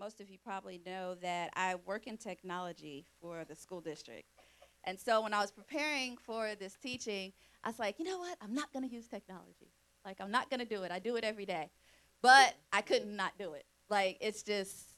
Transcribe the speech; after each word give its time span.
most 0.00 0.20
of 0.22 0.30
you 0.30 0.38
probably 0.42 0.80
know 0.86 1.14
that 1.16 1.50
I 1.54 1.74
work 1.86 2.06
in 2.06 2.16
technology 2.16 3.04
for 3.20 3.44
the 3.46 3.54
school 3.54 3.82
district. 3.82 4.24
And 4.84 4.98
so 4.98 5.20
when 5.20 5.34
I 5.34 5.40
was 5.40 5.50
preparing 5.50 6.16
for 6.16 6.54
this 6.58 6.74
teaching, 6.82 7.34
I 7.62 7.68
was 7.68 7.78
like, 7.78 7.98
you 7.98 8.06
know 8.06 8.18
what? 8.18 8.38
I'm 8.40 8.54
not 8.54 8.72
going 8.72 8.88
to 8.88 8.92
use 8.92 9.06
technology. 9.06 9.74
Like, 10.02 10.16
I'm 10.18 10.30
not 10.30 10.48
going 10.48 10.60
to 10.60 10.66
do 10.66 10.84
it. 10.84 10.90
I 10.90 11.00
do 11.00 11.16
it 11.16 11.24
every 11.24 11.44
day. 11.44 11.68
But 12.22 12.54
I 12.72 12.80
couldn't 12.80 13.14
not 13.14 13.32
do 13.38 13.52
it. 13.52 13.66
Like, 13.90 14.16
it's 14.22 14.42
just 14.42 14.94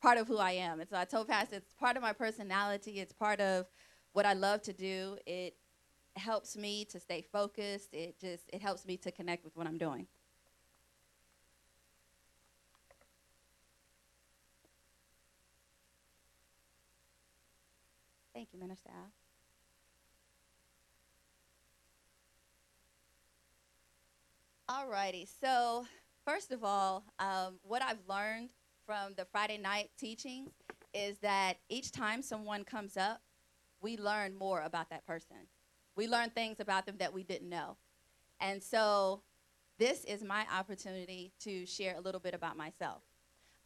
part 0.00 0.16
of 0.16 0.26
who 0.26 0.38
I 0.38 0.52
am. 0.52 0.80
And 0.80 0.88
so 0.88 0.96
I 0.96 1.04
told 1.04 1.28
Pastor, 1.28 1.56
it's 1.56 1.74
part 1.74 1.98
of 1.98 2.02
my 2.02 2.14
personality. 2.14 2.92
It's 2.92 3.12
part 3.12 3.40
of 3.40 3.66
what 4.14 4.24
I 4.24 4.32
love 4.32 4.62
to 4.62 4.72
do. 4.72 5.18
It 5.26 5.54
helps 6.16 6.56
me 6.56 6.86
to 6.86 6.98
stay 6.98 7.20
focused. 7.20 7.92
It 7.92 8.18
just, 8.18 8.44
it 8.50 8.62
helps 8.62 8.86
me 8.86 8.96
to 8.98 9.12
connect 9.12 9.44
with 9.44 9.54
what 9.54 9.66
I'm 9.66 9.76
doing. 9.76 10.06
Thank 18.40 18.54
you, 18.54 18.58
Minister 18.58 18.88
Al. 24.66 24.86
Alrighty, 24.86 25.28
so 25.42 25.84
first 26.26 26.50
of 26.50 26.64
all, 26.64 27.04
um, 27.18 27.58
what 27.62 27.82
I've 27.82 27.98
learned 28.08 28.48
from 28.86 29.12
the 29.18 29.26
Friday 29.26 29.58
night 29.58 29.90
teachings 29.98 30.52
is 30.94 31.18
that 31.18 31.58
each 31.68 31.92
time 31.92 32.22
someone 32.22 32.64
comes 32.64 32.96
up, 32.96 33.20
we 33.82 33.98
learn 33.98 34.34
more 34.34 34.62
about 34.62 34.88
that 34.88 35.06
person. 35.06 35.36
We 35.94 36.08
learn 36.08 36.30
things 36.30 36.60
about 36.60 36.86
them 36.86 36.96
that 36.98 37.12
we 37.12 37.22
didn't 37.22 37.50
know. 37.50 37.76
And 38.40 38.62
so 38.62 39.20
this 39.76 40.02
is 40.04 40.24
my 40.24 40.46
opportunity 40.50 41.34
to 41.40 41.66
share 41.66 41.94
a 41.94 42.00
little 42.00 42.22
bit 42.22 42.32
about 42.32 42.56
myself. 42.56 43.02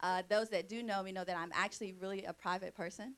Uh, 0.01 0.23
those 0.27 0.49
that 0.49 0.67
do 0.67 0.83
know 0.83 1.01
me 1.01 1.13
know 1.13 1.23
that 1.23 1.37
I'm 1.37 1.51
actually 1.53 1.93
really 1.93 2.25
a 2.25 2.33
private 2.33 2.75
person. 2.75 3.15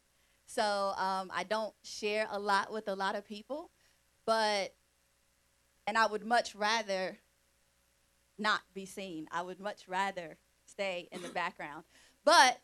So 0.48 0.94
um, 0.98 1.30
I 1.34 1.44
don't 1.48 1.74
share 1.84 2.28
a 2.32 2.40
lot 2.40 2.72
with 2.72 2.88
a 2.88 2.96
lot 2.96 3.16
of 3.16 3.26
people, 3.26 3.70
but, 4.26 4.74
and 5.86 5.98
I 5.98 6.08
would 6.08 6.26
much 6.26 6.56
rather 6.56 7.18
not 8.40 8.62
be 8.74 8.86
seen. 8.86 9.28
I 9.32 9.42
would 9.42 9.60
much 9.60 9.88
rather 9.88 10.38
stay 10.66 11.10
in 11.12 11.22
the 11.22 11.30
background. 11.30 11.84
But 12.24 12.62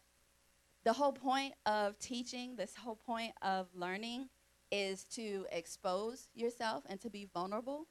the 0.86 0.94
whole 0.94 1.12
point 1.12 1.54
of 1.66 2.00
teaching, 2.00 2.56
this 2.56 2.76
whole 2.76 2.96
point 2.96 3.34
of 3.42 3.68
learning 3.76 4.30
is 4.72 5.04
to 5.04 5.46
expose 5.52 6.30
yourself 6.34 6.84
and 6.88 7.00
to 7.02 7.10
be 7.10 7.28
vulnerable, 7.34 7.88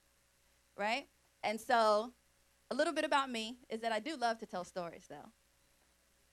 right? 0.76 1.06
And 1.42 1.60
so, 1.60 2.12
a 2.70 2.74
little 2.74 2.94
bit 2.94 3.04
about 3.04 3.30
me 3.30 3.58
is 3.68 3.80
that 3.82 3.92
I 3.92 3.98
do 4.00 4.16
love 4.16 4.38
to 4.38 4.46
tell 4.46 4.64
stories, 4.64 5.06
though. 5.08 5.30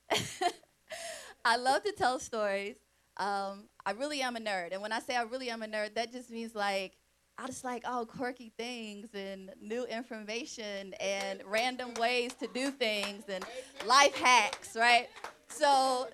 I 1.46 1.58
love 1.58 1.84
to 1.84 1.92
tell 1.92 2.20
stories. 2.20 2.78
Um, 3.20 3.66
I 3.86 3.92
really 3.92 4.22
am 4.22 4.38
a 4.38 4.40
nerd. 4.40 4.72
And 4.72 4.82
when 4.82 4.92
I 4.92 5.00
say 5.00 5.16
I 5.16 5.24
really 5.24 5.50
am 5.50 5.62
a 5.62 5.68
nerd, 5.68 5.96
that 5.96 6.12
just 6.12 6.32
means 6.32 6.56
like, 6.56 6.94
I 7.38 7.46
just 7.48 7.64
like 7.64 7.84
all 7.88 8.06
quirky 8.06 8.52
things 8.58 9.10
and 9.14 9.52
new 9.62 9.86
information 9.86 10.94
and 11.00 11.42
random 11.46 11.94
ways 11.96 12.34
to 12.36 12.48
do 12.48 12.72
things 12.72 13.24
and 13.30 13.46
life 13.86 14.16
hacks, 14.16 14.76
right? 14.76 15.08
So 15.48 16.08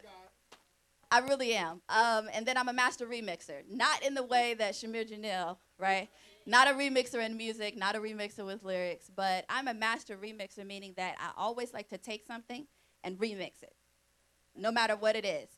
I 1.12 1.20
really 1.20 1.56
am. 1.56 1.82
Um, 1.90 2.28
and 2.34 2.46
then 2.46 2.58
I'm 2.58 2.70
a 2.70 2.74
master 2.74 3.06
remixer, 3.06 3.62
not 3.70 4.04
in 4.04 4.14
the 4.14 4.24
way 4.24 4.54
that 4.56 4.74
Shamir 4.74 5.10
Janil, 5.10 5.58
right? 5.80 6.10
Not 6.46 6.68
a 6.68 6.74
remixer 6.74 7.26
in 7.26 7.38
music, 7.38 7.76
not 7.76 7.96
a 7.96 8.00
remixer 8.00 8.46
with 8.46 8.64
lyrics, 8.64 9.10
but 9.16 9.46
I'm 9.50 9.68
a 9.68 9.74
master 9.74 10.18
remixer, 10.18 10.66
meaning 10.66 10.94
that 10.98 11.16
I 11.20 11.32
always 11.38 11.74
like 11.74 11.90
to 11.90 11.98
take 11.98 12.26
something 12.26 12.68
and 13.04 13.18
remix 13.18 13.64
it, 13.64 13.74
no 14.56 14.72
matter 14.72 14.96
what 14.96 15.16
it 15.16 15.26
is, 15.26 15.50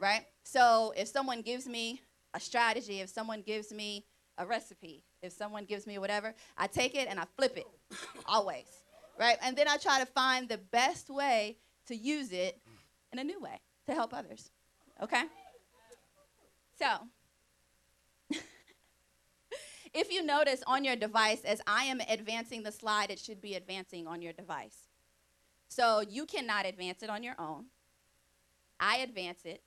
right? 0.00 0.26
So 0.42 0.92
if 0.96 1.08
someone 1.08 1.42
gives 1.42 1.66
me 1.66 2.00
a 2.34 2.40
strategy, 2.40 3.00
if 3.00 3.10
someone 3.10 3.42
gives 3.42 3.72
me 3.72 4.06
a 4.38 4.46
recipe, 4.46 5.04
if 5.22 5.32
someone 5.32 5.64
gives 5.64 5.86
me 5.86 5.98
whatever, 5.98 6.34
I 6.58 6.66
take 6.66 6.94
it 6.94 7.08
and 7.08 7.18
I 7.18 7.24
flip 7.36 7.56
it, 7.56 7.66
always, 8.26 8.66
right? 9.18 9.36
And 9.42 9.56
then 9.56 9.68
I 9.68 9.76
try 9.76 10.00
to 10.00 10.06
find 10.06 10.48
the 10.48 10.58
best 10.58 11.08
way 11.10 11.58
to 11.86 11.96
use 11.96 12.32
it 12.32 12.60
in 13.12 13.18
a 13.18 13.24
new 13.24 13.40
way 13.40 13.60
to 13.86 13.94
help 13.94 14.12
others, 14.12 14.50
okay? 15.02 15.24
So, 16.78 16.86
if 19.94 20.12
you 20.12 20.24
notice 20.24 20.62
on 20.66 20.84
your 20.84 20.96
device, 20.96 21.42
as 21.44 21.60
I 21.66 21.84
am 21.84 22.00
advancing 22.08 22.64
the 22.64 22.72
slide, 22.72 23.10
it 23.10 23.18
should 23.18 23.40
be 23.40 23.54
advancing 23.54 24.06
on 24.06 24.20
your 24.22 24.32
device. 24.32 24.88
So 25.68 26.00
you 26.00 26.26
cannot 26.26 26.66
advance 26.66 27.02
it 27.02 27.10
on 27.10 27.22
your 27.22 27.34
own. 27.38 27.66
I 28.78 28.98
advance 28.98 29.40
it. 29.44 29.62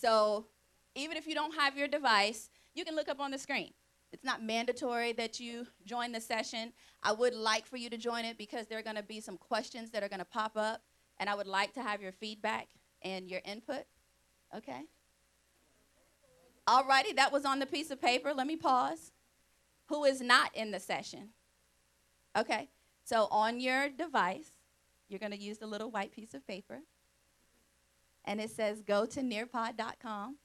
So 0.00 0.46
even 0.94 1.16
if 1.16 1.26
you 1.26 1.34
don't 1.34 1.54
have 1.54 1.76
your 1.76 1.88
device, 1.88 2.50
you 2.74 2.84
can 2.84 2.94
look 2.94 3.08
up 3.08 3.20
on 3.20 3.30
the 3.30 3.38
screen. 3.38 3.72
It's 4.12 4.24
not 4.24 4.42
mandatory 4.42 5.12
that 5.14 5.40
you 5.40 5.66
join 5.84 6.12
the 6.12 6.20
session. 6.20 6.72
I 7.02 7.12
would 7.12 7.34
like 7.34 7.66
for 7.66 7.76
you 7.76 7.90
to 7.90 7.96
join 7.96 8.24
it 8.24 8.38
because 8.38 8.66
there 8.66 8.78
are 8.78 8.82
going 8.82 8.96
to 8.96 9.02
be 9.02 9.20
some 9.20 9.36
questions 9.36 9.90
that 9.90 10.02
are 10.02 10.08
going 10.08 10.20
to 10.20 10.24
pop 10.24 10.52
up, 10.56 10.82
and 11.18 11.28
I 11.28 11.34
would 11.34 11.46
like 11.46 11.74
to 11.74 11.82
have 11.82 12.00
your 12.00 12.12
feedback 12.12 12.68
and 13.02 13.28
your 13.28 13.40
input. 13.44 13.84
Okay? 14.56 14.82
Alrighty, 16.66 17.16
that 17.16 17.32
was 17.32 17.44
on 17.44 17.58
the 17.58 17.66
piece 17.66 17.90
of 17.90 18.00
paper. 18.00 18.32
Let 18.32 18.46
me 18.46 18.56
pause. 18.56 19.12
Who 19.86 20.04
is 20.04 20.20
not 20.20 20.54
in 20.54 20.70
the 20.70 20.80
session? 20.80 21.30
Okay, 22.36 22.68
so 23.04 23.26
on 23.30 23.58
your 23.58 23.88
device, 23.88 24.50
you're 25.08 25.18
going 25.18 25.32
to 25.32 25.38
use 25.38 25.58
the 25.58 25.66
little 25.66 25.90
white 25.90 26.12
piece 26.12 26.34
of 26.34 26.46
paper, 26.46 26.80
and 28.28 28.42
it 28.42 28.50
says 28.50 28.82
go 28.82 29.06
to 29.06 29.20
nearpod.com. 29.20 30.36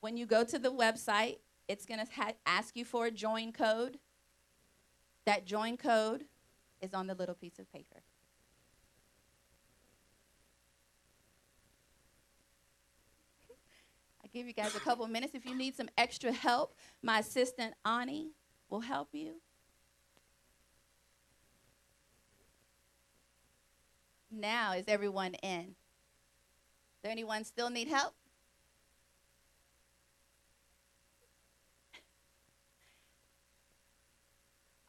When 0.00 0.16
you 0.18 0.26
go 0.26 0.44
to 0.44 0.58
the 0.58 0.70
website, 0.70 1.38
it's 1.66 1.86
going 1.86 1.98
to 1.98 2.12
ha- 2.14 2.34
ask 2.44 2.76
you 2.76 2.84
for 2.84 3.06
a 3.06 3.10
join 3.10 3.52
code. 3.52 3.98
That 5.24 5.46
join 5.46 5.78
code 5.78 6.24
is 6.82 6.92
on 6.92 7.06
the 7.06 7.14
little 7.14 7.34
piece 7.34 7.58
of 7.58 7.72
paper. 7.72 8.02
I 14.22 14.28
give 14.32 14.46
you 14.46 14.52
guys 14.52 14.76
a 14.76 14.80
couple 14.80 15.06
minutes. 15.06 15.34
If 15.34 15.46
you 15.46 15.54
need 15.54 15.74
some 15.76 15.88
extra 15.96 16.32
help, 16.32 16.74
my 17.02 17.20
assistant 17.20 17.74
Ani 17.86 18.32
will 18.68 18.80
help 18.80 19.08
you. 19.12 19.40
Now, 24.30 24.74
is 24.74 24.84
everyone 24.86 25.34
in? 25.42 25.74
There 27.02 27.10
anyone 27.12 27.44
still 27.44 27.70
need 27.70 27.88
help? 27.88 28.14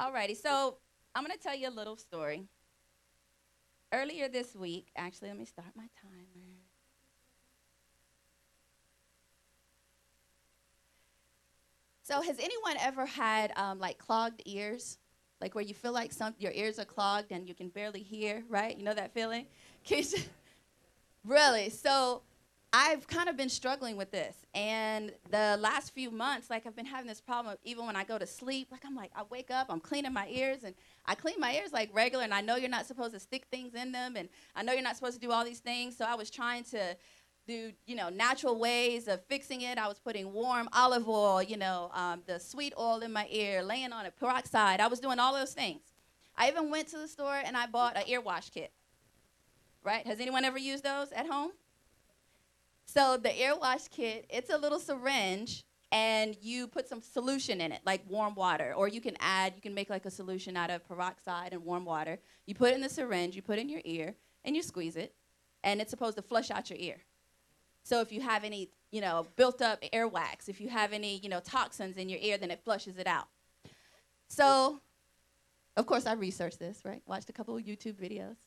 Alrighty, 0.02 0.36
so 0.36 0.78
I'm 1.16 1.24
to 1.26 1.38
tell 1.38 1.56
you 1.56 1.70
a 1.70 1.72
little 1.72 1.96
story. 1.96 2.48
Earlier 3.94 4.30
this 4.30 4.56
week, 4.56 4.88
actually, 4.96 5.30
let 5.30 5.38
me 5.38 5.46
start 5.46 5.68
my 5.76 5.88
timer. 6.02 6.62
So, 12.04 12.22
has 12.22 12.40
anyone 12.40 12.76
ever 12.80 13.06
had 13.06 13.54
um, 13.56 13.80
like 13.80 13.98
clogged 13.98 14.42
ears? 14.46 14.98
Like 15.40 15.56
where 15.56 15.64
you 15.64 15.74
feel 15.74 15.92
like 15.92 16.14
some 16.14 16.36
your 16.40 16.52
ears 16.52 16.78
are 16.80 16.86
clogged 16.86 17.32
and 17.32 17.48
you 17.48 17.56
can 17.56 17.70
barely 17.70 18.04
hear, 18.04 18.44
right? 18.50 18.78
You 18.78 18.84
know 18.84 18.94
that 18.94 19.14
feeling? 19.14 19.48
really? 21.26 21.70
So, 21.70 22.24
I've 22.74 23.06
kind 23.06 23.28
of 23.28 23.36
been 23.36 23.50
struggling 23.50 23.98
with 23.98 24.12
this. 24.12 24.36
And 24.54 25.12
the 25.30 25.58
last 25.60 25.94
few 25.94 26.10
months, 26.10 26.50
like 26.50 26.66
I've 26.66 26.76
been 26.76 26.86
having 26.86 27.08
this 27.08 27.20
problem 27.20 27.58
even 27.64 27.86
when 27.86 27.98
I 27.98 28.06
go 28.06 28.18
to 28.18 28.26
sleep. 28.26 28.70
Like 28.72 28.86
I'm 28.86 28.96
like, 28.96 29.12
I 29.14 29.24
wake 29.30 29.52
up, 29.52 29.68
I'm 29.70 29.82
cleaning 29.82 30.14
my 30.14 30.28
ears, 30.30 30.64
and 30.64 30.74
I 31.06 31.16
clean 31.16 31.36
my 31.38 31.54
ears 31.54 31.74
like 31.74 31.90
regular, 31.94 32.24
and 32.24 32.34
I 32.34 32.40
know 32.40 32.56
you're 32.56 32.70
not 32.70 32.86
supposed 32.86 33.14
to 33.14 33.20
stick 33.20 33.46
things 33.52 33.74
in 33.76 33.92
them, 33.92 34.16
and 34.16 34.30
I 34.56 34.64
know 34.64 34.72
you're 34.72 34.84
not 34.84 34.96
supposed 34.96 35.20
to 35.20 35.26
do 35.26 35.32
all 35.34 35.44
these 35.44 35.60
things. 35.60 35.98
So 35.98 36.06
I 36.06 36.16
was 36.16 36.30
trying 36.30 36.64
to 36.66 36.96
do, 37.46 37.74
you 37.86 37.96
know, 37.96 38.08
natural 38.08 38.58
ways 38.58 39.10
of 39.10 39.22
fixing 39.26 39.62
it. 39.62 39.78
I 39.78 39.90
was 39.90 40.00
putting 40.00 40.32
warm 40.32 40.70
olive 40.72 41.10
oil, 41.10 41.44
you 41.44 41.58
know, 41.58 41.92
um, 41.94 42.22
the 42.26 42.40
sweet 42.40 42.74
oil 42.80 43.00
in 43.00 43.12
my 43.12 43.28
ear, 43.30 43.64
laying 43.64 43.92
on 43.92 44.06
a 44.06 44.12
peroxide. 44.12 44.80
I 44.80 44.88
was 44.88 45.02
doing 45.02 45.20
all 45.20 45.34
those 45.34 45.54
things. 45.54 45.82
I 46.38 46.48
even 46.48 46.70
went 46.70 46.88
to 46.90 46.98
the 46.98 47.08
store 47.10 47.42
and 47.44 47.58
I 47.58 47.66
bought 47.68 47.98
an 47.98 48.04
ear 48.08 48.22
wash 48.22 48.50
kit. 48.50 48.72
Right? 49.84 50.06
Has 50.06 50.20
anyone 50.20 50.46
ever 50.46 50.60
used 50.60 50.84
those 50.84 51.12
at 51.12 51.28
home? 51.28 51.52
So 52.86 53.18
the 53.18 53.36
air 53.40 53.56
wash 53.56 53.88
kit, 53.88 54.26
it's 54.30 54.50
a 54.50 54.58
little 54.58 54.80
syringe 54.80 55.64
and 55.92 56.38
you 56.42 56.68
put 56.68 56.88
some 56.88 57.02
solution 57.02 57.60
in 57.60 57.72
it, 57.72 57.82
like 57.86 58.02
warm 58.08 58.34
water, 58.36 58.74
or 58.76 58.88
you 58.88 59.02
can 59.02 59.18
add, 59.20 59.54
you 59.56 59.62
can 59.62 59.74
make 59.74 59.90
like 59.90 60.06
a 60.06 60.12
solution 60.12 60.56
out 60.56 60.70
of 60.70 60.88
peroxide 60.88 61.52
and 61.52 61.66
warm 61.66 61.84
water. 61.84 62.18
You 62.46 62.56
put 62.56 62.72
it 62.72 62.76
in 62.76 62.82
the 62.82 62.90
syringe, 62.90 63.36
you 63.36 63.42
put 63.42 63.58
it 63.58 63.62
in 63.62 63.70
your 63.70 63.82
ear, 63.84 64.16
and 64.46 64.56
you 64.56 64.62
squeeze 64.62 64.96
it, 64.96 65.14
and 65.64 65.82
it's 65.82 65.90
supposed 65.90 66.16
to 66.18 66.24
flush 66.24 66.50
out 66.50 66.70
your 66.70 66.80
ear. 66.80 66.98
So 67.84 68.00
if 68.00 68.12
you 68.12 68.22
have 68.22 68.44
any, 68.44 68.70
you 68.92 69.02
know, 69.02 69.28
built 69.36 69.62
up 69.62 69.82
earwax, 69.94 70.48
if 70.48 70.62
you 70.62 70.70
have 70.70 70.94
any, 70.94 71.18
you 71.18 71.30
know, 71.30 71.40
toxins 71.40 71.98
in 71.98 72.08
your 72.08 72.20
ear, 72.22 72.38
then 72.38 72.52
it 72.52 72.62
flushes 72.64 72.98
it 72.98 73.08
out. 73.08 73.28
So, 74.28 74.80
of 75.76 75.86
course, 75.86 76.06
I 76.06 76.14
researched 76.14 76.60
this, 76.60 76.84
right? 76.86 77.02
Watched 77.06 77.30
a 77.30 77.34
couple 77.34 77.58
of 77.58 77.64
YouTube 77.64 77.96
videos. 77.96 78.38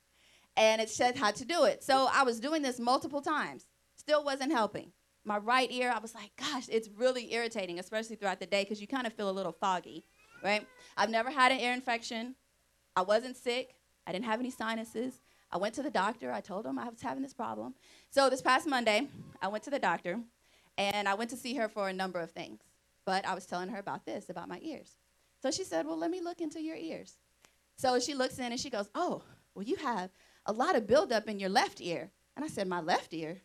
And 0.56 0.80
it 0.80 0.90
said 0.90 1.16
how 1.16 1.30
to 1.32 1.44
do 1.44 1.64
it. 1.64 1.82
So 1.82 2.08
I 2.12 2.22
was 2.22 2.40
doing 2.40 2.62
this 2.62 2.78
multiple 2.78 3.20
times, 3.20 3.66
still 3.96 4.24
wasn't 4.24 4.52
helping. 4.52 4.92
My 5.24 5.38
right 5.38 5.70
ear, 5.72 5.92
I 5.94 5.98
was 6.00 6.14
like, 6.14 6.32
gosh, 6.36 6.68
it's 6.68 6.88
really 6.96 7.32
irritating, 7.32 7.78
especially 7.78 8.16
throughout 8.16 8.40
the 8.40 8.46
day 8.46 8.62
because 8.62 8.80
you 8.80 8.86
kind 8.86 9.06
of 9.06 9.12
feel 9.14 9.30
a 9.30 9.32
little 9.32 9.52
foggy, 9.52 10.04
right? 10.42 10.66
I've 10.96 11.10
never 11.10 11.30
had 11.30 11.50
an 11.50 11.60
ear 11.60 11.72
infection. 11.72 12.34
I 12.94 13.02
wasn't 13.02 13.36
sick. 13.36 13.74
I 14.06 14.12
didn't 14.12 14.26
have 14.26 14.40
any 14.40 14.50
sinuses. 14.50 15.20
I 15.50 15.56
went 15.56 15.74
to 15.76 15.82
the 15.82 15.90
doctor. 15.90 16.30
I 16.30 16.40
told 16.40 16.66
him 16.66 16.78
I 16.78 16.88
was 16.88 17.00
having 17.00 17.22
this 17.22 17.32
problem. 17.32 17.74
So 18.10 18.28
this 18.28 18.42
past 18.42 18.66
Monday, 18.66 19.08
I 19.40 19.48
went 19.48 19.64
to 19.64 19.70
the 19.70 19.78
doctor 19.78 20.18
and 20.76 21.08
I 21.08 21.14
went 21.14 21.30
to 21.30 21.36
see 21.36 21.54
her 21.54 21.68
for 21.68 21.88
a 21.88 21.92
number 21.92 22.20
of 22.20 22.32
things. 22.32 22.60
But 23.06 23.26
I 23.26 23.34
was 23.34 23.46
telling 23.46 23.68
her 23.68 23.78
about 23.78 24.04
this, 24.04 24.28
about 24.28 24.48
my 24.48 24.58
ears. 24.62 24.96
So 25.40 25.50
she 25.50 25.64
said, 25.64 25.86
Well, 25.86 25.98
let 25.98 26.10
me 26.10 26.20
look 26.20 26.40
into 26.40 26.60
your 26.60 26.76
ears. 26.76 27.18
So 27.76 28.00
she 28.00 28.14
looks 28.14 28.38
in 28.38 28.46
and 28.46 28.60
she 28.60 28.70
goes, 28.70 28.88
Oh, 28.94 29.22
well, 29.54 29.64
you 29.64 29.76
have 29.76 30.10
a 30.46 30.52
lot 30.52 30.76
of 30.76 30.86
buildup 30.86 31.28
in 31.28 31.38
your 31.38 31.50
left 31.50 31.80
ear. 31.80 32.10
And 32.36 32.44
I 32.44 32.48
said, 32.48 32.68
My 32.68 32.80
left 32.80 33.12
ear? 33.14 33.42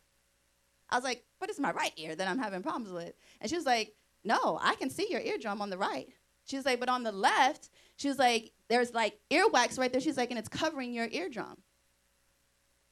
I 0.90 0.96
was 0.96 1.04
like, 1.04 1.24
But 1.40 1.50
it's 1.50 1.60
my 1.60 1.72
right 1.72 1.94
ear 1.98 2.16
that 2.16 2.28
I'm 2.28 2.40
having 2.40 2.62
problems 2.64 2.92
with. 2.92 3.14
And 3.42 3.50
she 3.50 3.56
was 3.56 3.66
like, 3.66 3.96
No, 4.24 4.60
I 4.62 4.76
can 4.76 4.90
see 4.90 5.08
your 5.10 5.22
eardrum 5.22 5.62
on 5.62 5.70
the 5.70 5.78
right. 5.78 6.08
She 6.46 6.56
was 6.56 6.66
like, 6.66 6.80
But 6.80 6.90
on 6.90 7.04
the 7.04 7.12
left, 7.12 7.70
she 7.98 8.08
was 8.08 8.20
like, 8.20 8.52
There's 8.70 8.94
like 8.94 9.20
earwax 9.32 9.78
right 9.78 9.92
there. 9.92 10.02
She's 10.02 10.18
like, 10.18 10.30
And 10.32 10.40
it's 10.40 10.50
covering 10.50 10.94
your 10.94 11.08
eardrum. 11.12 11.58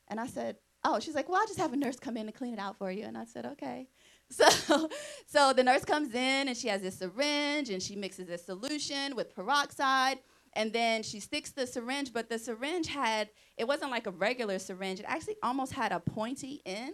And 0.08 0.20
I 0.20 0.28
said, 0.28 0.58
Oh, 0.84 1.00
she's 1.00 1.16
like, 1.16 1.28
Well, 1.30 1.40
I'll 1.40 1.48
just 1.48 1.60
have 1.60 1.74
a 1.74 1.78
nurse 1.78 2.00
come 2.00 2.18
in 2.18 2.28
and 2.28 2.36
clean 2.36 2.54
it 2.54 2.60
out 2.60 2.78
for 2.78 2.92
you. 2.92 3.04
And 3.04 3.18
I 3.18 3.26
said, 3.26 3.46
Okay. 3.46 3.88
So, 4.30 4.90
so 5.26 5.54
the 5.54 5.64
nurse 5.64 5.86
comes 5.86 6.10
in 6.14 6.50
and 6.50 6.58
she 6.58 6.68
has 6.68 6.82
this 6.82 7.00
syringe 7.00 7.70
and 7.70 7.82
she 7.82 7.96
mixes 7.96 8.28
this 8.28 8.46
solution 8.46 9.16
with 9.16 9.34
peroxide 9.34 10.20
and 10.54 10.74
then 10.74 11.04
she 11.04 11.20
sticks 11.20 11.52
the 11.52 11.68
syringe, 11.68 12.14
but 12.14 12.30
the 12.30 12.40
syringe 12.40 12.88
had, 12.88 13.30
it 13.58 13.68
wasn't 13.68 13.92
like 13.92 14.08
a 14.08 14.12
regular 14.12 14.60
syringe. 14.60 15.00
It 15.00 15.06
actually 15.08 15.38
almost 15.44 15.74
had 15.74 15.92
a 15.92 16.00
pointy 16.00 16.62
end, 16.66 16.94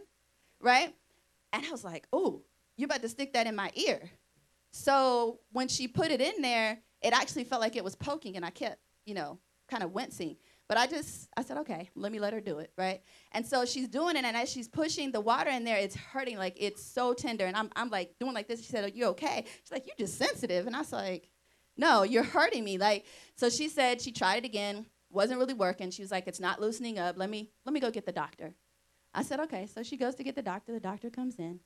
right? 0.59 0.93
And 1.51 1.65
I 1.65 1.71
was 1.71 1.83
like, 1.83 2.07
oh, 2.11 2.41
you're 2.77 2.85
about 2.85 3.01
to 3.03 3.09
stick 3.09 3.33
that 3.33 3.47
in 3.47 3.55
my 3.55 3.71
ear. 3.75 4.09
So 4.71 5.39
when 5.51 5.67
she 5.67 5.87
put 5.87 6.11
it 6.11 6.21
in 6.21 6.41
there, 6.41 6.79
it 7.01 7.13
actually 7.13 7.43
felt 7.43 7.61
like 7.61 7.75
it 7.75 7.83
was 7.83 7.95
poking 7.95 8.35
and 8.35 8.45
I 8.45 8.49
kept, 8.49 8.79
you 9.05 9.13
know, 9.13 9.39
kind 9.69 9.83
of 9.83 9.91
wincing. 9.91 10.37
But 10.69 10.77
I 10.77 10.87
just, 10.87 11.27
I 11.35 11.43
said, 11.43 11.57
okay, 11.57 11.89
let 11.93 12.11
me 12.11 12.19
let 12.19 12.33
her 12.33 12.39
do 12.39 12.59
it, 12.59 12.71
right? 12.77 13.01
And 13.33 13.45
so 13.45 13.65
she's 13.65 13.87
doing 13.89 14.15
it, 14.15 14.23
and 14.23 14.35
as 14.35 14.49
she's 14.49 14.67
pushing 14.67 15.11
the 15.11 15.19
water 15.19 15.49
in 15.49 15.65
there, 15.65 15.77
it's 15.77 15.95
hurting, 15.95 16.37
like 16.37 16.55
it's 16.57 16.81
so 16.81 17.13
tender. 17.13 17.45
And 17.45 17.55
I'm, 17.55 17.69
I'm 17.75 17.89
like 17.89 18.15
doing 18.19 18.33
like 18.33 18.47
this. 18.47 18.61
She 18.61 18.71
said, 18.71 18.85
are 18.85 18.87
you 18.87 19.07
okay? 19.07 19.45
She's 19.45 19.71
like, 19.71 19.85
you're 19.85 20.07
just 20.07 20.17
sensitive. 20.17 20.65
And 20.65 20.75
I 20.75 20.79
was 20.79 20.93
like, 20.93 21.29
no, 21.77 22.03
you're 22.03 22.23
hurting 22.23 22.63
me. 22.63 22.77
Like, 22.77 23.05
so 23.35 23.49
she 23.49 23.67
said 23.69 24.01
she 24.01 24.11
tried 24.11 24.43
it 24.43 24.45
again, 24.45 24.85
wasn't 25.09 25.39
really 25.39 25.53
working. 25.53 25.91
She 25.91 26.01
was 26.01 26.11
like, 26.11 26.27
it's 26.27 26.39
not 26.39 26.61
loosening 26.61 26.99
up. 26.99 27.17
Let 27.17 27.29
me, 27.29 27.49
let 27.65 27.73
me 27.73 27.79
go 27.79 27.91
get 27.91 28.05
the 28.05 28.11
doctor. 28.11 28.53
I 29.13 29.23
said, 29.23 29.39
okay. 29.41 29.67
So 29.67 29.83
she 29.83 29.97
goes 29.97 30.15
to 30.15 30.23
get 30.23 30.35
the 30.35 30.41
doctor. 30.41 30.73
The 30.73 30.79
doctor 30.79 31.09
comes 31.09 31.35
in. 31.35 31.59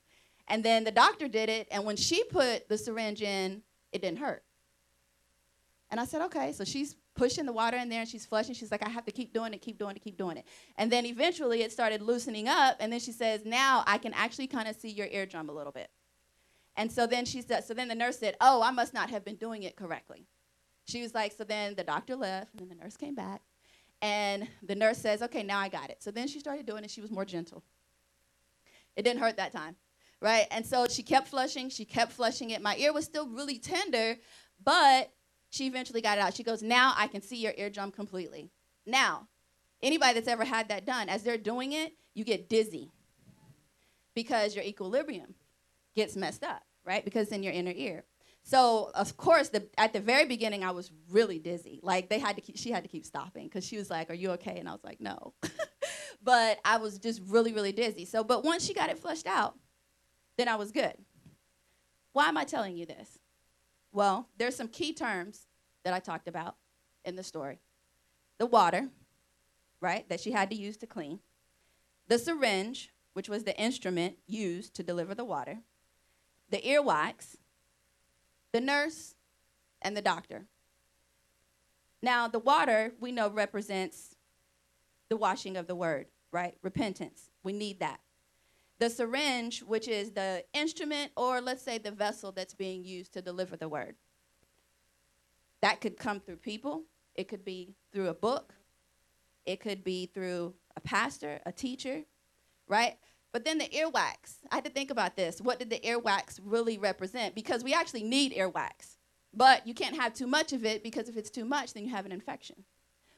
And 0.48 0.64
then 0.64 0.84
the 0.84 0.90
doctor 0.90 1.28
did 1.28 1.50
it, 1.50 1.68
and 1.70 1.84
when 1.84 1.96
she 1.96 2.24
put 2.24 2.68
the 2.68 2.78
syringe 2.78 3.20
in, 3.20 3.62
it 3.92 4.00
didn't 4.00 4.18
hurt. 4.18 4.42
And 5.90 6.00
I 6.00 6.04
said, 6.04 6.22
okay. 6.22 6.52
So 6.52 6.64
she's 6.64 6.96
pushing 7.14 7.46
the 7.46 7.52
water 7.52 7.76
in 7.76 7.88
there 7.88 8.00
and 8.00 8.08
she's 8.08 8.24
flushing. 8.24 8.54
She's 8.54 8.70
like, 8.70 8.86
I 8.86 8.90
have 8.90 9.04
to 9.06 9.10
keep 9.10 9.32
doing 9.32 9.52
it, 9.52 9.58
keep 9.60 9.78
doing 9.78 9.96
it, 9.96 10.02
keep 10.02 10.16
doing 10.16 10.36
it. 10.36 10.46
And 10.76 10.90
then 10.92 11.04
eventually 11.04 11.62
it 11.62 11.72
started 11.72 12.00
loosening 12.00 12.48
up. 12.48 12.76
And 12.80 12.92
then 12.92 13.00
she 13.00 13.12
says, 13.12 13.44
now 13.44 13.82
I 13.86 13.98
can 13.98 14.12
actually 14.14 14.46
kind 14.46 14.68
of 14.68 14.76
see 14.76 14.90
your 14.90 15.08
eardrum 15.08 15.48
a 15.48 15.52
little 15.52 15.72
bit. 15.72 15.90
And 16.78 16.90
so 16.90 17.08
then 17.08 17.24
she 17.24 17.42
said, 17.42 17.64
so 17.64 17.74
then 17.74 17.88
the 17.88 17.94
nurse 17.94 18.18
said, 18.18 18.36
oh, 18.40 18.62
I 18.62 18.70
must 18.70 18.94
not 18.94 19.10
have 19.10 19.24
been 19.24 19.34
doing 19.34 19.64
it 19.64 19.76
correctly. 19.76 20.28
She 20.86 21.02
was 21.02 21.12
like, 21.12 21.32
so 21.36 21.42
then 21.42 21.74
the 21.74 21.82
doctor 21.82 22.14
left 22.14 22.52
and 22.52 22.60
then 22.60 22.68
the 22.68 22.82
nurse 22.82 22.96
came 22.96 23.16
back. 23.16 23.42
And 24.00 24.46
the 24.62 24.76
nurse 24.76 24.98
says, 24.98 25.20
okay, 25.22 25.42
now 25.42 25.58
I 25.58 25.68
got 25.68 25.90
it. 25.90 26.02
So 26.04 26.12
then 26.12 26.28
she 26.28 26.38
started 26.38 26.66
doing 26.66 26.84
it. 26.84 26.90
She 26.90 27.00
was 27.00 27.10
more 27.10 27.24
gentle. 27.24 27.64
It 28.96 29.02
didn't 29.02 29.20
hurt 29.20 29.36
that 29.38 29.52
time, 29.52 29.74
right? 30.22 30.46
And 30.52 30.64
so 30.64 30.86
she 30.88 31.02
kept 31.02 31.26
flushing. 31.26 31.68
She 31.68 31.84
kept 31.84 32.12
flushing 32.12 32.50
it. 32.50 32.62
My 32.62 32.76
ear 32.76 32.92
was 32.92 33.04
still 33.04 33.28
really 33.28 33.58
tender, 33.58 34.16
but 34.64 35.10
she 35.50 35.66
eventually 35.66 36.00
got 36.00 36.16
it 36.16 36.20
out. 36.20 36.34
She 36.34 36.44
goes, 36.44 36.62
Now 36.62 36.94
I 36.96 37.08
can 37.08 37.22
see 37.22 37.36
your 37.36 37.54
eardrum 37.56 37.90
completely. 37.90 38.50
Now, 38.86 39.26
anybody 39.82 40.14
that's 40.14 40.28
ever 40.28 40.44
had 40.44 40.68
that 40.68 40.86
done, 40.86 41.08
as 41.08 41.24
they're 41.24 41.38
doing 41.38 41.72
it, 41.72 41.94
you 42.14 42.24
get 42.24 42.48
dizzy 42.48 42.92
because 44.14 44.54
your 44.54 44.64
equilibrium 44.64 45.34
gets 45.94 46.16
messed 46.16 46.44
up, 46.44 46.62
right? 46.88 47.04
Because 47.04 47.28
in 47.28 47.42
your 47.42 47.52
inner 47.52 47.72
ear. 47.76 48.04
So 48.42 48.90
of 48.94 49.16
course, 49.18 49.50
the, 49.50 49.68
at 49.76 49.92
the 49.92 50.00
very 50.00 50.24
beginning, 50.24 50.64
I 50.64 50.70
was 50.70 50.90
really 51.10 51.38
dizzy. 51.38 51.80
Like 51.82 52.08
they 52.08 52.18
had 52.18 52.34
to, 52.36 52.42
keep, 52.42 52.56
she 52.56 52.70
had 52.70 52.82
to 52.82 52.88
keep 52.88 53.04
stopping 53.04 53.44
because 53.44 53.64
she 53.64 53.76
was 53.76 53.90
like, 53.90 54.08
"Are 54.08 54.14
you 54.14 54.30
okay?" 54.32 54.58
And 54.58 54.66
I 54.66 54.72
was 54.72 54.82
like, 54.82 54.98
"No," 55.00 55.34
but 56.22 56.58
I 56.64 56.78
was 56.78 56.98
just 56.98 57.20
really, 57.26 57.52
really 57.52 57.72
dizzy. 57.72 58.06
So, 58.06 58.24
but 58.24 58.44
once 58.44 58.64
she 58.64 58.72
got 58.72 58.88
it 58.88 58.98
flushed 58.98 59.26
out, 59.26 59.54
then 60.38 60.48
I 60.48 60.56
was 60.56 60.72
good. 60.72 60.94
Why 62.14 62.28
am 62.28 62.38
I 62.38 62.44
telling 62.44 62.74
you 62.74 62.86
this? 62.86 63.18
Well, 63.92 64.28
there's 64.38 64.56
some 64.56 64.68
key 64.68 64.94
terms 64.94 65.46
that 65.84 65.92
I 65.92 65.98
talked 66.00 66.26
about 66.26 66.56
in 67.04 67.16
the 67.16 67.22
story. 67.22 67.60
The 68.38 68.46
water, 68.46 68.88
right, 69.82 70.08
that 70.08 70.20
she 70.20 70.32
had 70.32 70.48
to 70.50 70.56
use 70.56 70.78
to 70.78 70.86
clean. 70.86 71.20
The 72.08 72.18
syringe, 72.18 72.90
which 73.12 73.28
was 73.28 73.44
the 73.44 73.58
instrument 73.60 74.16
used 74.26 74.74
to 74.76 74.82
deliver 74.82 75.14
the 75.14 75.24
water. 75.24 75.58
The 76.50 76.58
earwax, 76.58 77.36
the 78.52 78.60
nurse, 78.60 79.14
and 79.82 79.96
the 79.96 80.02
doctor. 80.02 80.46
Now, 82.02 82.28
the 82.28 82.38
water 82.38 82.92
we 83.00 83.12
know 83.12 83.28
represents 83.28 84.16
the 85.08 85.16
washing 85.16 85.56
of 85.56 85.66
the 85.66 85.74
word, 85.74 86.06
right? 86.32 86.56
Repentance. 86.62 87.30
We 87.42 87.52
need 87.52 87.80
that 87.80 88.00
the 88.78 88.88
syringe, 88.88 89.60
which 89.60 89.88
is 89.88 90.12
the 90.12 90.44
instrument 90.54 91.10
or 91.16 91.40
let's 91.40 91.62
say 91.62 91.78
the 91.78 91.90
vessel 91.90 92.32
that's 92.32 92.54
being 92.54 92.84
used 92.84 93.12
to 93.12 93.22
deliver 93.22 93.56
the 93.56 93.68
word. 93.68 93.96
That 95.60 95.80
could 95.80 95.96
come 95.96 96.20
through 96.20 96.36
people, 96.36 96.84
it 97.16 97.28
could 97.28 97.44
be 97.44 97.74
through 97.92 98.08
a 98.08 98.14
book, 98.14 98.54
it 99.44 99.60
could 99.60 99.82
be 99.82 100.06
through 100.06 100.54
a 100.76 100.80
pastor, 100.80 101.40
a 101.44 101.50
teacher, 101.50 102.04
right? 102.68 102.96
But 103.38 103.44
then 103.44 103.58
the 103.58 103.68
earwax, 103.68 104.38
I 104.50 104.56
had 104.56 104.64
to 104.64 104.70
think 104.70 104.90
about 104.90 105.14
this. 105.14 105.40
What 105.40 105.60
did 105.60 105.70
the 105.70 105.78
earwax 105.78 106.40
really 106.42 106.76
represent? 106.76 107.36
Because 107.36 107.62
we 107.62 107.72
actually 107.72 108.02
need 108.02 108.34
earwax, 108.34 108.96
but 109.32 109.64
you 109.64 109.74
can't 109.74 109.94
have 109.94 110.12
too 110.12 110.26
much 110.26 110.52
of 110.52 110.64
it 110.64 110.82
because 110.82 111.08
if 111.08 111.16
it's 111.16 111.30
too 111.30 111.44
much, 111.44 111.72
then 111.72 111.84
you 111.84 111.90
have 111.90 112.04
an 112.04 112.10
infection. 112.10 112.64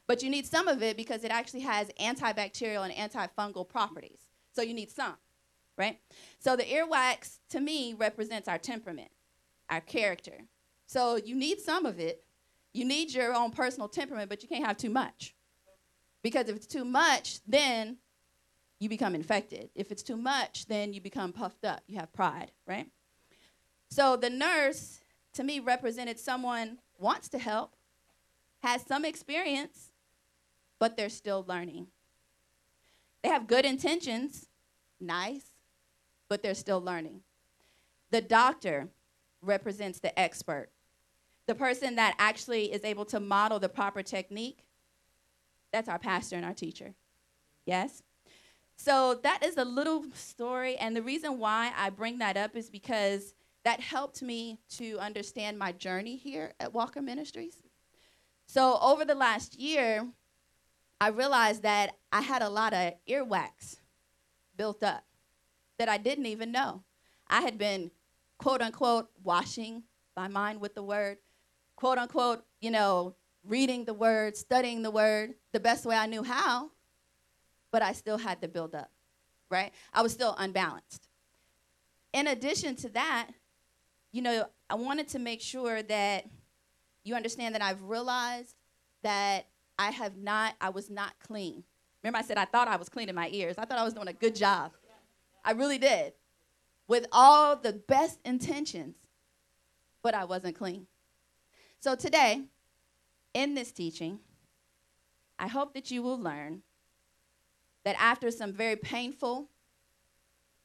But 0.05 0.21
you 0.21 0.29
need 0.29 0.45
some 0.45 0.67
of 0.67 0.83
it 0.83 0.95
because 0.95 1.23
it 1.23 1.31
actually 1.31 1.61
has 1.61 1.87
antibacterial 1.99 2.87
and 2.87 3.11
antifungal 3.11 3.67
properties. 3.67 4.19
So 4.53 4.61
you 4.61 4.75
need 4.75 4.91
some 4.91 5.15
right? 5.75 5.97
So 6.37 6.55
the 6.55 6.65
earwax 6.65 7.39
to 7.49 7.59
me 7.59 7.95
represents 7.97 8.47
our 8.47 8.59
temperament, 8.59 9.09
our 9.71 9.81
character. 9.81 10.45
So 10.85 11.15
you 11.15 11.33
need 11.33 11.59
some 11.59 11.87
of 11.87 11.99
it. 11.99 12.23
You 12.73 12.85
need 12.85 13.11
your 13.11 13.33
own 13.33 13.49
personal 13.49 13.89
temperament, 13.89 14.29
but 14.29 14.43
you 14.43 14.49
can't 14.49 14.63
have 14.63 14.77
too 14.77 14.91
much. 14.91 15.33
Because 16.21 16.49
if 16.49 16.55
it's 16.55 16.67
too 16.67 16.85
much, 16.85 17.39
then 17.47 17.97
you 18.81 18.89
become 18.89 19.13
infected. 19.13 19.69
If 19.75 19.91
it's 19.91 20.01
too 20.01 20.17
much, 20.17 20.65
then 20.65 20.91
you 20.91 20.99
become 20.99 21.31
puffed 21.31 21.63
up. 21.63 21.83
You 21.85 21.99
have 21.99 22.11
pride, 22.11 22.51
right? 22.67 22.87
So 23.91 24.15
the 24.17 24.29
nurse 24.29 25.01
to 25.33 25.43
me 25.43 25.59
represented 25.59 26.19
someone 26.19 26.79
wants 26.97 27.29
to 27.29 27.37
help, 27.37 27.75
has 28.63 28.81
some 28.81 29.05
experience, 29.05 29.91
but 30.79 30.97
they're 30.97 31.09
still 31.09 31.45
learning. 31.47 31.87
They 33.21 33.29
have 33.29 33.45
good 33.45 33.65
intentions, 33.65 34.47
nice, 34.99 35.45
but 36.27 36.41
they're 36.41 36.55
still 36.55 36.81
learning. 36.81 37.21
The 38.09 38.21
doctor 38.21 38.87
represents 39.43 39.99
the 39.99 40.17
expert, 40.19 40.69
the 41.45 41.53
person 41.53 41.97
that 41.97 42.15
actually 42.17 42.73
is 42.73 42.83
able 42.83 43.05
to 43.05 43.19
model 43.19 43.59
the 43.59 43.69
proper 43.69 44.01
technique. 44.01 44.65
That's 45.71 45.87
our 45.87 45.99
pastor 45.99 46.35
and 46.35 46.45
our 46.45 46.55
teacher. 46.55 46.95
Yes? 47.67 48.01
So 48.83 49.19
that 49.21 49.43
is 49.45 49.57
a 49.57 49.63
little 49.63 50.05
story. 50.15 50.75
And 50.75 50.95
the 50.95 51.03
reason 51.03 51.37
why 51.37 51.71
I 51.77 51.91
bring 51.91 52.17
that 52.17 52.35
up 52.35 52.55
is 52.55 52.67
because 52.67 53.35
that 53.63 53.79
helped 53.79 54.23
me 54.23 54.57
to 54.77 54.97
understand 54.97 55.59
my 55.59 55.71
journey 55.71 56.15
here 56.15 56.53
at 56.59 56.73
Walker 56.73 56.99
Ministries. 56.99 57.57
So 58.47 58.79
over 58.81 59.05
the 59.05 59.13
last 59.13 59.59
year, 59.59 60.07
I 60.99 61.09
realized 61.09 61.61
that 61.61 61.95
I 62.11 62.21
had 62.21 62.41
a 62.41 62.49
lot 62.49 62.73
of 62.73 62.93
earwax 63.07 63.77
built 64.57 64.81
up 64.81 65.03
that 65.77 65.87
I 65.87 65.99
didn't 65.99 66.25
even 66.25 66.51
know. 66.51 66.81
I 67.27 67.41
had 67.41 67.59
been, 67.59 67.91
quote 68.39 68.63
unquote, 68.63 69.09
washing 69.23 69.83
my 70.17 70.27
mind 70.27 70.59
with 70.59 70.73
the 70.73 70.81
word, 70.81 71.19
quote 71.75 71.99
unquote, 71.99 72.43
you 72.61 72.71
know, 72.71 73.13
reading 73.43 73.85
the 73.85 73.93
word, 73.93 74.35
studying 74.35 74.81
the 74.81 74.89
word 74.89 75.35
the 75.53 75.59
best 75.59 75.85
way 75.85 75.95
I 75.95 76.07
knew 76.07 76.23
how, 76.23 76.71
but 77.71 77.81
I 77.81 77.93
still 77.93 78.17
had 78.17 78.41
to 78.41 78.47
build 78.47 78.75
up, 78.75 78.91
right? 79.49 79.71
I 79.93 80.01
was 80.01 80.11
still 80.11 80.35
unbalanced. 80.37 81.07
In 82.13 82.27
addition 82.27 82.75
to 82.77 82.89
that, 82.89 83.29
you 84.11 84.21
know, 84.21 84.45
I 84.69 84.75
wanted 84.75 85.07
to 85.09 85.19
make 85.19 85.41
sure 85.41 85.81
that 85.81 86.25
you 87.03 87.15
understand 87.15 87.55
that 87.55 87.61
I've 87.61 87.81
realized 87.83 88.55
that 89.03 89.47
I 89.79 89.91
have 89.91 90.17
not, 90.17 90.55
I 90.59 90.69
was 90.69 90.89
not 90.89 91.13
clean 91.25 91.63
Remember, 92.03 92.17
I 92.17 92.23
said 92.23 92.37
I 92.37 92.45
thought 92.45 92.67
I 92.67 92.77
was 92.77 92.89
cleaning 92.89 93.15
my 93.15 93.29
ears. 93.31 93.55
I 93.57 93.65
thought 93.65 93.77
I 93.77 93.83
was 93.83 93.93
doing 93.93 94.07
a 94.07 94.13
good 94.13 94.35
job. 94.35 94.71
I 95.43 95.51
really 95.51 95.77
did, 95.77 96.13
with 96.87 97.07
all 97.11 97.55
the 97.55 97.73
best 97.73 98.19
intentions, 98.25 98.95
but 100.03 100.13
I 100.13 100.25
wasn't 100.25 100.55
clean. 100.55 100.87
So 101.79 101.95
today, 101.95 102.43
in 103.33 103.55
this 103.55 103.71
teaching, 103.71 104.19
I 105.39 105.47
hope 105.47 105.73
that 105.73 105.89
you 105.89 106.03
will 106.03 106.19
learn 106.19 106.61
that 107.83 107.95
after 107.99 108.31
some 108.31 108.53
very 108.53 108.75
painful 108.75 109.49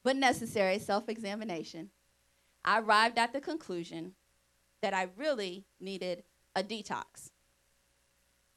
but 0.03 0.15
necessary 0.15 0.79
self 0.79 1.09
examination, 1.09 1.89
I 2.63 2.79
arrived 2.79 3.17
at 3.17 3.33
the 3.33 3.41
conclusion 3.41 4.13
that 4.81 4.93
I 4.93 5.09
really 5.17 5.65
needed 5.79 6.23
a 6.55 6.63
detox. 6.63 7.31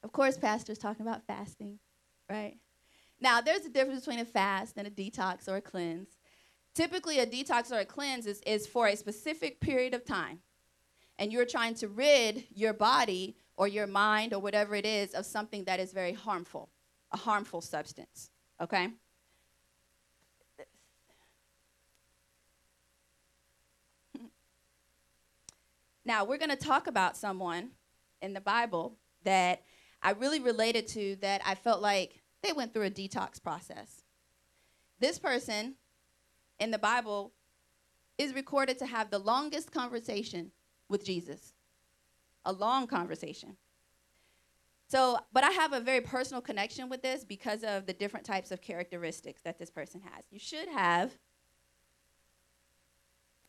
Of 0.02 0.12
course, 0.12 0.38
Pastor's 0.38 0.78
talking 0.78 1.06
about 1.06 1.26
fasting, 1.26 1.78
right? 2.28 2.56
Now, 3.20 3.40
there's 3.40 3.66
a 3.66 3.68
difference 3.68 4.00
between 4.00 4.20
a 4.20 4.24
fast 4.24 4.78
and 4.78 4.86
a 4.86 4.90
detox 4.90 5.46
or 5.46 5.56
a 5.56 5.60
cleanse. 5.60 6.08
Typically, 6.74 7.18
a 7.18 7.26
detox 7.26 7.70
or 7.70 7.80
a 7.80 7.84
cleanse 7.84 8.26
is, 8.26 8.40
is 8.46 8.66
for 8.66 8.86
a 8.86 8.96
specific 8.96 9.60
period 9.60 9.92
of 9.92 10.04
time. 10.04 10.40
And 11.18 11.30
you're 11.30 11.44
trying 11.44 11.74
to 11.74 11.88
rid 11.88 12.44
your 12.54 12.72
body 12.72 13.36
or 13.56 13.68
your 13.68 13.86
mind 13.86 14.32
or 14.32 14.40
whatever 14.40 14.74
it 14.74 14.86
is 14.86 15.12
of 15.12 15.26
something 15.26 15.64
that 15.64 15.80
is 15.80 15.92
very 15.92 16.14
harmful, 16.14 16.70
a 17.12 17.18
harmful 17.18 17.60
substance, 17.60 18.30
okay? 18.60 18.90
Now, 26.04 26.24
we're 26.24 26.38
going 26.38 26.50
to 26.50 26.56
talk 26.56 26.86
about 26.86 27.16
someone 27.16 27.70
in 28.20 28.32
the 28.32 28.40
Bible 28.40 28.96
that 29.24 29.62
I 30.02 30.12
really 30.12 30.40
related 30.40 30.88
to 30.88 31.16
that 31.20 31.42
I 31.44 31.54
felt 31.54 31.82
like 31.82 32.20
they 32.42 32.52
went 32.52 32.72
through 32.72 32.86
a 32.86 32.90
detox 32.90 33.42
process. 33.42 34.02
This 34.98 35.18
person 35.18 35.74
in 36.58 36.70
the 36.70 36.78
Bible 36.78 37.32
is 38.18 38.34
recorded 38.34 38.78
to 38.78 38.86
have 38.86 39.10
the 39.10 39.18
longest 39.18 39.72
conversation 39.72 40.52
with 40.88 41.04
Jesus, 41.04 41.54
a 42.44 42.52
long 42.52 42.86
conversation. 42.86 43.56
So, 44.90 45.20
but 45.32 45.44
I 45.44 45.50
have 45.50 45.72
a 45.72 45.78
very 45.78 46.00
personal 46.00 46.42
connection 46.42 46.88
with 46.88 47.00
this 47.00 47.22
because 47.24 47.62
of 47.62 47.86
the 47.86 47.92
different 47.92 48.26
types 48.26 48.50
of 48.50 48.60
characteristics 48.60 49.40
that 49.42 49.56
this 49.56 49.70
person 49.70 50.00
has. 50.00 50.24
You 50.32 50.40
should 50.40 50.68
have 50.68 51.12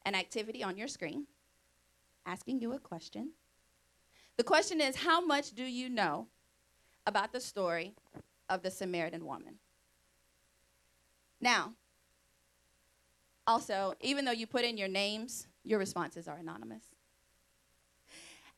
an 0.06 0.14
activity 0.14 0.64
on 0.64 0.78
your 0.78 0.88
screen 0.88 1.26
asking 2.28 2.60
you 2.60 2.74
a 2.74 2.80
question. 2.80 3.32
The 4.38 4.44
question 4.44 4.80
is 4.80 4.98
How 4.98 5.20
much 5.20 5.54
do 5.54 5.64
you 5.64 5.90
know 5.90 6.28
about 7.08 7.34
the 7.34 7.42
story 7.42 7.96
of 8.48 8.62
the 8.62 8.70
Samaritan 8.70 9.26
woman? 9.26 9.56
Now, 11.40 11.74
also, 13.48 13.96
even 14.00 14.26
though 14.26 14.32
you 14.32 14.46
put 14.46 14.64
in 14.64 14.78
your 14.78 14.88
names, 14.88 15.48
your 15.64 15.80
responses 15.80 16.28
are 16.28 16.38
anonymous. 16.38 16.91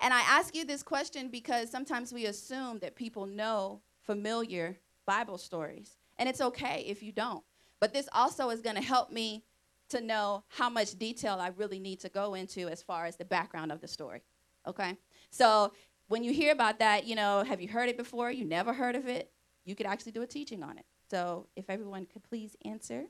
And 0.03 0.13
I 0.13 0.19
ask 0.19 0.53
you 0.53 0.65
this 0.65 0.83
question 0.83 1.29
because 1.29 1.71
sometimes 1.71 2.11
we 2.11 2.25
assume 2.25 2.79
that 2.79 2.93
people 2.93 3.25
know 3.25 3.81
familiar 4.01 4.77
Bible 5.05 5.37
stories. 5.37 5.95
And 6.19 6.27
it's 6.27 6.41
okay 6.41 6.83
if 6.85 7.01
you 7.01 7.13
don't. 7.13 7.41
But 7.79 7.93
this 7.93 8.09
also 8.11 8.49
is 8.49 8.61
going 8.61 8.75
to 8.75 8.81
help 8.81 9.11
me 9.11 9.45
to 9.89 10.01
know 10.01 10.43
how 10.49 10.69
much 10.69 10.99
detail 10.99 11.37
I 11.39 11.51
really 11.55 11.79
need 11.79 12.01
to 12.01 12.09
go 12.09 12.33
into 12.33 12.67
as 12.67 12.83
far 12.83 13.05
as 13.05 13.15
the 13.15 13.23
background 13.23 13.71
of 13.71 13.79
the 13.79 13.87
story. 13.87 14.21
Okay? 14.67 14.97
So 15.29 15.71
when 16.09 16.21
you 16.21 16.33
hear 16.33 16.51
about 16.51 16.79
that, 16.79 17.07
you 17.07 17.15
know, 17.15 17.43
have 17.43 17.61
you 17.61 17.69
heard 17.69 17.87
it 17.87 17.95
before? 17.95 18.29
You 18.29 18.43
never 18.43 18.73
heard 18.73 18.97
of 18.97 19.07
it? 19.07 19.31
You 19.63 19.73
could 19.73 19.85
actually 19.85 20.11
do 20.11 20.21
a 20.21 20.27
teaching 20.27 20.63
on 20.63 20.77
it. 20.77 20.85
So 21.09 21.47
if 21.55 21.69
everyone 21.69 22.07
could 22.11 22.23
please 22.23 22.57
answer. 22.65 23.05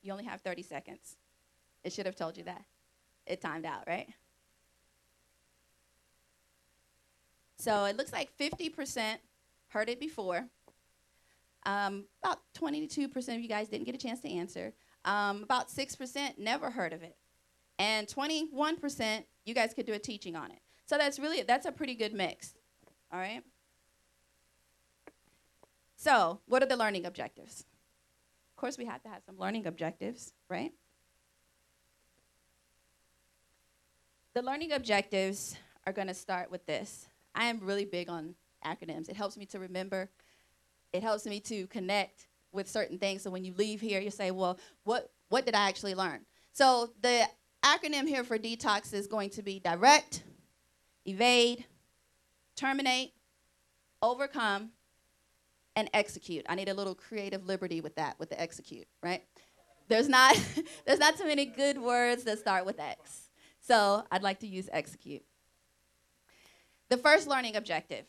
You 0.00 0.12
only 0.12 0.24
have 0.24 0.40
30 0.40 0.62
seconds. 0.62 1.16
It 1.84 1.92
should 1.92 2.06
have 2.06 2.16
told 2.16 2.38
you 2.38 2.44
that. 2.44 2.64
It 3.26 3.40
timed 3.40 3.66
out, 3.66 3.84
right? 3.86 4.08
So 7.58 7.84
it 7.84 7.96
looks 7.96 8.12
like 8.12 8.30
50% 8.38 9.16
heard 9.68 9.88
it 9.88 9.98
before. 9.98 10.46
Um, 11.64 12.04
about 12.22 12.38
22% 12.56 13.34
of 13.34 13.40
you 13.40 13.48
guys 13.48 13.68
didn't 13.68 13.86
get 13.86 13.94
a 13.94 13.98
chance 13.98 14.20
to 14.20 14.30
answer. 14.30 14.72
Um, 15.04 15.42
about 15.42 15.68
6% 15.68 16.38
never 16.38 16.70
heard 16.70 16.92
of 16.92 17.02
it. 17.02 17.16
And 17.78 18.06
21%, 18.06 19.24
you 19.44 19.54
guys 19.54 19.74
could 19.74 19.86
do 19.86 19.92
a 19.92 19.98
teaching 19.98 20.36
on 20.36 20.50
it. 20.50 20.60
So 20.86 20.96
that's 20.96 21.18
really, 21.18 21.42
that's 21.42 21.66
a 21.66 21.72
pretty 21.72 21.94
good 21.94 22.14
mix. 22.14 22.54
All 23.12 23.18
right? 23.18 23.42
So, 25.96 26.40
what 26.46 26.62
are 26.62 26.66
the 26.66 26.76
learning 26.76 27.06
objectives? 27.06 27.64
Of 28.52 28.56
course, 28.56 28.78
we 28.78 28.84
have 28.84 29.02
to 29.02 29.08
have 29.08 29.22
some 29.24 29.38
learning 29.38 29.66
objectives, 29.66 30.32
right? 30.48 30.72
The 34.36 34.42
learning 34.42 34.72
objectives 34.72 35.56
are 35.86 35.94
going 35.94 36.08
to 36.08 36.14
start 36.14 36.50
with 36.50 36.66
this. 36.66 37.08
I 37.34 37.46
am 37.46 37.58
really 37.62 37.86
big 37.86 38.10
on 38.10 38.34
acronyms. 38.62 39.08
It 39.08 39.16
helps 39.16 39.38
me 39.38 39.46
to 39.46 39.58
remember. 39.58 40.10
It 40.92 41.02
helps 41.02 41.24
me 41.24 41.40
to 41.40 41.66
connect 41.68 42.28
with 42.52 42.68
certain 42.68 42.98
things. 42.98 43.22
So 43.22 43.30
when 43.30 43.46
you 43.46 43.54
leave 43.54 43.80
here, 43.80 43.98
you 43.98 44.10
say, 44.10 44.30
"Well, 44.30 44.58
what 44.84 45.10
what 45.30 45.46
did 45.46 45.54
I 45.54 45.66
actually 45.66 45.94
learn?" 45.94 46.26
So 46.52 46.92
the 47.00 47.26
acronym 47.64 48.06
here 48.06 48.24
for 48.24 48.36
detox 48.36 48.92
is 48.92 49.06
going 49.06 49.30
to 49.30 49.42
be 49.42 49.58
direct, 49.58 50.22
evade, 51.06 51.64
terminate, 52.56 53.14
overcome, 54.02 54.72
and 55.76 55.88
execute. 55.94 56.44
I 56.46 56.56
need 56.56 56.68
a 56.68 56.74
little 56.74 56.94
creative 56.94 57.46
liberty 57.46 57.80
with 57.80 57.94
that, 57.94 58.20
with 58.20 58.28
the 58.28 58.38
execute, 58.38 58.86
right? 59.02 59.22
There's 59.88 60.10
not 60.10 60.38
there's 60.84 60.98
not 60.98 61.16
too 61.16 61.24
many 61.24 61.46
good 61.46 61.78
words 61.78 62.24
that 62.24 62.38
start 62.38 62.66
with 62.66 62.78
X. 62.78 63.25
So 63.66 64.04
I'd 64.12 64.22
like 64.22 64.38
to 64.40 64.46
use 64.46 64.68
execute. 64.72 65.24
The 66.88 66.96
first 66.96 67.26
learning 67.26 67.56
objective 67.56 68.04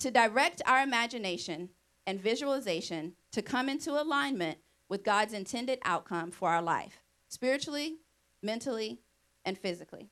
to 0.00 0.10
direct 0.10 0.60
our 0.66 0.82
imagination 0.82 1.68
and 2.04 2.20
visualization 2.20 3.12
to 3.30 3.42
come 3.42 3.68
into 3.68 3.92
alignment 3.92 4.58
with 4.88 5.04
God's 5.04 5.34
intended 5.34 5.78
outcome 5.84 6.32
for 6.32 6.50
our 6.50 6.60
life, 6.60 7.04
spiritually, 7.28 7.98
mentally, 8.42 8.98
and 9.44 9.56
physically. 9.56 10.10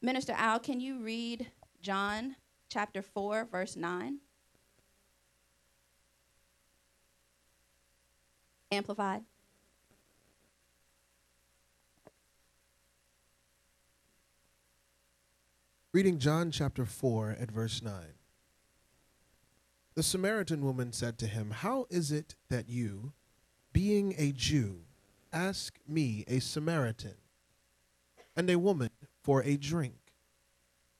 Minister 0.00 0.32
Al, 0.34 0.58
can 0.58 0.80
you 0.80 1.02
read 1.02 1.50
John 1.82 2.36
chapter 2.70 3.02
4, 3.02 3.48
verse 3.52 3.76
9? 3.76 4.18
Amplified. 8.72 9.24
Reading 15.90 16.18
John 16.18 16.50
chapter 16.50 16.84
4 16.84 17.38
at 17.40 17.50
verse 17.50 17.80
9. 17.80 17.94
The 19.94 20.02
Samaritan 20.02 20.62
woman 20.62 20.92
said 20.92 21.16
to 21.18 21.26
him, 21.26 21.50
How 21.50 21.86
is 21.88 22.12
it 22.12 22.34
that 22.50 22.68
you, 22.68 23.14
being 23.72 24.14
a 24.18 24.32
Jew, 24.32 24.82
ask 25.32 25.78
me, 25.88 26.26
a 26.28 26.40
Samaritan, 26.40 27.14
and 28.36 28.50
a 28.50 28.58
woman, 28.58 28.90
for 29.22 29.42
a 29.42 29.56
drink? 29.56 30.12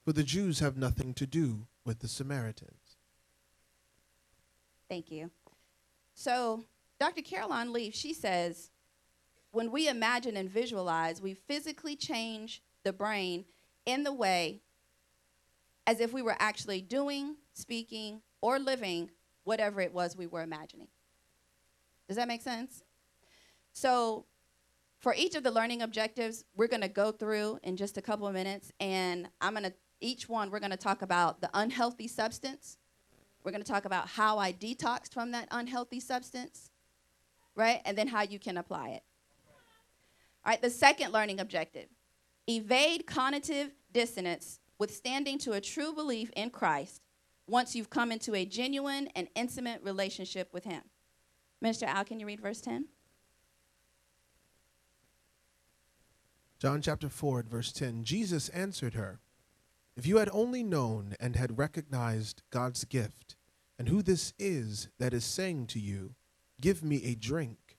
For 0.07 0.15
the 0.15 0.25
Jews 0.25 0.61
have 0.61 0.79
nothing 0.79 1.13
to 1.15 1.27
do 1.27 1.67
with 1.85 1.99
the 1.99 2.09
Samaritans. 2.09 2.97
Thank 4.89 5.11
you. 5.11 5.31
So, 6.15 6.65
Dr. 6.99 7.21
Caroline 7.21 7.75
Leaf, 7.75 7.95
she 7.95 8.15
says, 8.15 8.71
when 9.51 9.71
we 9.71 9.87
imagine 9.87 10.39
and 10.39 10.49
visualize, 10.49 11.21
we 11.21 11.35
physically 11.35 11.95
change 11.95 12.63
the 12.85 12.93
brain 12.95 13.45
in 13.85 14.03
the 14.03 14.15
way 14.15 14.63
as 15.89 16.01
if 16.01 16.13
we 16.13 16.21
were 16.21 16.37
actually 16.39 16.83
doing, 16.83 17.35
speaking, 17.55 18.21
or 18.43 18.59
living 18.59 19.11
whatever 19.45 19.81
it 19.81 19.91
was 19.91 20.15
we 20.15 20.27
were 20.27 20.43
imagining. 20.43 20.89
Does 22.07 22.19
that 22.19 22.29
make 22.29 22.43
sense? 22.43 22.85
So, 23.73 24.27
for 24.99 25.15
each 25.17 25.35
of 25.35 25.45
the 25.45 25.51
learning 25.51 25.81
objectives, 25.81 26.45
we're 26.55 26.69
going 26.69 26.83
to 26.83 26.89
go 26.89 27.11
through 27.11 27.59
in 27.63 27.79
just 27.79 27.97
a 27.97 28.03
couple 28.03 28.27
of 28.27 28.35
minutes, 28.35 28.71
and 28.81 29.31
I'm 29.41 29.55
going 29.55 29.65
to, 29.65 29.73
each 30.03 30.29
one, 30.29 30.51
we're 30.51 30.61
going 30.61 30.73
to 30.73 30.77
talk 30.77 31.01
about 31.01 31.41
the 31.41 31.49
unhealthy 31.55 32.07
substance. 32.07 32.77
We're 33.43 33.53
going 33.53 33.65
to 33.65 33.73
talk 33.73 33.87
about 33.87 34.09
how 34.09 34.37
I 34.37 34.53
detoxed 34.53 35.15
from 35.15 35.31
that 35.31 35.49
unhealthy 35.51 36.01
substance, 36.01 36.69
right? 37.55 37.81
And 37.87 37.97
then 37.97 38.09
how 38.09 38.25
you 38.25 38.39
can 38.39 38.59
apply 38.59 38.91
it. 38.91 39.05
All 40.45 40.51
right, 40.51 40.61
the 40.61 40.69
second 40.69 41.13
learning 41.13 41.41
objective 41.41 41.87
evade 42.47 43.07
cognitive 43.07 43.71
dissonance 43.93 44.61
withstanding 44.79 45.39
to 45.39 45.53
a 45.53 45.61
true 45.61 45.93
belief 45.93 46.31
in 46.37 46.51
Christ 46.51 47.03
once 47.47 47.75
you've 47.75 47.91
come 47.91 48.13
into 48.13 48.35
a 48.35 48.45
genuine 48.45 49.09
and 49.15 49.29
intimate 49.35 49.83
relationship 49.83 50.53
with 50.53 50.65
Him. 50.65 50.83
Minister 51.61 51.87
Al, 51.87 52.05
can 52.05 52.21
you 52.21 52.27
read 52.27 52.41
verse 52.41 52.61
10? 52.61 52.87
John 56.59 56.83
chapter 56.83 57.09
4 57.09 57.45
verse 57.49 57.73
10 57.73 58.05
Jesus 58.05 58.49
answered 58.51 58.95
her, 58.95 59.21
If 59.97 60.07
you 60.07 60.17
had 60.19 60.29
only 60.33 60.63
known 60.63 61.15
and 61.21 61.37
had 61.37 61.59
recognized 61.59 62.43
God's 62.51 62.85
gift, 62.85 63.37
and 63.79 63.89
who 63.89 64.03
this 64.03 64.35
is 64.39 64.89
that 64.99 65.15
is 65.15 65.25
saying 65.25 65.69
to 65.69 65.79
you, 65.79 66.15
Give 66.61 66.83
me 66.83 67.05
a 67.05 67.15
drink, 67.15 67.79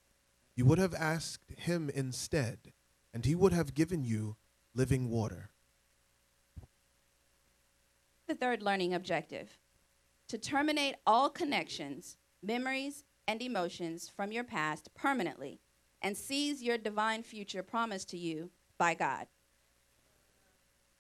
you 0.56 0.66
would 0.66 0.78
have 0.78 0.96
asked 0.96 1.52
him 1.58 1.90
instead, 1.94 2.72
and 3.14 3.26
he 3.26 3.36
would 3.36 3.52
have 3.52 3.74
given 3.74 4.06
you 4.06 4.38
living 4.74 5.10
water. 5.10 5.50
The 8.30 8.36
third 8.36 8.62
learning 8.62 8.94
objective 8.94 9.58
to 10.28 10.38
terminate 10.38 10.94
all 11.08 11.32
connections, 11.32 12.16
memories, 12.44 13.04
and 13.28 13.42
emotions 13.42 14.08
from 14.16 14.32
your 14.32 14.44
past 14.44 14.94
permanently 14.94 15.62
and 16.04 16.16
seize 16.16 16.62
your 16.62 16.78
divine 16.78 17.24
future 17.24 17.64
promised 17.64 18.08
to 18.10 18.20
you 18.20 18.52
by 18.78 18.94
God. 18.94 19.26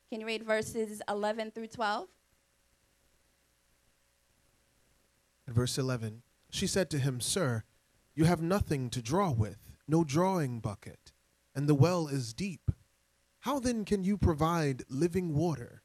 Can 0.10 0.22
you 0.22 0.26
read 0.26 0.44
verses 0.44 1.04
11 1.08 1.52
through 1.52 1.68
12? 1.68 2.08
In 5.48 5.54
verse 5.54 5.78
11, 5.78 6.24
she 6.50 6.66
said 6.66 6.90
to 6.90 6.98
him, 6.98 7.22
Sir, 7.22 7.64
you 8.16 8.24
have 8.24 8.42
nothing 8.42 8.90
to 8.90 9.04
draw 9.04 9.30
with, 9.30 9.78
no 9.88 10.04
drawing 10.04 10.62
bucket, 10.62 11.12
and 11.54 11.70
the 11.70 11.76
well 11.76 12.08
is 12.08 12.34
deep. 12.34 12.72
How 13.42 13.60
then 13.60 13.86
can 13.86 14.04
you 14.04 14.18
provide 14.18 14.82
living 14.90 15.36
water? 15.36 15.84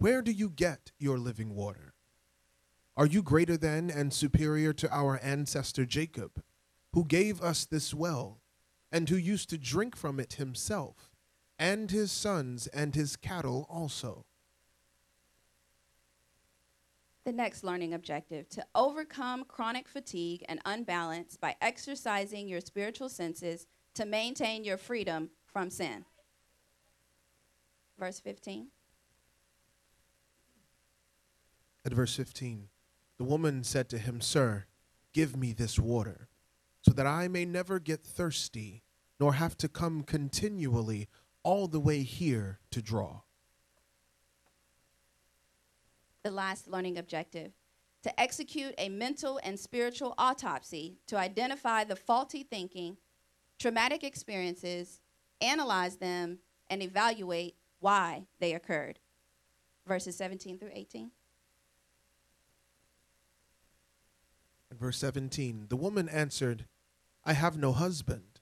Where 0.00 0.22
do 0.22 0.30
you 0.30 0.48
get 0.48 0.92
your 1.00 1.18
living 1.18 1.56
water? 1.56 1.94
Are 2.96 3.06
you 3.06 3.20
greater 3.20 3.56
than 3.56 3.90
and 3.90 4.12
superior 4.12 4.72
to 4.74 4.88
our 4.94 5.18
ancestor 5.24 5.84
Jacob, 5.84 6.40
who 6.92 7.04
gave 7.04 7.42
us 7.42 7.64
this 7.64 7.92
well, 7.92 8.40
and 8.92 9.08
who 9.08 9.16
used 9.16 9.50
to 9.50 9.58
drink 9.58 9.96
from 9.96 10.20
it 10.20 10.34
himself, 10.34 11.10
and 11.58 11.90
his 11.90 12.12
sons 12.12 12.68
and 12.68 12.94
his 12.94 13.16
cattle 13.16 13.66
also? 13.68 14.24
The 17.24 17.32
next 17.32 17.64
learning 17.64 17.92
objective 17.92 18.48
to 18.50 18.64
overcome 18.76 19.44
chronic 19.48 19.88
fatigue 19.88 20.44
and 20.48 20.60
unbalance 20.64 21.36
by 21.36 21.56
exercising 21.60 22.46
your 22.46 22.60
spiritual 22.60 23.08
senses 23.08 23.66
to 23.94 24.06
maintain 24.06 24.62
your 24.62 24.78
freedom 24.78 25.30
from 25.44 25.70
sin. 25.70 26.04
Verse 27.98 28.20
15. 28.20 28.68
At 31.84 31.92
verse 31.92 32.14
15, 32.16 32.68
the 33.18 33.24
woman 33.24 33.64
said 33.64 33.88
to 33.90 33.98
him, 33.98 34.20
Sir, 34.20 34.66
give 35.12 35.36
me 35.36 35.52
this 35.52 35.78
water, 35.78 36.28
so 36.82 36.92
that 36.92 37.06
I 37.06 37.28
may 37.28 37.44
never 37.44 37.78
get 37.78 38.04
thirsty, 38.04 38.82
nor 39.18 39.34
have 39.34 39.56
to 39.58 39.68
come 39.68 40.02
continually 40.02 41.08
all 41.42 41.66
the 41.66 41.80
way 41.80 42.02
here 42.02 42.60
to 42.70 42.82
draw. 42.82 43.20
The 46.22 46.30
last 46.30 46.68
learning 46.68 46.98
objective 46.98 47.52
to 48.02 48.20
execute 48.20 48.74
a 48.78 48.88
mental 48.88 49.40
and 49.42 49.58
spiritual 49.58 50.14
autopsy 50.18 50.98
to 51.06 51.16
identify 51.16 51.84
the 51.84 51.96
faulty 51.96 52.42
thinking, 52.42 52.96
traumatic 53.58 54.04
experiences, 54.04 55.00
analyze 55.40 55.96
them, 55.96 56.38
and 56.70 56.82
evaluate 56.82 57.56
why 57.80 58.26
they 58.40 58.54
occurred. 58.54 58.98
Verses 59.86 60.16
17 60.16 60.58
through 60.58 60.70
18. 60.72 61.10
Verse 64.76 64.98
17, 64.98 65.66
the 65.68 65.76
woman 65.76 66.08
answered, 66.08 66.66
I 67.24 67.32
have 67.32 67.56
no 67.56 67.72
husband. 67.72 68.40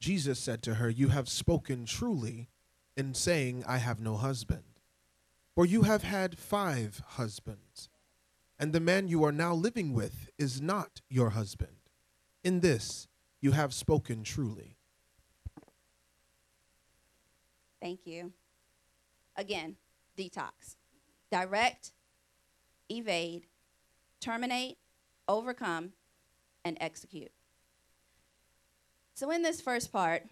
Jesus 0.00 0.38
said 0.38 0.62
to 0.62 0.74
her, 0.74 0.88
You 0.88 1.08
have 1.08 1.28
spoken 1.28 1.84
truly 1.84 2.48
in 2.96 3.14
saying, 3.14 3.64
I 3.66 3.78
have 3.78 4.00
no 4.00 4.16
husband. 4.16 4.64
For 5.54 5.66
you 5.66 5.82
have 5.82 6.02
had 6.04 6.38
five 6.38 7.02
husbands, 7.06 7.88
and 8.58 8.72
the 8.72 8.80
man 8.80 9.08
you 9.08 9.24
are 9.24 9.32
now 9.32 9.54
living 9.54 9.92
with 9.92 10.30
is 10.38 10.60
not 10.60 11.00
your 11.08 11.30
husband. 11.30 11.78
In 12.44 12.60
this 12.60 13.08
you 13.40 13.52
have 13.52 13.74
spoken 13.74 14.22
truly. 14.22 14.76
Thank 17.80 18.06
you. 18.06 18.32
Again, 19.36 19.76
detox. 20.16 20.76
Direct, 21.30 21.92
evade, 22.88 23.46
terminate, 24.20 24.78
overcome, 25.28 25.92
and 26.64 26.76
execute. 26.80 27.30
So, 29.14 29.30
in 29.30 29.42
this 29.42 29.60
first 29.60 29.92
part, 29.92 30.24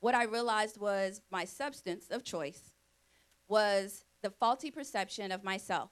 what 0.00 0.14
I 0.14 0.24
realized 0.24 0.78
was 0.78 1.20
my 1.30 1.44
substance 1.44 2.08
of 2.10 2.24
choice 2.24 2.72
was 3.48 4.04
the 4.22 4.30
faulty 4.30 4.70
perception 4.70 5.32
of 5.32 5.44
myself 5.44 5.90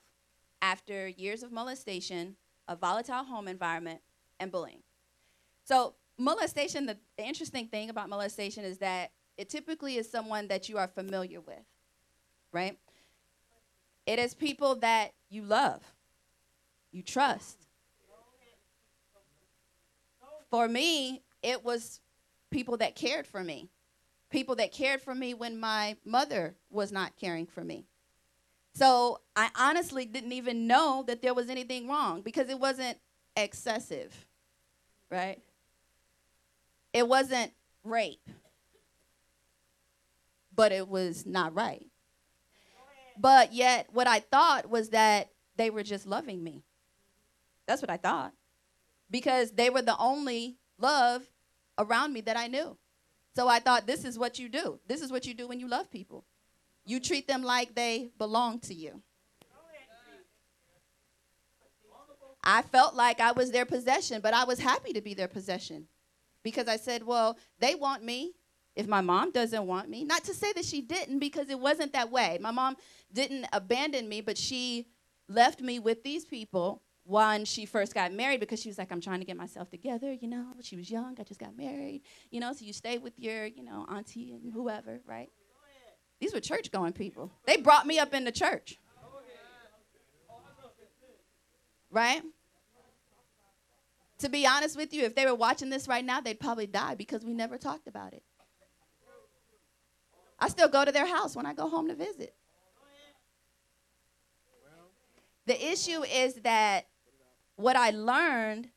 after 0.61 1.07
years 1.07 1.43
of 1.43 1.51
molestation, 1.51 2.35
a 2.67 2.75
volatile 2.75 3.23
home 3.23 3.47
environment, 3.47 4.01
and 4.39 4.51
bullying. 4.51 4.83
So, 5.63 5.95
molestation, 6.17 6.85
the, 6.85 6.97
the 7.17 7.25
interesting 7.25 7.67
thing 7.67 7.89
about 7.89 8.09
molestation 8.09 8.63
is 8.63 8.79
that 8.79 9.11
it 9.37 9.49
typically 9.49 9.97
is 9.97 10.09
someone 10.09 10.47
that 10.47 10.69
you 10.69 10.77
are 10.77 10.87
familiar 10.87 11.41
with, 11.41 11.65
right? 12.51 12.77
It 14.05 14.19
is 14.19 14.33
people 14.33 14.75
that 14.77 15.13
you 15.29 15.41
love, 15.43 15.81
you 16.91 17.03
trust. 17.03 17.64
For 20.55 20.69
me, 20.69 21.21
it 21.43 21.65
was 21.65 21.99
people 22.49 22.77
that 22.77 22.95
cared 22.95 23.27
for 23.27 23.43
me, 23.43 23.67
people 24.29 24.55
that 24.55 24.71
cared 24.71 25.01
for 25.01 25.13
me 25.13 25.33
when 25.33 25.59
my 25.59 25.97
mother 26.05 26.55
was 26.69 26.93
not 26.93 27.17
caring 27.17 27.45
for 27.45 27.61
me. 27.61 27.87
So 28.73 29.19
I 29.35 29.49
honestly 29.59 30.05
didn't 30.05 30.31
even 30.31 30.65
know 30.65 31.03
that 31.07 31.21
there 31.21 31.33
was 31.33 31.49
anything 31.49 31.89
wrong 31.89 32.21
because 32.21 32.47
it 32.47 32.57
wasn't 32.57 32.97
excessive, 33.35 34.25
right? 35.11 35.41
It 36.93 37.05
wasn't 37.05 37.51
rape 37.83 38.29
but 40.55 40.71
it 40.71 40.87
was 40.87 41.25
not 41.25 41.53
right. 41.53 41.85
But 43.19 43.51
yet, 43.51 43.89
what 43.91 44.07
I 44.07 44.21
thought 44.21 44.69
was 44.69 44.91
that 44.91 45.31
they 45.57 45.69
were 45.69 45.83
just 45.83 46.07
loving 46.07 46.41
me. 46.41 46.63
That's 47.65 47.81
what 47.81 47.89
I 47.89 47.97
thought. 47.97 48.31
Because 49.09 49.51
they 49.51 49.69
were 49.69 49.81
the 49.81 49.97
only 49.97 50.57
love 50.77 51.23
around 51.77 52.13
me 52.13 52.21
that 52.21 52.37
I 52.37 52.47
knew. 52.47 52.77
So 53.35 53.47
I 53.47 53.59
thought, 53.59 53.85
this 53.85 54.05
is 54.05 54.17
what 54.17 54.39
you 54.39 54.49
do. 54.49 54.79
This 54.87 55.01
is 55.01 55.11
what 55.11 55.25
you 55.25 55.33
do 55.33 55.47
when 55.47 55.59
you 55.59 55.67
love 55.67 55.91
people. 55.91 56.25
You 56.85 56.99
treat 56.99 57.27
them 57.27 57.43
like 57.43 57.75
they 57.75 58.11
belong 58.17 58.59
to 58.61 58.73
you. 58.73 59.01
I 62.43 62.61
felt 62.61 62.93
like 62.93 63.19
I 63.19 63.31
was 63.31 63.51
their 63.51 63.65
possession, 63.65 64.21
but 64.21 64.33
I 64.33 64.43
was 64.43 64.59
happy 64.59 64.93
to 64.93 65.01
be 65.01 65.15
their 65.15 65.27
possession 65.27 65.87
because 66.43 66.67
I 66.67 66.77
said, 66.77 67.03
well, 67.03 67.37
they 67.59 67.73
want 67.73 68.03
me 68.03 68.33
if 68.75 68.87
my 68.87 69.01
mom 69.01 69.31
doesn't 69.31 69.65
want 69.65 69.89
me. 69.89 70.03
Not 70.03 70.23
to 70.25 70.33
say 70.33 70.53
that 70.53 70.63
she 70.63 70.81
didn't, 70.81 71.19
because 71.19 71.49
it 71.49 71.59
wasn't 71.59 71.93
that 71.93 72.11
way. 72.11 72.37
My 72.39 72.51
mom 72.51 72.75
didn't 73.11 73.47
abandon 73.51 74.07
me, 74.07 74.21
but 74.21 74.37
she 74.37 74.85
left 75.27 75.59
me 75.59 75.79
with 75.79 76.03
these 76.03 76.23
people 76.23 76.83
when 77.05 77.45
she 77.45 77.65
first 77.65 77.93
got 77.93 78.11
married 78.11 78.39
because 78.39 78.59
she 78.59 78.67
was 78.67 78.77
like, 78.77 78.91
I'm 78.91 78.99
trying 78.99 79.19
to 79.19 79.25
get 79.25 79.37
myself 79.37 79.69
together, 79.69 80.11
you 80.11 80.27
know. 80.27 80.47
She 80.61 80.75
was 80.75 80.89
young, 80.89 81.15
I 81.19 81.23
just 81.23 81.39
got 81.39 81.55
married, 81.55 82.01
you 82.31 82.39
know, 82.39 82.51
so 82.51 82.65
you 82.65 82.73
stay 82.73 82.97
with 82.97 83.13
your, 83.17 83.45
you 83.45 83.63
know, 83.63 83.85
auntie 83.89 84.33
and 84.33 84.51
whoever, 84.51 84.99
right? 85.05 85.29
These 86.19 86.33
were 86.33 86.39
church 86.39 86.71
going 86.71 86.93
people. 86.93 87.31
They 87.45 87.57
brought 87.57 87.85
me 87.85 87.99
up 87.99 88.13
in 88.13 88.23
the 88.23 88.31
church. 88.31 88.79
Right? 91.91 92.23
To 94.19 94.29
be 94.29 94.47
honest 94.47 94.75
with 94.75 94.93
you, 94.93 95.03
if 95.03 95.13
they 95.13 95.25
were 95.25 95.35
watching 95.35 95.69
this 95.69 95.87
right 95.87 96.03
now, 96.03 96.21
they'd 96.21 96.39
probably 96.39 96.67
die 96.67 96.95
because 96.95 97.23
we 97.23 97.33
never 97.33 97.57
talked 97.57 97.87
about 97.87 98.13
it. 98.13 98.23
I 100.39 100.49
still 100.49 100.67
go 100.67 100.83
to 100.83 100.91
their 100.91 101.05
house 101.05 101.35
when 101.35 101.45
I 101.45 101.53
go 101.53 101.69
home 101.69 101.87
to 101.87 101.95
visit. 101.95 102.33
The 105.45 105.71
issue 105.71 106.03
is 106.03 106.35
that 106.35 106.87
what 107.55 107.75
I 107.75 107.91
learned, 107.91 108.69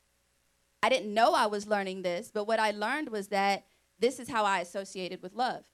I 0.83 0.89
didn't 0.89 1.13
know 1.13 1.35
I 1.35 1.47
was 1.47 1.67
learning 1.67 2.03
this, 2.03 2.31
but 2.33 2.45
what 2.45 2.61
I 2.61 2.71
learned 2.71 3.11
was 3.11 3.29
that 3.29 3.67
this 3.99 4.19
is 4.19 4.29
how 4.29 4.45
I 4.45 4.61
associated 4.61 5.23
with 5.23 5.35
love. 5.35 5.65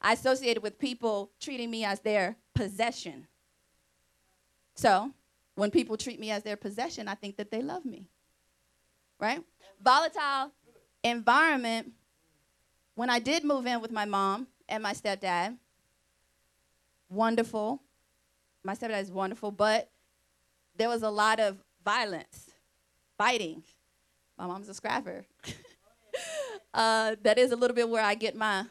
I 0.00 0.12
associated 0.12 0.62
with 0.62 0.78
people 0.78 1.32
treating 1.40 1.70
me 1.70 1.84
as 1.84 2.00
their 2.00 2.36
possession. 2.54 3.26
So, 4.76 5.10
when 5.56 5.72
people 5.72 5.96
treat 5.96 6.20
me 6.20 6.30
as 6.30 6.44
their 6.44 6.56
possession, 6.56 7.08
I 7.08 7.14
think 7.14 7.36
that 7.36 7.50
they 7.50 7.62
love 7.62 7.84
me. 7.84 8.06
Right? 9.18 9.42
Volatile 9.82 10.52
environment. 11.02 11.92
When 12.94 13.10
I 13.10 13.18
did 13.18 13.44
move 13.44 13.66
in 13.66 13.80
with 13.80 13.90
my 13.90 14.04
mom, 14.04 14.46
and 14.68 14.82
my 14.82 14.92
stepdad. 14.92 15.56
Wonderful. 17.08 17.82
My 18.62 18.74
stepdad 18.74 19.02
is 19.02 19.10
wonderful, 19.10 19.50
but 19.50 19.90
there 20.76 20.88
was 20.88 21.02
a 21.02 21.10
lot 21.10 21.40
of 21.40 21.56
violence, 21.88 22.50
fighting. 23.16 23.62
My 24.36 24.46
mom's 24.46 24.68
a 24.68 24.74
scrapper. 24.74 25.24
uh, 26.74 27.16
that 27.22 27.38
is 27.38 27.52
a 27.52 27.56
little 27.56 27.74
bit 27.74 27.88
where 27.88 28.04
I 28.04 28.14
get 28.14 28.36
my 28.36 28.66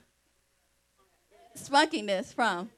spunkiness 1.56 2.34
from, 2.34 2.70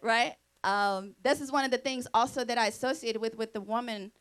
right? 0.00 0.36
um, 0.64 1.14
this 1.22 1.40
is 1.40 1.50
one 1.50 1.64
of 1.64 1.70
the 1.70 1.78
things 1.78 2.06
also 2.14 2.44
that 2.44 2.58
I 2.58 2.66
associated 2.66 3.20
with 3.20 3.36
with 3.36 3.52
the 3.52 3.60
woman, 3.60 4.12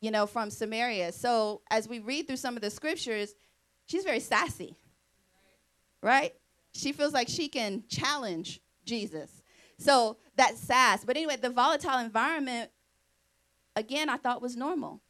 you 0.00 0.10
know, 0.10 0.26
from 0.26 0.50
Samaria. 0.50 1.12
So 1.12 1.62
as 1.70 1.88
we 1.88 1.98
read 1.98 2.26
through 2.26 2.36
some 2.36 2.56
of 2.56 2.62
the 2.62 2.70
scriptures, 2.70 3.34
she's 3.86 4.04
very 4.04 4.20
sassy, 4.20 4.76
right? 6.02 6.34
She 6.72 6.92
feels 6.92 7.12
like 7.12 7.28
she 7.28 7.48
can 7.48 7.84
challenge 7.88 8.60
Jesus. 8.84 9.42
So 9.78 10.18
that 10.36 10.56
sass. 10.56 11.04
But 11.04 11.16
anyway, 11.16 11.36
the 11.36 11.50
volatile 11.50 11.98
environment, 11.98 12.70
again, 13.76 14.08
I 14.08 14.16
thought 14.16 14.42
was 14.42 14.56
normal. 14.56 15.00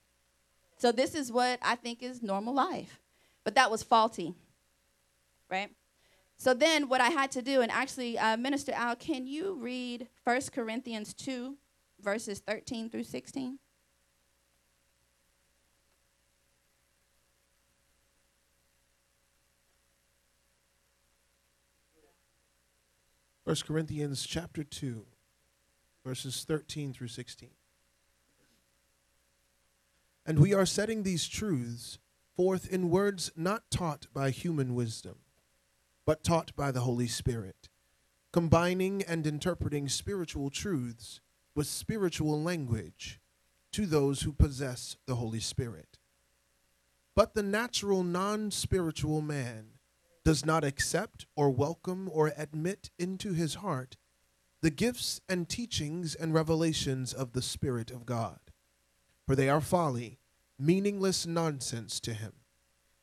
So 0.77 0.92
this 0.92 1.14
is 1.14 1.31
what 1.31 1.59
I 1.62 1.75
think 1.77 2.03
is 2.03 2.23
normal 2.23 2.55
life. 2.55 3.01
But 3.44 3.55
that 3.55 3.70
was 3.70 3.83
faulty, 3.83 4.35
right? 5.51 5.70
So 6.37 6.55
then 6.55 6.88
what 6.88 7.01
I 7.01 7.09
had 7.09 7.31
to 7.33 7.42
do, 7.42 7.61
and 7.61 7.70
actually, 7.70 8.18
uh, 8.18 8.37
Minister 8.37 8.73
Al, 8.73 8.96
can 8.96 9.27
you 9.27 9.55
read 9.55 10.09
1 10.25 10.40
Corinthians 10.55 11.12
2, 11.14 11.57
verses 12.01 12.38
13 12.38 12.88
through 12.88 13.05
16? 13.05 13.59
First 23.44 23.66
Corinthians 23.66 24.25
chapter 24.25 24.62
2, 24.62 25.05
verses 26.05 26.44
13 26.44 26.92
through 26.92 27.09
16. 27.09 27.51
And 30.31 30.38
we 30.38 30.55
are 30.55 30.64
setting 30.64 31.03
these 31.03 31.27
truths 31.27 31.99
forth 32.37 32.73
in 32.73 32.88
words 32.88 33.33
not 33.35 33.69
taught 33.69 34.07
by 34.14 34.31
human 34.31 34.77
wisdom, 34.77 35.16
but 36.07 36.23
taught 36.23 36.55
by 36.55 36.71
the 36.71 36.83
Holy 36.83 37.09
Spirit, 37.09 37.69
combining 38.33 39.03
and 39.03 39.27
interpreting 39.27 39.88
spiritual 39.88 40.49
truths 40.49 41.21
with 41.57 41.66
spiritual 41.66 42.40
language 42.40 43.19
to 43.73 43.87
those 43.87 44.23
who 44.23 44.33
possess 44.33 44.97
the 45.07 45.16
Holy 45.16 45.40
Spirit. 45.40 45.99
But 47.16 47.35
the 47.35 47.43
natural 47.43 48.05
non 48.05 48.53
spiritual 48.53 49.21
man 49.21 49.71
does 50.25 50.47
not 50.47 50.62
accept 50.62 51.27
or 51.35 51.51
welcome 51.51 52.09
or 52.12 52.33
admit 52.37 52.90
into 53.01 53.33
his 53.33 53.55
heart 53.55 53.97
the 54.61 54.71
gifts 54.71 55.21
and 55.29 55.49
teachings 55.49 56.14
and 56.14 56.33
revelations 56.33 57.12
of 57.12 57.33
the 57.33 57.43
Spirit 57.43 57.90
of 57.90 58.07
God, 58.07 58.38
for 59.27 59.35
they 59.35 59.49
are 59.49 59.61
folly, 59.61 60.20
meaningless 60.61 61.27
nonsense 61.27 62.01
to 62.01 62.12
him, 62.12 62.33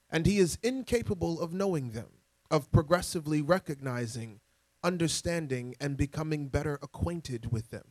and 0.10 0.26
he 0.26 0.38
is 0.38 0.60
incapable 0.62 1.42
of 1.42 1.54
knowing 1.54 1.92
them, 1.92 2.10
of 2.52 2.72
progressively 2.72 3.42
recognizing, 3.42 4.40
understanding, 4.84 5.76
and 5.80 5.98
becoming 5.98 6.48
better 6.48 6.80
acquainted 6.82 7.52
with 7.52 7.72
them, 7.72 7.86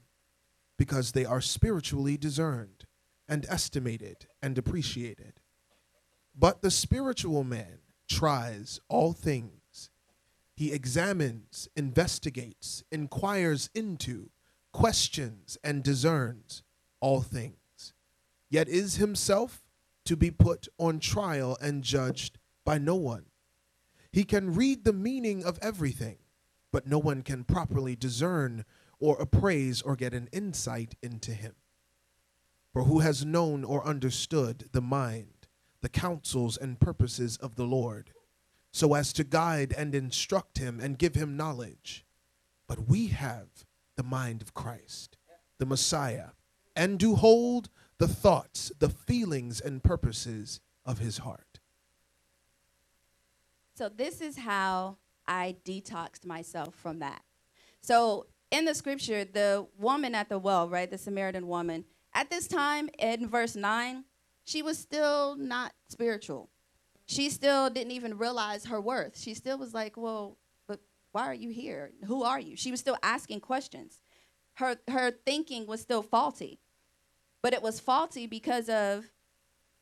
because 0.79 1.13
they 1.13 1.25
are 1.25 1.41
spiritually 1.41 2.17
discerned 2.17 2.87
and 3.29 3.45
estimated 3.49 4.27
and 4.41 4.57
appreciated. 4.57 5.41
But 6.35 6.63
the 6.63 6.71
spiritual 6.71 7.45
man, 7.45 7.79
tries 8.09 8.81
all 8.89 9.13
things. 9.13 9.91
He 10.55 10.73
examines, 10.73 11.69
investigates, 11.77 12.83
inquires 12.91 13.69
into, 13.75 14.31
questions, 14.73 15.59
and 15.63 15.83
discerns 15.83 16.63
all 17.01 17.21
things, 17.21 17.57
yet 18.57 18.69
is 18.69 18.97
himself 18.97 19.63
to 20.05 20.17
be 20.17 20.31
put 20.31 20.67
on 20.79 20.99
trial 20.99 21.57
and 21.61 21.83
judged 21.85 22.39
by 22.65 22.79
no 22.79 22.95
one. 22.95 23.27
He 24.11 24.25
can 24.25 24.55
read 24.55 24.85
the 24.85 24.93
meaning 24.93 25.45
of 25.45 25.59
everything, 25.63 26.19
but 26.73 26.87
no 26.87 26.99
one 26.99 27.23
can 27.23 27.45
properly 27.45 27.95
discern 27.95 28.65
or 28.99 29.17
appraise 29.17 29.83
or 29.83 29.95
get 29.95 30.15
an 30.15 30.29
insight 30.33 30.95
into 31.03 31.33
him. 31.33 31.55
For 32.73 32.85
who 32.85 33.01
has 33.01 33.25
known 33.25 33.63
or 33.63 33.87
understood 33.87 34.71
the 34.73 34.83
mind? 34.83 35.37
the 35.87 35.89
counsels 35.91 36.57
and 36.57 36.81
purposes 36.81 37.37
of 37.37 37.55
the 37.55 37.65
Lord, 37.65 38.11
so 38.73 38.95
as 38.95 39.13
to 39.13 39.23
guide 39.23 39.73
and 39.79 39.95
instruct 39.95 40.59
him 40.59 40.81
and 40.81 40.99
give 40.99 41.15
him 41.15 41.37
knowledge. 41.37 42.05
But 42.67 42.89
we 42.89 43.07
have 43.09 43.65
the 43.97 44.03
mind 44.03 44.43
of 44.43 44.53
Christ, 44.53 45.17
the 45.59 45.67
Messiah, 45.67 46.31
and 46.75 46.99
do 46.99 47.15
hold 47.15 47.71
the 47.99 48.09
thoughts, 48.09 48.73
the 48.79 48.89
feelings, 48.89 49.61
and 49.61 49.83
purposes 49.83 50.61
of 50.85 50.99
his 50.99 51.19
heart. 51.19 51.61
So, 53.75 53.89
this 53.89 54.21
is 54.21 54.39
how 54.39 54.99
I 55.27 55.57
detoxed 55.65 56.25
myself 56.25 56.75
from 56.75 57.01
that. 57.01 57.23
So, 57.81 58.27
in 58.51 58.65
the 58.65 58.75
scripture, 58.75 59.25
the 59.25 59.67
woman 59.79 60.15
at 60.15 60.29
the 60.29 60.39
well, 60.39 60.69
right, 60.69 60.91
the 60.91 60.99
Samaritan 60.99 61.49
woman, 61.49 61.85
at 62.15 62.31
this 62.31 62.47
time 62.47 62.89
in 62.99 63.29
verse 63.29 63.57
9, 63.57 64.05
she 64.45 64.63
was 64.63 64.79
still 64.79 65.37
not 65.37 65.73
spiritual. 65.89 66.49
She 67.07 67.31
still 67.31 67.69
didn't 67.69 67.93
even 67.93 68.17
realize 68.19 68.67
her 68.67 68.81
worth. 68.81 69.19
She 69.19 69.35
still 69.35 69.59
was 69.59 69.75
like, 69.75 69.97
well, 69.97 70.39
but 70.67 70.81
why 71.13 71.27
are 71.27 71.35
you 71.35 71.51
here? 71.51 71.91
Who 72.07 72.23
are 72.23 72.41
you? 72.41 72.57
She 72.57 72.71
was 72.71 72.81
still 72.81 72.97
asking 73.03 73.41
questions. 73.41 74.01
Her, 74.55 74.77
her 74.89 75.11
thinking 75.11 75.67
was 75.67 75.81
still 75.81 76.03
faulty, 76.03 76.59
but 77.47 77.53
it 77.53 77.63
was 77.63 77.79
faulty 77.79 78.27
because 78.27 78.69
of 78.69 79.05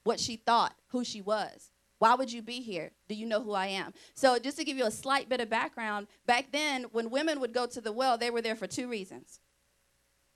what 0.03 0.21
she 0.21 0.37
thought, 0.37 0.75
who 0.89 1.03
she 1.03 1.23
was. 1.23 1.71
Why 1.99 2.15
would 2.15 2.31
you 2.31 2.43
be 2.43 2.61
here? 2.61 2.91
Do 3.09 3.15
you 3.15 3.25
know 3.25 3.43
who 3.43 3.53
I 3.53 3.69
am? 3.69 3.95
So, 4.13 4.39
just 4.39 4.59
to 4.59 4.65
give 4.65 4.77
you 4.77 4.85
a 4.85 4.91
slight 4.91 5.31
bit 5.31 5.41
of 5.41 5.49
background, 5.49 6.09
back 6.27 6.53
then, 6.53 6.83
when 6.93 7.09
women 7.09 7.41
would 7.41 7.55
go 7.55 7.65
to 7.65 7.81
the 7.81 7.91
well, 7.91 8.19
they 8.19 8.29
were 8.29 8.43
there 8.43 8.55
for 8.55 8.67
two 8.67 8.87
reasons, 8.87 9.41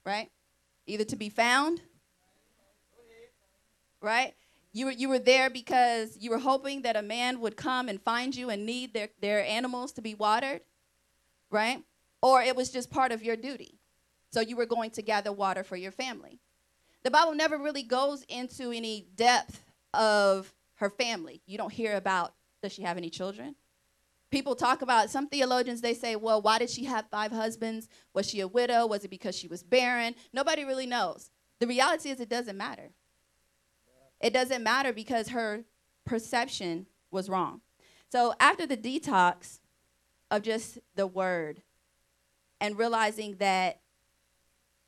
right? 0.07 0.31
Either 0.87 1.05
to 1.05 1.17
be 1.17 1.29
found 1.29 1.83
right? 4.01 4.33
You 4.73 4.87
were, 4.87 4.93
you 4.93 5.11
were 5.11 5.19
there 5.19 5.51
because 5.51 6.17
you 6.19 6.31
were 6.31 6.39
hoping 6.39 6.81
that 6.81 6.97
a 6.97 7.03
man 7.03 7.41
would 7.41 7.59
come 7.59 7.91
and 7.91 8.01
find 8.01 8.35
you 8.35 8.49
and 8.49 8.65
need 8.65 8.95
their, 8.95 9.11
their 9.21 9.45
animals 9.45 9.93
to 9.93 10.01
be 10.01 10.15
watered, 10.15 10.63
right? 11.51 11.85
Or 12.23 12.41
it 12.41 12.57
was 12.57 12.71
just 12.71 12.91
part 12.91 13.13
of 13.13 13.23
your 13.23 13.37
duty. 13.37 13.79
So 14.31 14.41
you 14.41 14.57
were 14.57 14.65
going 14.65 14.93
to 14.93 15.03
gather 15.03 15.31
water 15.31 15.63
for 15.63 15.77
your 15.77 15.93
family. 15.93 16.41
The 17.09 17.13
Bible 17.13 17.35
never 17.35 17.57
really 17.57 17.85
goes 17.85 18.23
into 18.29 18.71
any 18.71 19.07
depth 19.17 19.65
of 19.95 20.53
her 20.75 20.91
family. 20.91 21.41
You 21.47 21.57
don't 21.57 21.73
hear 21.73 21.97
about 21.97 22.35
does 22.63 22.75
she 22.75 22.83
have 22.83 22.99
any 22.99 23.09
children? 23.09 23.55
People 24.31 24.55
talk 24.55 24.83
about 24.83 25.09
some 25.09 25.27
theologians 25.27 25.81
they 25.81 25.95
say, 25.95 26.17
well, 26.17 26.43
why 26.43 26.59
did 26.59 26.69
she 26.69 26.85
have 26.85 27.09
five 27.11 27.33
husbands? 27.33 27.89
Was 28.13 28.29
she 28.29 28.41
a 28.41 28.47
widow? 28.47 28.87
Was 28.87 29.07
it 29.07 29.11
because 29.11 29.35
she 29.35 29.49
was 29.49 29.63
barren? 29.63 30.17
Nobody 30.35 30.65
really 30.65 30.85
knows. 30.85 31.31
The 31.61 31.67
reality 31.67 32.11
is 32.11 32.21
it 32.21 32.29
doesn't 32.29 32.59
matter. 32.59 32.91
It 34.21 34.35
doesn't 34.35 34.63
matter 34.63 34.93
because 34.93 35.29
her 35.29 35.65
perception 36.05 36.89
was 37.11 37.31
wrong. 37.31 37.63
So 38.13 38.35
after 38.39 38.67
the 38.67 38.77
detox 38.77 39.61
of 40.31 40.43
just 40.43 40.79
the 40.95 41.07
word 41.07 41.63
and 42.61 42.77
realizing 42.77 43.37
that 43.37 43.81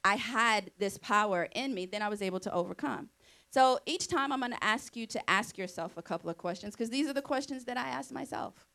I 0.04 0.16
had 0.16 0.70
this 0.78 0.98
power 0.98 1.48
in 1.54 1.74
me, 1.74 1.86
then 1.86 2.02
I 2.02 2.08
was 2.08 2.22
able 2.22 2.40
to 2.40 2.52
overcome. 2.52 3.10
So 3.50 3.80
each 3.84 4.06
time 4.08 4.32
I'm 4.32 4.40
going 4.40 4.52
to 4.52 4.64
ask 4.64 4.96
you 4.96 5.06
to 5.08 5.30
ask 5.30 5.58
yourself 5.58 5.96
a 5.96 6.02
couple 6.02 6.30
of 6.30 6.38
questions 6.38 6.74
because 6.74 6.90
these 6.90 7.08
are 7.08 7.12
the 7.12 7.22
questions 7.22 7.64
that 7.64 7.76
I 7.76 7.88
ask 7.88 8.12
myself. 8.12 8.66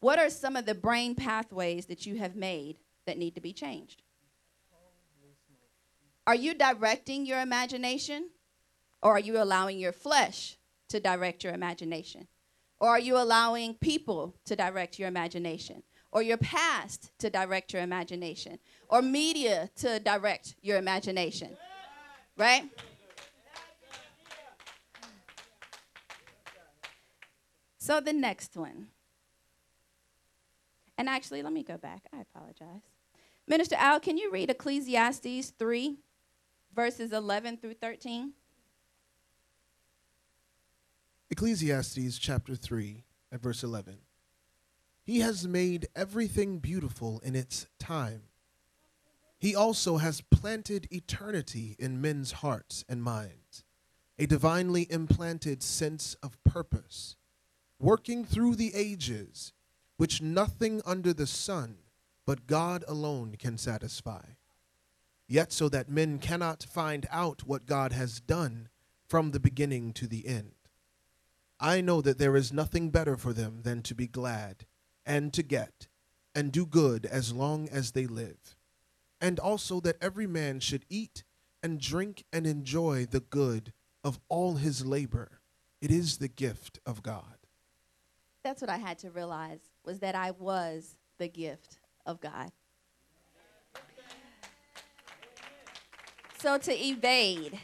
What 0.00 0.18
are 0.18 0.30
some 0.30 0.56
of 0.56 0.66
the 0.66 0.74
brain 0.74 1.14
pathways 1.14 1.86
that 1.86 2.06
you 2.06 2.16
have 2.16 2.34
made 2.34 2.78
that 3.06 3.18
need 3.18 3.36
to 3.36 3.40
be 3.40 3.52
changed? 3.52 4.02
Are 6.26 6.34
you 6.34 6.54
directing 6.54 7.24
your 7.24 7.40
imagination 7.40 8.30
or 9.00 9.12
are 9.12 9.20
you 9.20 9.40
allowing 9.40 9.78
your 9.78 9.92
flesh 9.92 10.56
to 10.88 11.00
direct 11.00 11.44
your 11.44 11.52
imagination? 11.52 12.26
Or 12.80 12.88
are 12.88 13.00
you 13.00 13.16
allowing 13.16 13.74
people 13.74 14.34
to 14.44 14.56
direct 14.56 14.98
your 14.98 15.08
imagination? 15.08 15.84
Or 16.12 16.22
your 16.22 16.36
past 16.36 17.10
to 17.18 17.30
direct 17.30 17.72
your 17.72 17.82
imagination? 17.82 18.58
Or 18.88 19.00
media 19.00 19.70
to 19.76 19.98
direct 19.98 20.54
your 20.60 20.76
imagination? 20.76 21.56
Right? 22.36 22.64
So 27.78 28.00
the 28.00 28.12
next 28.12 28.56
one. 28.56 28.88
And 30.98 31.08
actually, 31.08 31.42
let 31.42 31.52
me 31.52 31.62
go 31.62 31.78
back. 31.78 32.02
I 32.12 32.20
apologize. 32.20 32.82
Minister 33.48 33.74
Al, 33.76 33.98
can 33.98 34.16
you 34.16 34.30
read 34.30 34.50
Ecclesiastes 34.50 35.50
3, 35.58 35.96
verses 36.74 37.12
11 37.12 37.56
through 37.56 37.74
13? 37.74 38.32
Ecclesiastes 41.30 42.18
chapter 42.18 42.54
3 42.54 43.02
at 43.32 43.40
verse 43.40 43.64
11. 43.64 43.96
He 45.04 45.20
has 45.20 45.46
made 45.48 45.88
everything 45.96 46.58
beautiful 46.58 47.20
in 47.24 47.34
its 47.36 47.66
time. 47.78 48.22
He 49.38 49.54
also 49.56 49.96
has 49.96 50.20
planted 50.20 50.86
eternity 50.92 51.74
in 51.78 52.00
men's 52.00 52.32
hearts 52.32 52.84
and 52.88 53.02
minds, 53.02 53.64
a 54.18 54.26
divinely 54.26 54.86
implanted 54.90 55.62
sense 55.62 56.14
of 56.22 56.42
purpose, 56.44 57.16
working 57.80 58.24
through 58.24 58.54
the 58.54 58.72
ages, 58.74 59.52
which 59.96 60.22
nothing 60.22 60.80
under 60.86 61.12
the 61.12 61.26
sun 61.26 61.78
but 62.24 62.46
God 62.46 62.84
alone 62.86 63.34
can 63.36 63.58
satisfy. 63.58 64.22
yet 65.28 65.52
so 65.52 65.68
that 65.68 65.88
men 65.88 66.18
cannot 66.18 66.62
find 66.62 67.06
out 67.10 67.44
what 67.46 67.66
God 67.66 67.92
has 67.92 68.20
done 68.20 68.68
from 69.08 69.30
the 69.30 69.40
beginning 69.40 69.92
to 69.94 70.06
the 70.06 70.26
end. 70.26 70.52
I 71.58 71.80
know 71.80 72.02
that 72.02 72.18
there 72.18 72.36
is 72.36 72.52
nothing 72.52 72.90
better 72.90 73.16
for 73.16 73.32
them 73.32 73.62
than 73.62 73.82
to 73.82 73.94
be 73.94 74.06
glad 74.06 74.66
and 75.04 75.32
to 75.32 75.42
get 75.42 75.88
and 76.34 76.52
do 76.52 76.64
good 76.66 77.06
as 77.06 77.32
long 77.32 77.68
as 77.68 77.92
they 77.92 78.06
live, 78.06 78.56
and 79.20 79.38
also 79.38 79.80
that 79.80 79.96
every 80.00 80.26
man 80.26 80.60
should 80.60 80.84
eat 80.88 81.24
and 81.62 81.80
drink 81.80 82.24
and 82.32 82.46
enjoy 82.46 83.06
the 83.06 83.20
good 83.20 83.72
of 84.02 84.18
all 84.28 84.54
his 84.54 84.84
labor. 84.84 85.40
It 85.80 85.90
is 85.90 86.18
the 86.18 86.28
gift 86.28 86.78
of 86.86 87.02
God. 87.02 87.38
That's 88.42 88.60
what 88.60 88.70
I 88.70 88.78
had 88.78 88.98
to 89.00 89.10
realize 89.10 89.60
was 89.84 90.00
that 90.00 90.14
I 90.14 90.32
was 90.32 90.96
the 91.18 91.28
gift 91.28 91.78
of 92.06 92.20
God. 92.20 92.50
So 96.40 96.58
to 96.58 96.72
evade, 96.72 97.58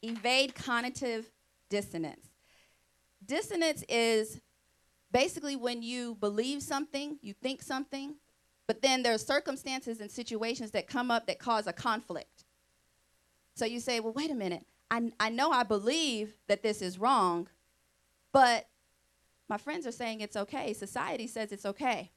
evade 0.00 0.54
cognitive 0.54 1.32
dissonance. 1.68 2.28
Dissonance 3.24 3.82
is 3.88 4.40
basically 5.12 5.56
when 5.56 5.82
you 5.82 6.16
believe 6.16 6.62
something, 6.62 7.18
you 7.22 7.34
think 7.34 7.62
something, 7.62 8.16
but 8.66 8.82
then 8.82 9.02
there 9.02 9.12
are 9.12 9.18
circumstances 9.18 10.00
and 10.00 10.10
situations 10.10 10.70
that 10.72 10.86
come 10.86 11.10
up 11.10 11.26
that 11.26 11.38
cause 11.38 11.66
a 11.66 11.72
conflict. 11.72 12.44
So 13.54 13.64
you 13.66 13.80
say, 13.80 14.00
well, 14.00 14.12
wait 14.12 14.30
a 14.30 14.34
minute. 14.34 14.64
I, 14.90 15.12
I 15.20 15.28
know 15.28 15.50
I 15.50 15.62
believe 15.62 16.34
that 16.48 16.62
this 16.62 16.82
is 16.82 16.98
wrong, 16.98 17.48
but 18.32 18.66
my 19.48 19.58
friends 19.58 19.86
are 19.86 19.92
saying 19.92 20.20
it's 20.20 20.36
okay. 20.36 20.72
Society 20.72 21.26
says 21.26 21.52
it's 21.52 21.66
okay. 21.66 22.10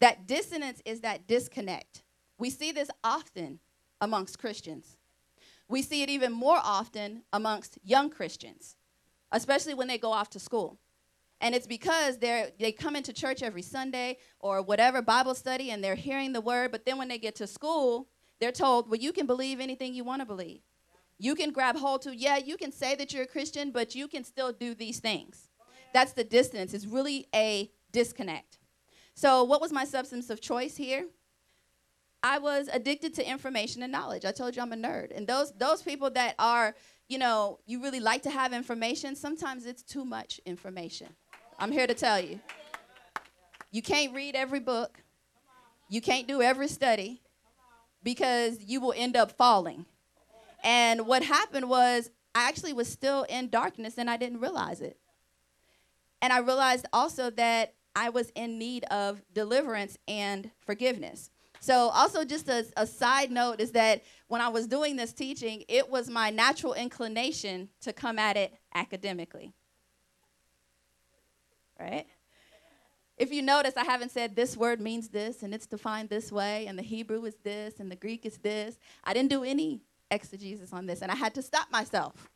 That 0.00 0.26
dissonance 0.26 0.82
is 0.84 1.00
that 1.00 1.26
disconnect. 1.26 2.02
We 2.38 2.50
see 2.50 2.72
this 2.72 2.90
often 3.02 3.60
amongst 4.00 4.38
Christians. 4.38 4.96
We 5.68 5.82
see 5.82 6.02
it 6.02 6.10
even 6.10 6.32
more 6.32 6.58
often 6.62 7.22
amongst 7.32 7.78
young 7.84 8.10
Christians, 8.10 8.76
especially 9.32 9.74
when 9.74 9.88
they 9.88 9.98
go 9.98 10.12
off 10.12 10.30
to 10.30 10.40
school. 10.40 10.78
And 11.44 11.54
it's 11.54 11.66
because 11.66 12.16
they're, 12.16 12.52
they 12.58 12.72
come 12.72 12.96
into 12.96 13.12
church 13.12 13.42
every 13.42 13.60
Sunday 13.60 14.16
or 14.40 14.62
whatever 14.62 15.02
Bible 15.02 15.34
study 15.34 15.72
and 15.72 15.84
they're 15.84 15.94
hearing 15.94 16.32
the 16.32 16.40
word, 16.40 16.72
but 16.72 16.86
then 16.86 16.96
when 16.96 17.08
they 17.08 17.18
get 17.18 17.34
to 17.34 17.46
school, 17.46 18.08
they're 18.40 18.50
told, 18.50 18.88
well, 18.88 18.98
you 18.98 19.12
can 19.12 19.26
believe 19.26 19.60
anything 19.60 19.92
you 19.92 20.04
want 20.04 20.22
to 20.22 20.26
believe. 20.26 20.62
You 21.18 21.34
can 21.34 21.52
grab 21.52 21.76
hold 21.76 22.00
to, 22.02 22.16
yeah, 22.16 22.38
you 22.38 22.56
can 22.56 22.72
say 22.72 22.94
that 22.94 23.12
you're 23.12 23.24
a 23.24 23.26
Christian, 23.26 23.72
but 23.72 23.94
you 23.94 24.08
can 24.08 24.24
still 24.24 24.52
do 24.52 24.74
these 24.74 25.00
things. 25.00 25.50
That's 25.92 26.12
the 26.12 26.24
distance. 26.24 26.72
It's 26.72 26.86
really 26.86 27.26
a 27.34 27.70
disconnect. 27.92 28.56
So, 29.14 29.44
what 29.44 29.60
was 29.60 29.70
my 29.70 29.84
substance 29.84 30.30
of 30.30 30.40
choice 30.40 30.78
here? 30.78 31.04
I 32.22 32.38
was 32.38 32.70
addicted 32.72 33.12
to 33.16 33.30
information 33.30 33.82
and 33.82 33.92
knowledge. 33.92 34.24
I 34.24 34.32
told 34.32 34.56
you 34.56 34.62
I'm 34.62 34.72
a 34.72 34.76
nerd. 34.76 35.14
And 35.14 35.26
those 35.26 35.52
those 35.52 35.82
people 35.82 36.10
that 36.12 36.34
are, 36.38 36.74
you 37.06 37.18
know, 37.18 37.58
you 37.66 37.82
really 37.82 38.00
like 38.00 38.22
to 38.22 38.30
have 38.30 38.54
information, 38.54 39.14
sometimes 39.14 39.66
it's 39.66 39.82
too 39.82 40.06
much 40.06 40.40
information. 40.46 41.08
I'm 41.58 41.72
here 41.72 41.86
to 41.86 41.94
tell 41.94 42.20
you. 42.20 42.40
You 43.70 43.82
can't 43.82 44.14
read 44.14 44.34
every 44.34 44.60
book. 44.60 45.02
You 45.88 46.00
can't 46.00 46.26
do 46.26 46.42
every 46.42 46.68
study 46.68 47.22
because 48.02 48.58
you 48.62 48.80
will 48.80 48.94
end 48.96 49.16
up 49.16 49.32
falling. 49.32 49.86
And 50.62 51.06
what 51.06 51.22
happened 51.22 51.68
was 51.68 52.10
I 52.34 52.48
actually 52.48 52.72
was 52.72 52.88
still 52.88 53.24
in 53.24 53.48
darkness 53.48 53.98
and 53.98 54.10
I 54.10 54.16
didn't 54.16 54.40
realize 54.40 54.80
it. 54.80 54.98
And 56.22 56.32
I 56.32 56.38
realized 56.38 56.86
also 56.92 57.30
that 57.30 57.74
I 57.94 58.08
was 58.10 58.30
in 58.34 58.58
need 58.58 58.84
of 58.84 59.22
deliverance 59.32 59.98
and 60.08 60.50
forgiveness. 60.64 61.30
So, 61.60 61.88
also, 61.88 62.24
just 62.24 62.48
a, 62.48 62.66
a, 62.76 62.86
side 62.86 63.30
note 63.30 63.58
is 63.58 63.72
that 63.72 64.02
when 64.28 64.42
I 64.42 64.48
was 64.48 64.66
doing 64.66 64.96
this 64.96 65.14
teaching, 65.14 65.64
it 65.66 65.88
was 65.88 66.10
my 66.10 66.28
natural 66.28 66.74
inclination 66.74 67.70
to 67.80 67.92
come 67.94 68.18
at 68.18 68.36
it 68.36 68.52
academically. 68.74 69.54
Right? 71.78 72.06
If 73.16 73.32
you 73.32 73.42
notice, 73.42 73.74
I 73.76 73.84
haven't 73.84 74.10
said 74.10 74.34
this 74.34 74.56
word 74.56 74.80
means 74.80 75.08
this 75.08 75.42
and 75.42 75.54
it's 75.54 75.66
defined 75.66 76.08
this 76.08 76.32
way, 76.32 76.66
and 76.66 76.78
the 76.78 76.82
Hebrew 76.82 77.24
is 77.24 77.36
this 77.42 77.78
and 77.78 77.90
the 77.90 77.96
Greek 77.96 78.26
is 78.26 78.38
this. 78.38 78.78
I 79.04 79.12
didn't 79.12 79.30
do 79.30 79.44
any 79.44 79.82
exegesis 80.10 80.72
on 80.72 80.86
this, 80.86 81.02
and 81.02 81.12
I 81.12 81.14
had 81.14 81.34
to 81.34 81.42
stop 81.42 81.70
myself. 81.70 82.30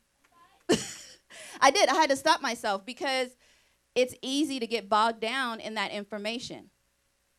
I 1.60 1.70
did. 1.70 1.88
I 1.88 1.94
had 1.94 2.10
to 2.10 2.16
stop 2.16 2.40
myself 2.40 2.86
because 2.86 3.30
it's 3.94 4.14
easy 4.22 4.60
to 4.60 4.66
get 4.66 4.88
bogged 4.88 5.20
down 5.20 5.60
in 5.60 5.74
that 5.74 5.90
information. 5.90 6.70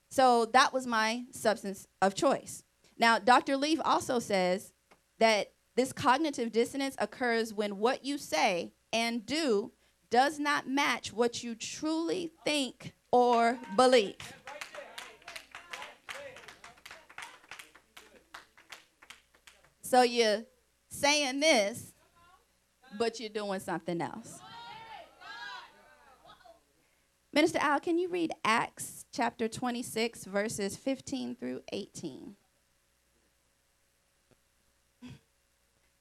So 0.10 0.46
that 0.46 0.74
was 0.74 0.88
my 0.88 1.26
substance 1.32 1.88
of 2.02 2.16
choice. 2.16 2.64
Now, 2.98 3.20
Dr. 3.20 3.56
Leaf 3.56 3.80
also 3.86 4.20
says 4.20 4.74
that 5.20 5.54
this 5.76 5.94
cognitive 5.94 6.52
dissonance 6.52 6.96
occurs 7.00 7.54
when 7.54 7.78
what 7.78 8.04
you 8.04 8.18
say 8.18 8.74
and 8.92 9.26
do 9.26 9.72
does 10.10 10.40
not 10.40 10.68
match 10.68 11.14
what 11.14 11.44
you 11.44 11.56
truly 11.56 12.32
think 12.44 12.94
or 13.12 13.58
believe. 13.76 14.16
So 19.82 20.04
you're 20.04 20.44
saying 20.90 21.40
this, 21.40 21.94
but 22.98 23.20
you're 23.20 23.30
doing 23.30 23.60
something 23.60 24.02
else. 24.02 24.40
Minister 27.32 27.60
Al, 27.60 27.80
can 27.80 27.98
you 28.00 28.10
read 28.10 28.32
Acts 28.44 29.06
chapter 29.12 29.48
26, 29.48 30.26
verses 30.26 30.76
15 30.76 31.36
through 31.36 31.62
18? 31.72 32.36
Acts 35.04 35.12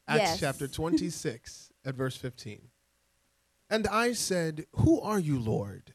Yes. 0.08 0.40
chapter 0.40 0.66
26 0.66 1.70
at 1.84 1.94
verse 1.94 2.16
15. 2.16 2.62
And 3.70 3.86
I 3.86 4.12
said, 4.12 4.66
Who 4.76 5.00
are 5.00 5.18
you, 5.18 5.38
Lord? 5.38 5.94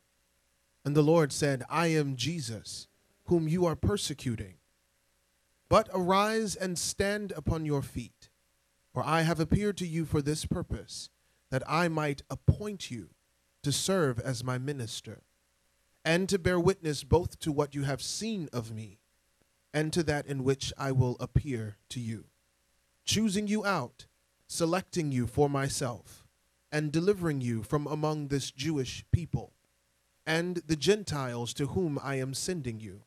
And 0.86 0.96
the 0.96 1.02
Lord 1.02 1.32
said, 1.32 1.64
I 1.70 1.88
am 1.88 2.16
Jesus, 2.16 2.88
whom 3.26 3.48
you 3.48 3.66
are 3.66 3.76
persecuting. 3.76 4.56
But 5.70 5.90
arise 5.94 6.56
and 6.56 6.78
stand 6.78 7.32
upon 7.36 7.66
your 7.66 7.82
feet, 7.82 8.30
for 8.94 9.04
I 9.04 9.22
have 9.22 9.40
appeared 9.40 9.78
to 9.78 9.88
you 9.88 10.06
for 10.06 10.22
this 10.22 10.46
purpose, 10.46 11.10
that 11.50 11.64
I 11.68 11.88
might 11.88 12.22
appoint 12.30 12.92
you 12.92 13.10
to 13.64 13.72
serve 13.72 14.20
as 14.20 14.44
my 14.44 14.58
minister, 14.58 15.24
and 16.04 16.28
to 16.30 16.38
bear 16.38 16.60
witness 16.60 17.04
both 17.04 17.40
to 17.40 17.52
what 17.52 17.74
you 17.74 17.84
have 17.84 18.02
seen 18.02 18.50
of 18.52 18.74
me, 18.74 19.00
and 19.74 19.94
to 19.94 20.04
that 20.04 20.28
in 20.28 20.44
which 20.44 20.74
I 20.78 20.92
will 20.92 21.16
appear 21.20 21.78
to 21.90 22.00
you 22.00 22.26
choosing 23.06 23.48
you 23.48 23.66
out, 23.66 24.08
selecting 24.48 25.12
you 25.12 25.28
for 25.28 25.50
myself, 25.50 26.23
and 26.74 26.92
delivering 26.92 27.40
you 27.40 27.62
from 27.62 27.86
among 27.86 28.28
this 28.30 28.50
Jewish 28.50 29.06
people 29.12 29.54
and 30.26 30.58
the 30.66 30.76
Gentiles 30.76 31.54
to 31.54 31.68
whom 31.68 32.00
I 32.02 32.16
am 32.16 32.34
sending 32.34 32.80
you, 32.80 33.04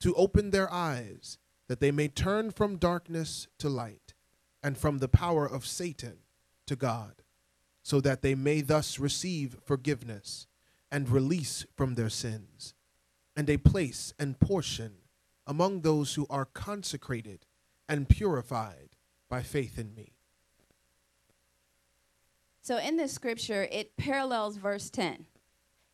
to 0.00 0.14
open 0.14 0.50
their 0.50 0.72
eyes 0.72 1.38
that 1.66 1.80
they 1.80 1.90
may 1.90 2.06
turn 2.06 2.52
from 2.52 2.76
darkness 2.76 3.48
to 3.58 3.68
light 3.68 4.14
and 4.62 4.78
from 4.78 4.98
the 4.98 5.08
power 5.08 5.44
of 5.44 5.66
Satan 5.66 6.18
to 6.66 6.76
God, 6.76 7.22
so 7.82 8.00
that 8.00 8.22
they 8.22 8.36
may 8.36 8.60
thus 8.60 9.00
receive 9.00 9.56
forgiveness 9.64 10.46
and 10.90 11.08
release 11.08 11.66
from 11.76 11.94
their 11.94 12.08
sins, 12.08 12.74
and 13.36 13.50
a 13.50 13.56
place 13.56 14.14
and 14.20 14.38
portion 14.38 14.92
among 15.48 15.80
those 15.80 16.14
who 16.14 16.26
are 16.30 16.44
consecrated 16.44 17.44
and 17.88 18.08
purified 18.08 18.90
by 19.28 19.42
faith 19.42 19.78
in 19.78 19.94
me. 19.94 20.17
So 22.60 22.78
in 22.78 22.96
this 22.96 23.12
scripture, 23.12 23.68
it 23.70 23.96
parallels 23.96 24.56
verse 24.56 24.90
10. 24.90 25.26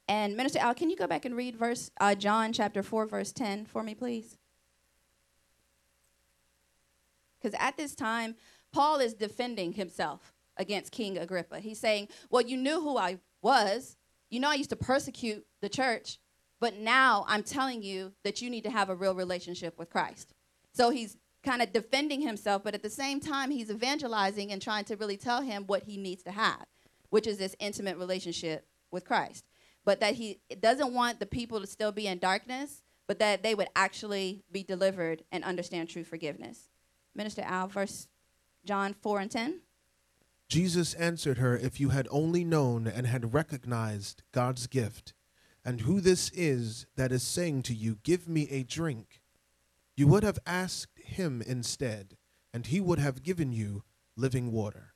And 0.09 0.37
Minister 0.37 0.59
Al, 0.59 0.75
can 0.75 0.91
you 0.91 0.97
go 0.97 1.07
back 1.07 1.25
and 1.25 1.37
read 1.37 1.57
verse 1.57 1.91
uh, 2.01 2.15
John 2.15 2.53
chapter 2.53 2.83
4, 2.83 3.07
verse 3.07 3.33
10 3.33 3.67
for 3.67 3.83
me, 3.83 3.95
please? 3.95 4.37
Because 7.41 7.59
at 7.61 7.77
this 7.77 7.95
time, 7.95 8.35
Paul 8.73 8.99
is 8.99 9.15
defending 9.15 9.73
himself 9.73 10.35
against 10.57 10.93
King 10.93 11.19
Agrippa. 11.19 11.61
He's 11.61 11.79
saying, 11.79 12.09
Well, 12.31 12.43
you 12.43 12.57
knew 12.57 12.81
who 12.81 12.97
I 12.97 13.19
was. 13.43 13.97
You 14.31 14.41
know, 14.41 14.51
I 14.51 14.55
used 14.55 14.71
to 14.71 14.77
persecute 14.77 15.45
the 15.61 15.69
church, 15.69 16.19
but 16.61 16.77
now 16.77 17.25
I'm 17.29 17.43
telling 17.43 17.83
you 17.83 18.13
that 18.25 18.43
you 18.43 18.51
need 18.51 18.65
to 18.65 18.71
have 18.71 18.89
a 18.89 18.95
real 18.95 19.15
relationship 19.15 19.79
with 19.79 19.91
Christ. 19.91 20.35
So 20.73 20.91
he's 20.91 21.17
kind 21.45 21.63
of 21.63 21.73
defending 21.73 22.21
himself, 22.21 22.65
but 22.65 22.75
at 22.75 22.83
the 22.83 22.91
same 22.91 23.21
time, 23.21 23.51
he's 23.51 23.71
evangelizing 23.71 24.51
and 24.51 24.61
trying 24.61 24.85
to 24.85 24.97
really 24.97 25.17
tell 25.17 25.43
him 25.43 25.65
what 25.67 25.85
he 25.85 25.97
needs 25.97 26.23
to 26.25 26.33
have, 26.33 26.67
which 27.11 27.27
is 27.27 27.39
this 27.39 27.55
intimate 27.61 27.99
relationship 27.99 28.67
with 28.91 29.05
Christ. 29.05 29.45
But 29.85 30.01
that 30.01 30.15
he 30.15 30.41
doesn't 30.61 30.95
want 30.95 31.21
the 31.21 31.27
people 31.27 31.61
to 31.61 31.67
still 31.67 31.93
be 31.93 32.07
in 32.07 32.19
darkness, 32.19 32.83
but 33.07 33.19
that 33.19 33.43
they 33.43 33.55
would 33.55 33.69
actually 33.77 34.43
be 34.51 34.63
delivered 34.63 35.23
and 35.31 35.45
understand 35.45 35.91
true 35.91 36.05
forgiveness. 36.05 36.71
Minister 37.15 37.43
Al, 37.43 37.69
verse 37.69 38.09
John 38.65 38.95
4 38.95 39.21
and 39.21 39.31
10. 39.31 39.61
Jesus 40.49 40.95
answered 40.95 41.39
her, 41.39 41.57
If 41.57 41.81
you 41.81 41.91
had 41.91 42.09
only 42.11 42.45
known 42.45 42.87
and 42.87 43.07
had 43.07 43.35
recognized 43.35 44.23
God's 44.33 44.67
gift, 44.67 45.13
and 45.65 45.83
who 45.83 46.01
this 46.01 46.31
is 46.35 46.87
that 46.97 47.13
is 47.13 47.23
saying 47.23 47.63
to 47.65 47.75
you, 47.75 47.99
Give 48.03 48.29
me 48.29 48.49
a 48.51 48.63
drink, 48.63 49.21
you 49.97 50.07
would 50.07 50.23
have 50.23 50.39
asked 50.47 50.94
him 51.05 51.43
instead, 51.47 52.17
and 52.53 52.67
he 52.67 52.81
would 52.81 52.99
have 52.99 53.23
given 53.23 53.53
you 53.53 53.85
living 54.17 54.53
water. 54.53 54.95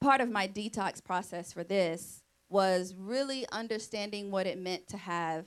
Part 0.00 0.20
of 0.20 0.30
my 0.30 0.46
detox 0.46 1.02
process 1.02 1.52
for 1.52 1.64
this 1.64 2.22
was 2.48 2.94
really 2.96 3.46
understanding 3.50 4.30
what 4.30 4.46
it 4.46 4.58
meant 4.58 4.88
to 4.88 4.96
have 4.96 5.46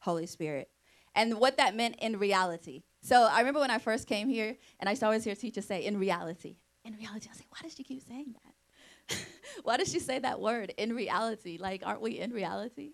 Holy 0.00 0.26
Spirit 0.26 0.68
and 1.14 1.38
what 1.38 1.56
that 1.56 1.74
meant 1.74 1.96
in 2.00 2.18
reality. 2.18 2.82
So 3.00 3.22
I 3.22 3.38
remember 3.38 3.60
when 3.60 3.70
I 3.70 3.78
first 3.78 4.06
came 4.06 4.28
here, 4.28 4.56
and 4.80 4.88
I 4.88 4.92
used 4.92 5.00
to 5.00 5.06
always 5.06 5.24
hear 5.24 5.34
teachers 5.34 5.66
say, 5.66 5.84
in 5.84 5.98
reality. 5.98 6.56
In 6.84 6.94
reality. 6.94 7.28
I 7.28 7.32
was 7.32 7.40
like, 7.40 7.50
why 7.50 7.60
does 7.62 7.74
she 7.74 7.84
keep 7.84 8.02
saying 8.06 8.34
that? 8.44 9.18
why 9.62 9.76
does 9.76 9.90
she 9.90 10.00
say 10.00 10.18
that 10.18 10.40
word, 10.40 10.74
in 10.76 10.94
reality? 10.94 11.58
Like, 11.58 11.82
aren't 11.84 12.02
we 12.02 12.18
in 12.18 12.32
reality? 12.32 12.90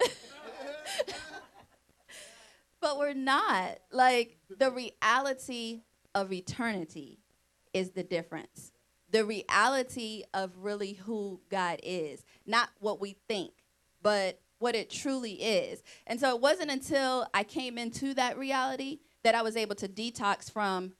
but 2.86 2.98
we're 3.00 3.14
not. 3.14 3.78
Like, 3.90 4.38
the 4.48 4.70
reality 4.70 5.80
of 6.14 6.32
eternity 6.32 7.18
is 7.74 7.90
the 7.90 8.04
difference. 8.04 8.70
The 9.10 9.24
reality 9.24 10.22
of 10.32 10.52
really 10.58 10.92
who 10.92 11.40
God 11.50 11.80
is, 11.82 12.24
not 12.46 12.68
what 12.78 13.00
we 13.00 13.16
think, 13.26 13.50
but 14.02 14.38
what 14.60 14.76
it 14.76 14.88
truly 14.88 15.32
is. 15.32 15.82
And 16.06 16.20
so 16.20 16.32
it 16.32 16.40
wasn't 16.40 16.70
until 16.70 17.26
I 17.34 17.42
came 17.42 17.76
into 17.76 18.14
that 18.14 18.38
reality 18.38 19.00
that 19.24 19.34
I 19.34 19.42
was 19.42 19.56
able 19.56 19.74
to 19.74 19.88
detox 19.88 20.48
from 20.48 20.92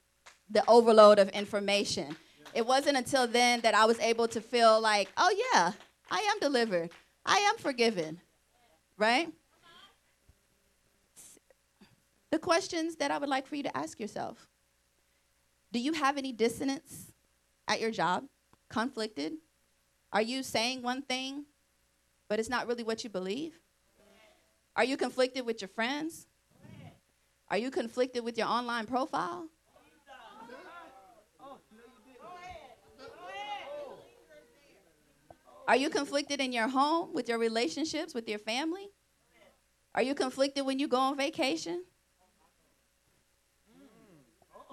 the 0.49 0.65
overload 0.67 1.19
of 1.19 1.29
information. 1.29 2.17
It 2.53 2.65
wasn't 2.65 2.97
until 2.97 3.27
then 3.27 3.61
that 3.61 3.75
I 3.75 3.85
was 3.85 3.97
able 4.01 4.27
to 4.27 4.41
feel 4.41 4.81
like, 4.81 5.07
oh, 5.15 5.33
yeah, 5.53 5.71
I 6.11 6.19
am 6.19 6.39
delivered, 6.41 6.89
I 7.25 7.37
am 7.37 7.57
forgiven, 7.57 8.19
right? 8.97 9.29
The 12.37 12.43
questions 12.43 12.97
that 12.97 13.09
I 13.09 13.17
would 13.17 13.29
like 13.29 13.47
for 13.47 13.55
you 13.55 13.63
to 13.63 13.75
ask 13.75 13.99
yourself 13.99 14.47
Do 15.71 15.79
you 15.79 15.93
have 15.93 16.19
any 16.19 16.31
dissonance 16.31 17.11
at 17.67 17.81
your 17.81 17.89
job? 17.89 18.25
Conflicted? 18.69 19.33
Are 20.13 20.21
you 20.21 20.43
saying 20.43 20.83
one 20.83 21.01
thing, 21.01 21.45
but 22.27 22.37
it's 22.37 22.47
not 22.47 22.67
really 22.67 22.83
what 22.83 23.03
you 23.03 23.09
believe? 23.09 23.59
Are 24.75 24.83
you 24.83 24.97
conflicted 24.97 25.47
with 25.47 25.63
your 25.63 25.67
friends? 25.69 26.27
Are 27.49 27.57
you 27.57 27.71
conflicted 27.71 28.23
with 28.23 28.37
your 28.37 28.45
online 28.45 28.85
profile? 28.85 29.47
Are 35.67 35.75
you 35.75 35.89
conflicted 35.89 36.39
in 36.39 36.53
your 36.53 36.67
home, 36.67 37.15
with 37.15 37.27
your 37.27 37.39
relationships, 37.39 38.13
with 38.13 38.29
your 38.29 38.37
family? 38.37 38.91
Are 39.95 40.03
you 40.03 40.13
conflicted 40.13 40.67
when 40.67 40.77
you 40.77 40.87
go 40.87 40.97
on 40.97 41.17
vacation? 41.17 41.83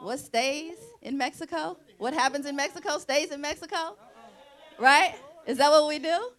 What 0.04 0.18
stays 0.18 0.76
in 1.00 1.16
Mexico? 1.16 1.78
What 1.96 2.12
happens 2.12 2.44
in 2.44 2.54
Mexico 2.54 2.98
stays 2.98 3.30
in 3.30 3.40
Mexico? 3.40 3.96
Right? 4.78 5.14
Is 5.46 5.56
that 5.56 5.70
what 5.70 5.88
we 5.88 5.98
do? 5.98 6.30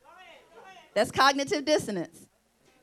That's 0.94 1.10
cognitive 1.10 1.66
dissonance. 1.66 2.28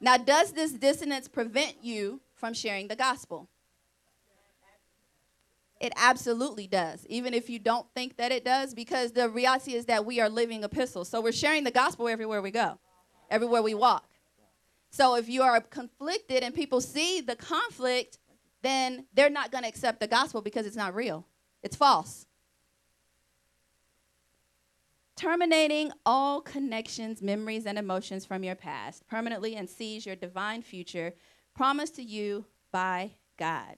Now, 0.01 0.17
does 0.17 0.51
this 0.51 0.73
dissonance 0.73 1.29
prevent 1.29 1.77
you 1.83 2.21
from 2.35 2.53
sharing 2.53 2.89
the 2.89 2.97
gospel? 2.97 3.49
It 5.81 5.93
absolutely 5.97 6.67
does, 6.67 7.07
even 7.07 7.33
if 7.33 7.49
you 7.49 7.61
don't 7.61 7.87
think 7.95 8.17
that 8.17 8.33
it 8.33 8.45
does, 8.45 8.75
because 8.75 9.13
the 9.13 9.29
reality 9.29 9.75
is 9.75 9.85
that 9.85 10.05
we 10.05 10.21
are 10.21 10.29
living 10.29 10.65
epistles. 10.65 11.09
So 11.09 11.21
we're 11.21 11.31
sharing 11.33 11.63
the 11.63 11.71
gospel 11.71 12.09
everywhere 12.09 12.43
we 12.43 12.51
go, 12.51 12.79
everywhere 13.31 13.63
we 13.63 13.75
walk. 13.75 14.09
So 14.91 15.15
if 15.15 15.29
you 15.29 15.43
are 15.43 15.61
conflicted 15.61 16.43
and 16.43 16.53
people 16.53 16.81
see 16.81 17.21
the 17.21 17.37
conflict, 17.37 18.19
then 18.63 19.07
they're 19.13 19.31
not 19.31 19.51
going 19.51 19.65
to 19.65 19.69
accept 19.69 20.01
the 20.01 20.07
gospel 20.07 20.41
because 20.41 20.67
it's 20.67 20.77
not 20.77 20.95
real, 20.95 21.27
it's 21.63 21.77
false. 21.77 22.27
Terminating 25.17 25.93
all 26.07 26.41
connections, 26.41 27.23
memories, 27.23 27.67
and 27.67 27.79
emotions 27.79 28.25
from 28.25 28.43
your 28.43 28.55
past 28.55 29.07
permanently 29.07 29.55
and 29.55 29.69
seize 29.69 30.07
your 30.07 30.17
divine 30.17 30.63
future 30.63 31.15
promised 31.55 31.97
to 31.97 32.03
you 32.03 32.45
by 32.73 33.13
God. 33.37 33.77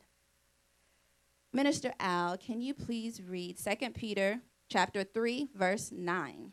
Minister 1.53 1.93
Al, 2.01 2.37
can 2.37 2.61
you 2.61 2.73
please 2.73 3.21
read 3.23 3.59
2 3.59 3.91
Peter 3.91 4.41
chapter 4.69 5.05
3 5.05 5.51
verse 5.55 5.93
9? 5.93 6.53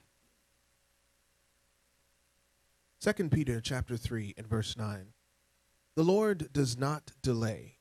2 3.00 3.30
Peter 3.30 3.60
chapter 3.60 3.98
3 3.98 4.36
and 4.38 4.48
verse 4.48 4.78
9. 4.78 5.08
The 5.96 6.04
Lord 6.04 6.54
does 6.54 6.78
not 6.78 7.14
delay 7.24 7.78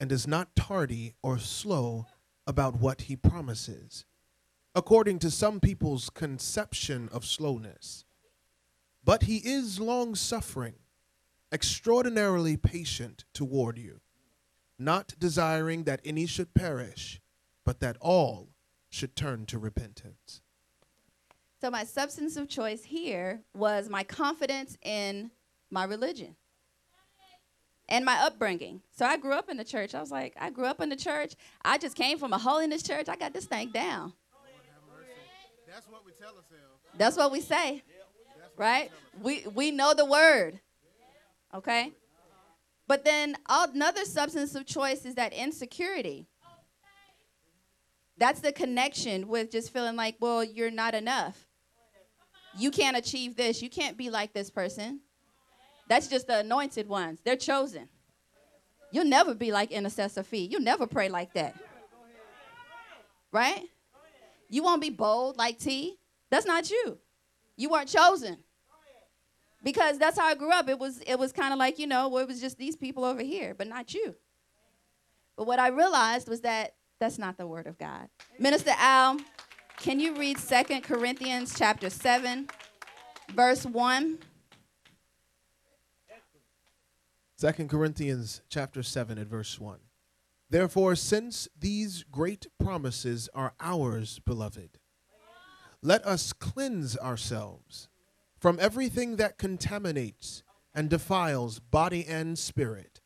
and 0.00 0.10
is 0.10 0.26
not 0.26 0.56
tardy 0.56 1.14
or 1.22 1.38
slow 1.38 2.06
about 2.46 2.76
what 2.76 3.02
he 3.02 3.16
promises, 3.16 4.06
according 4.74 5.18
to 5.20 5.30
some 5.30 5.60
people's 5.60 6.10
conception 6.10 7.08
of 7.12 7.24
slowness. 7.24 8.04
But 9.04 9.24
he 9.24 9.36
is 9.36 9.78
long 9.78 10.14
suffering, 10.14 10.74
extraordinarily 11.52 12.56
patient 12.56 13.24
toward 13.34 13.78
you 13.78 14.00
not 14.80 15.14
desiring 15.18 15.84
that 15.84 16.00
any 16.04 16.26
should 16.26 16.54
perish, 16.54 17.20
but 17.64 17.80
that 17.80 17.98
all 18.00 18.48
should 18.88 19.14
turn 19.14 19.44
to 19.46 19.58
repentance. 19.58 20.40
So, 21.60 21.70
my 21.70 21.84
substance 21.84 22.36
of 22.36 22.48
choice 22.48 22.84
here 22.84 23.42
was 23.54 23.90
my 23.90 24.02
confidence 24.02 24.78
in 24.82 25.30
my 25.70 25.84
religion 25.84 26.34
and 27.90 28.04
my 28.04 28.14
upbringing. 28.22 28.80
So, 28.96 29.04
I 29.04 29.16
grew 29.16 29.32
up 29.32 29.50
in 29.50 29.56
the 29.56 29.64
church. 29.64 29.94
I 29.94 30.00
was 30.00 30.10
like, 30.10 30.34
I 30.40 30.50
grew 30.50 30.66
up 30.66 30.80
in 30.80 30.88
the 30.88 30.96
church. 30.96 31.34
I 31.64 31.76
just 31.76 31.96
came 31.96 32.18
from 32.18 32.32
a 32.32 32.38
holiness 32.38 32.82
church. 32.82 33.08
I 33.08 33.16
got 33.16 33.32
this 33.32 33.46
thing 33.46 33.70
down. 33.70 34.12
That's 35.66 35.86
what 35.88 36.04
we 36.04 36.12
tell 36.12 36.28
ourselves. 36.28 36.80
That's 36.96 37.16
what 37.16 37.32
we 37.32 37.40
say. 37.40 37.82
Right? 38.56 38.90
We, 39.22 39.44
we 39.54 39.70
know 39.70 39.94
the 39.94 40.04
word. 40.04 40.60
Okay? 41.54 41.92
But 42.86 43.04
then 43.04 43.36
another 43.48 44.04
substance 44.04 44.54
of 44.54 44.66
choice 44.66 45.04
is 45.04 45.14
that 45.14 45.32
insecurity. 45.32 46.26
That's 48.18 48.40
the 48.40 48.52
connection 48.52 49.28
with 49.28 49.50
just 49.50 49.72
feeling 49.72 49.96
like, 49.96 50.16
well, 50.20 50.44
you're 50.44 50.70
not 50.70 50.94
enough. 50.94 51.46
You 52.58 52.70
can't 52.70 52.96
achieve 52.96 53.36
this. 53.36 53.62
You 53.62 53.70
can't 53.70 53.96
be 53.96 54.10
like 54.10 54.32
this 54.32 54.50
person. 54.50 55.00
That's 55.90 56.06
just 56.06 56.28
the 56.28 56.38
anointed 56.38 56.88
ones. 56.88 57.18
They're 57.24 57.34
chosen. 57.34 57.88
You'll 58.92 59.06
never 59.06 59.34
be 59.34 59.50
like 59.50 59.72
intercessor 59.72 60.22
fee. 60.22 60.46
You'll 60.48 60.60
never 60.60 60.86
pray 60.86 61.08
like 61.08 61.32
that. 61.34 61.56
Right? 63.32 63.64
You 64.48 64.62
won't 64.62 64.80
be 64.80 64.90
bold 64.90 65.36
like 65.36 65.58
T. 65.58 65.98
That's 66.30 66.46
not 66.46 66.70
you. 66.70 66.98
You 67.56 67.70
weren't 67.70 67.88
chosen 67.88 68.38
because 69.64 69.98
that's 69.98 70.16
how 70.16 70.26
I 70.26 70.36
grew 70.36 70.52
up. 70.52 70.68
It 70.68 70.78
was 70.78 71.00
it 71.00 71.18
was 71.18 71.32
kind 71.32 71.52
of 71.52 71.58
like 71.58 71.80
you 71.80 71.88
know 71.88 72.16
it 72.18 72.28
was 72.28 72.40
just 72.40 72.56
these 72.56 72.76
people 72.76 73.04
over 73.04 73.20
here, 73.20 73.52
but 73.58 73.66
not 73.66 73.92
you. 73.92 74.14
But 75.36 75.48
what 75.48 75.58
I 75.58 75.68
realized 75.68 76.28
was 76.28 76.42
that 76.42 76.74
that's 77.00 77.18
not 77.18 77.36
the 77.36 77.48
word 77.48 77.66
of 77.66 77.78
God. 77.78 78.08
Minister 78.38 78.74
Al, 78.76 79.18
can 79.78 79.98
you 79.98 80.14
read 80.14 80.38
Second 80.38 80.82
Corinthians 80.82 81.54
chapter 81.58 81.90
7, 81.90 82.48
verse 83.34 83.66
1? 83.66 84.18
2 87.40 87.52
Corinthians 87.68 88.42
chapter 88.50 88.82
7 88.82 89.16
and 89.16 89.26
verse 89.26 89.58
1. 89.58 89.78
Therefore, 90.50 90.94
since 90.94 91.48
these 91.58 92.04
great 92.10 92.46
promises 92.58 93.30
are 93.34 93.54
ours, 93.58 94.20
beloved, 94.26 94.78
let 95.80 96.04
us 96.06 96.34
cleanse 96.34 96.98
ourselves 96.98 97.88
from 98.38 98.58
everything 98.60 99.16
that 99.16 99.38
contaminates 99.38 100.42
and 100.74 100.90
defiles 100.90 101.60
body 101.60 102.04
and 102.06 102.38
spirit, 102.38 103.00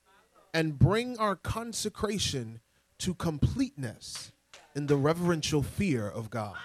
and 0.52 0.80
bring 0.80 1.16
our 1.18 1.36
consecration 1.36 2.59
to 2.98 3.14
completeness 3.14 4.32
in 4.74 4.88
the 4.88 4.96
reverential 4.96 5.62
fear 5.62 6.09
of 6.09 6.28
God. 6.30 6.56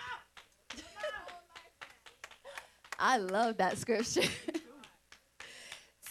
I 2.98 3.18
love 3.18 3.58
that 3.58 3.78
scripture. 3.78 4.24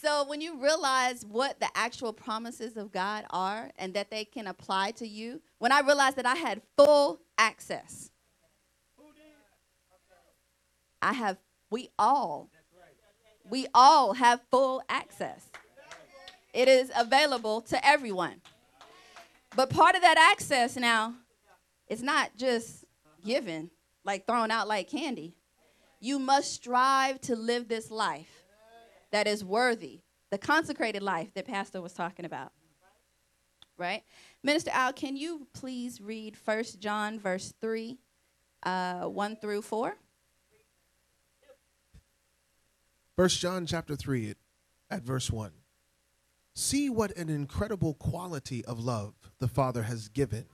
so, 0.01 0.25
when 0.25 0.41
you 0.41 0.63
realize 0.63 1.25
what 1.25 1.59
the 1.61 1.69
actual 1.75 2.13
promises 2.13 2.77
of 2.77 2.93
God 2.93 3.25
are 3.31 3.71
and 3.77 3.95
that 3.95 4.11
they 4.11 4.25
can 4.25 4.47
apply 4.47 4.93
to 4.93 5.07
you, 5.07 5.41
when 5.59 5.73
I 5.73 5.81
realized 5.81 6.17
that 6.17 6.27
I 6.27 6.37
had 6.37 6.63
full 6.77 7.21
access, 7.37 8.11
I 11.03 11.13
have 11.13 11.39
we 11.71 11.91
all, 11.99 12.51
we 13.49 13.67
all 13.75 14.15
have 14.15 14.41
full 14.51 14.83
access. 14.89 15.49
It 16.53 16.69
is 16.69 16.91
available 16.97 17.61
to 17.63 17.87
everyone. 17.87 18.41
But 19.55 19.71
part 19.71 19.95
of 19.95 20.03
that 20.03 20.33
access 20.33 20.77
now 20.77 21.15
is 21.89 22.03
not 22.03 22.31
just 22.37 22.85
given, 23.25 23.71
like 24.05 24.27
thrown 24.27 24.51
out 24.51 24.69
like 24.69 24.89
candy. 24.89 25.35
You 26.01 26.19
must 26.19 26.53
strive 26.53 27.21
to 27.23 27.35
live 27.35 27.69
this 27.69 27.91
life 27.91 28.38
that 29.11 29.27
is 29.27 29.45
worthy, 29.45 30.01
the 30.31 30.39
consecrated 30.39 31.03
life 31.03 31.33
that 31.35 31.47
Pastor 31.47 31.81
was 31.81 31.93
talking 31.93 32.25
about. 32.25 32.53
right? 33.77 34.03
Minister 34.43 34.71
Al, 34.75 34.93
can 34.93 35.17
you 35.17 35.47
please 35.53 36.01
read 36.01 36.37
First 36.37 36.81
John 36.81 37.19
verse 37.19 37.53
3, 37.61 37.99
uh, 38.65 39.03
1 39.05 39.37
through 39.37 39.63
4? 39.63 39.97
First 43.17 43.41
John 43.41 43.67
chapter 43.67 43.97
3 43.97 44.31
at, 44.31 44.37
at 44.91 45.03
verse 45.03 45.31
1. 45.31 45.53
See 46.55 46.91
what 46.91 47.17
an 47.17 47.29
incredible 47.29 47.95
quality 47.95 48.65
of 48.65 48.81
love 48.81 49.15
the 49.39 49.49
Father 49.49 49.85
has 49.85 50.09
given, 50.09 50.47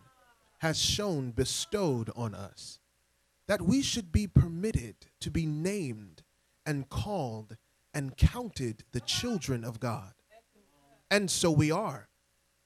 has 0.59 0.79
shown, 0.79 1.31
bestowed 1.31 2.11
on 2.15 2.35
us, 2.35 2.79
that 3.49 3.63
we 3.63 3.83
should 3.83 4.13
be 4.13 4.27
permitted 4.27 4.97
to 5.21 5.31
be 5.31 5.47
named 5.47 6.23
and 6.67 6.89
called 6.89 7.57
and 7.95 8.16
counted 8.16 8.84
the 8.92 9.01
children 9.01 9.64
of 9.64 9.80
God. 9.80 10.12
And 11.11 11.30
so 11.30 11.51
we 11.51 11.70
are. 11.70 12.09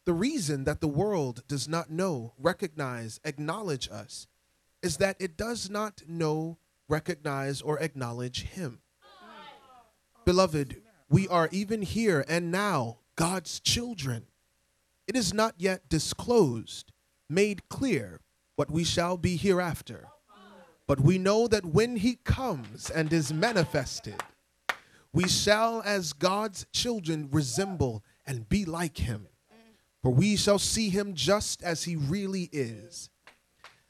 The 0.06 0.14
reason 0.14 0.64
that 0.64 0.80
the 0.80 0.88
world 0.88 1.42
does 1.48 1.68
not 1.68 1.90
know, 1.90 2.32
recognize, 2.38 3.20
acknowledge 3.24 3.90
us 3.90 4.26
is 4.82 4.96
that 4.96 5.16
it 5.20 5.36
does 5.36 5.68
not 5.68 6.02
know, 6.08 6.58
recognize, 6.88 7.60
or 7.60 7.78
acknowledge 7.78 8.44
Him. 8.44 8.80
Beloved, 10.24 10.80
we 11.10 11.28
are 11.28 11.48
even 11.52 11.82
here 11.82 12.24
and 12.28 12.50
now 12.50 12.98
God's 13.16 13.60
children. 13.60 14.26
It 15.06 15.16
is 15.16 15.34
not 15.34 15.54
yet 15.58 15.88
disclosed, 15.88 16.92
made 17.28 17.68
clear 17.68 18.20
what 18.56 18.70
we 18.70 18.84
shall 18.84 19.16
be 19.16 19.36
hereafter. 19.36 20.06
But 20.86 21.00
we 21.00 21.18
know 21.18 21.48
that 21.48 21.66
when 21.66 21.96
He 21.96 22.16
comes 22.16 22.88
and 22.88 23.12
is 23.12 23.32
manifested, 23.32 24.22
we 25.18 25.26
shall, 25.26 25.82
as 25.82 26.12
God's 26.12 26.64
children, 26.72 27.28
resemble 27.32 28.04
and 28.24 28.48
be 28.48 28.64
like 28.64 28.98
Him. 28.98 29.26
For 30.00 30.12
we 30.12 30.36
shall 30.36 30.60
see 30.60 30.90
Him 30.90 31.14
just 31.14 31.60
as 31.64 31.82
He 31.82 31.96
really 31.96 32.48
is. 32.52 33.10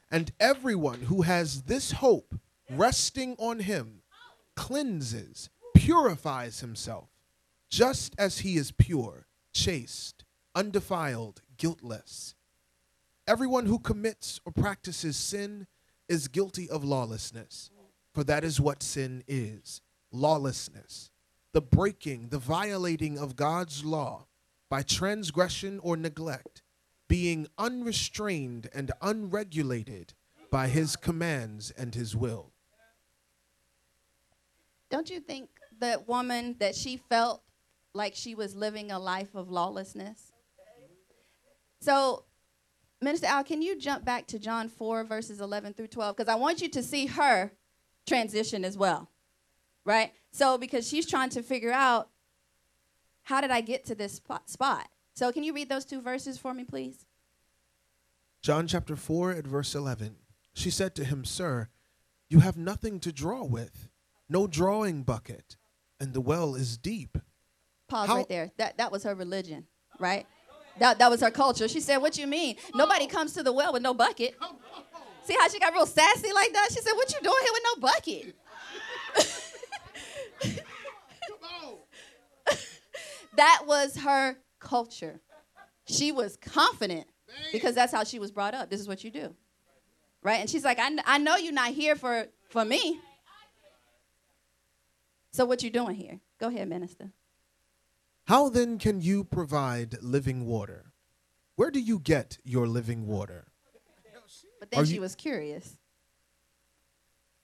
And 0.09 0.31
everyone 0.39 1.01
who 1.01 1.21
has 1.21 1.61
this 1.61 1.91
hope 1.91 2.33
resting 2.67 3.35
on 3.37 3.59
Him 3.59 4.01
cleanses, 4.55 5.51
purifies 5.75 6.61
himself, 6.61 7.09
just 7.69 8.15
as 8.17 8.39
he 8.39 8.57
is 8.57 8.71
pure, 8.71 9.27
chaste, 9.53 10.25
undefiled, 10.55 11.43
guiltless. 11.57 12.33
Everyone 13.27 13.67
who 13.67 13.77
commits 13.77 14.41
or 14.45 14.51
practices 14.51 15.15
sin 15.15 15.67
is 16.07 16.27
guilty 16.27 16.67
of 16.67 16.83
lawlessness, 16.83 17.69
for 18.15 18.23
that 18.23 18.43
is 18.43 18.59
what 18.59 18.81
sin 18.81 19.23
is 19.27 19.81
lawlessness, 20.11 21.11
the 21.51 21.61
breaking, 21.61 22.29
the 22.29 22.37
violating 22.37 23.17
of 23.17 23.35
God's 23.35 23.83
law 23.83 24.27
by 24.69 24.83
transgression 24.83 25.79
or 25.81 25.97
neglect, 25.97 26.61
being 27.07 27.47
unrestrained 27.57 28.69
and 28.73 28.91
unregulated 29.01 30.13
by 30.51 30.67
his 30.67 30.95
commands 30.95 31.71
and 31.71 31.95
his 31.95 32.15
will. 32.15 32.51
Don't 34.89 35.09
you 35.09 35.19
think 35.19 35.49
that 35.79 36.07
woman 36.07 36.55
that 36.59 36.75
she 36.75 36.97
felt 36.97 37.41
like 37.93 38.15
she 38.15 38.35
was 38.35 38.55
living 38.55 38.91
a 38.91 38.99
life 38.99 39.35
of 39.35 39.49
lawlessness? 39.49 40.31
So, 41.81 42.25
Minister 43.01 43.27
Al, 43.27 43.43
can 43.43 43.61
you 43.61 43.79
jump 43.79 44.03
back 44.03 44.27
to 44.27 44.39
John 44.39 44.67
4, 44.67 45.05
verses 45.05 45.39
11 45.39 45.73
through 45.73 45.87
12? 45.87 46.17
Because 46.17 46.31
I 46.31 46.35
want 46.35 46.61
you 46.61 46.69
to 46.69 46.83
see 46.83 47.05
her 47.05 47.51
transition 48.05 48.65
as 48.65 48.77
well, 48.77 49.09
right? 49.85 50.11
So, 50.31 50.57
because 50.57 50.87
she's 50.87 51.05
trying 51.05 51.29
to 51.29 51.41
figure 51.41 51.71
out 51.71 52.09
how 53.23 53.41
did 53.41 53.51
I 53.51 53.61
get 53.61 53.85
to 53.85 53.95
this 53.95 54.13
spot? 54.45 54.89
So, 55.13 55.31
can 55.31 55.43
you 55.43 55.53
read 55.53 55.69
those 55.69 55.85
two 55.85 56.01
verses 56.01 56.37
for 56.37 56.53
me, 56.53 56.63
please? 56.63 57.05
John 58.41 58.67
chapter 58.67 58.95
4 58.95 59.31
at 59.31 59.45
verse 59.45 59.75
11. 59.75 60.15
She 60.53 60.69
said 60.69 60.95
to 60.95 61.03
him, 61.03 61.25
Sir, 61.25 61.69
you 62.29 62.39
have 62.39 62.57
nothing 62.57 62.99
to 63.01 63.11
draw 63.11 63.43
with, 63.43 63.89
no 64.29 64.47
drawing 64.47 65.03
bucket, 65.03 65.57
and 65.99 66.13
the 66.13 66.21
well 66.21 66.55
is 66.55 66.77
deep. 66.77 67.17
Pause 67.87 68.07
How- 68.07 68.15
right 68.17 68.29
there. 68.29 68.51
That, 68.57 68.77
that 68.77 68.91
was 68.91 69.03
her 69.03 69.15
religion, 69.15 69.65
right? 69.99 70.25
That, 70.79 70.99
that 70.99 71.09
was 71.09 71.19
her 71.21 71.31
culture. 71.31 71.67
She 71.67 71.81
said, 71.81 71.97
What 71.97 72.17
you 72.17 72.27
mean? 72.27 72.55
Nobody 72.73 73.07
comes 73.07 73.33
to 73.33 73.43
the 73.43 73.51
well 73.51 73.73
with 73.73 73.81
no 73.81 73.93
bucket. 73.93 74.35
See 75.23 75.35
how 75.37 75.47
she 75.49 75.59
got 75.59 75.73
real 75.73 75.85
sassy 75.85 76.31
like 76.33 76.53
that? 76.53 76.69
She 76.71 76.79
said, 76.79 76.93
What 76.93 77.11
you 77.11 77.19
doing 77.21 77.35
here 77.41 77.51
with 77.51 77.63
no 77.75 77.81
bucket? 77.81 78.35
that 83.35 83.63
was 83.65 83.97
her 83.97 84.37
culture. 84.59 85.19
She 85.85 86.11
was 86.11 86.37
confident 86.37 87.07
because 87.51 87.75
that's 87.75 87.91
how 87.93 88.03
she 88.03 88.19
was 88.19 88.31
brought 88.31 88.53
up. 88.53 88.69
This 88.69 88.79
is 88.79 88.87
what 88.87 89.03
you 89.03 89.11
do. 89.11 89.35
Right? 90.21 90.39
And 90.41 90.49
she's 90.49 90.63
like, 90.65 90.79
I, 90.79 90.89
I 91.05 91.17
know 91.17 91.37
you're 91.37 91.53
not 91.53 91.69
here 91.71 91.95
for, 91.95 92.27
for 92.49 92.65
me. 92.65 92.99
So 95.31 95.45
what 95.45 95.63
you 95.63 95.69
doing 95.69 95.95
here? 95.95 96.19
Go 96.39 96.47
ahead, 96.47 96.67
minister. 96.67 97.11
How 98.25 98.49
then 98.49 98.77
can 98.77 99.01
you 99.01 99.23
provide 99.23 100.01
living 100.01 100.45
water? 100.45 100.91
Where 101.55 101.71
do 101.71 101.79
you 101.79 101.99
get 101.99 102.37
your 102.43 102.67
living 102.67 103.07
water? 103.07 103.47
But 104.59 104.71
then 104.71 104.81
Are 104.81 104.85
she 104.85 104.95
you- 104.95 105.01
was 105.01 105.15
curious. 105.15 105.77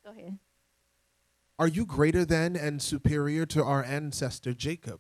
Go 0.04 0.12
ahead. 0.12 0.38
Are 1.58 1.68
you 1.68 1.86
greater 1.86 2.26
than 2.26 2.58
and 2.58 2.82
superior 2.82 3.46
to 3.48 3.64
our 3.64 3.84
ancestor 3.84 4.54
Jacob, 4.54 5.00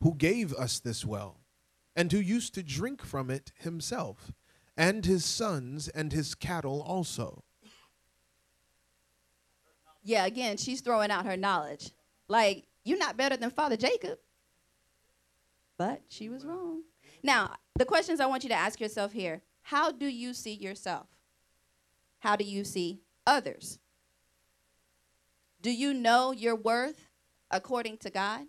who 0.00 0.14
gave 0.14 0.54
us 0.54 0.78
this 0.78 1.04
well, 1.04 1.40
and 1.96 2.12
who 2.12 2.18
used 2.18 2.54
to 2.54 2.62
drink 2.62 3.02
from 3.04 3.30
it 3.30 3.50
himself, 3.56 4.32
and 4.76 5.04
his 5.04 5.24
sons 5.24 5.88
and 5.88 6.12
his 6.12 6.36
cattle 6.36 6.80
also? 6.82 7.42
Yeah, 10.04 10.24
again, 10.24 10.56
she's 10.56 10.80
throwing 10.80 11.10
out 11.10 11.26
her 11.26 11.36
knowledge. 11.36 11.90
Like, 12.28 12.68
you're 12.84 12.98
not 12.98 13.16
better 13.16 13.36
than 13.36 13.50
Father 13.50 13.76
Jacob. 13.76 14.18
But 15.76 16.02
she 16.08 16.28
was 16.28 16.44
wrong. 16.44 16.82
Now, 17.24 17.54
the 17.76 17.84
questions 17.84 18.20
I 18.20 18.26
want 18.26 18.44
you 18.44 18.48
to 18.50 18.54
ask 18.54 18.80
yourself 18.80 19.12
here 19.12 19.42
how 19.62 19.90
do 19.90 20.06
you 20.06 20.32
see 20.32 20.54
yourself? 20.54 21.08
How 22.20 22.36
do 22.36 22.44
you 22.44 22.64
see 22.64 23.00
others? 23.26 23.80
Do 25.60 25.70
you 25.70 25.92
know 25.92 26.32
your 26.32 26.54
worth 26.54 27.08
according 27.50 27.98
to 27.98 28.10
God? 28.10 28.46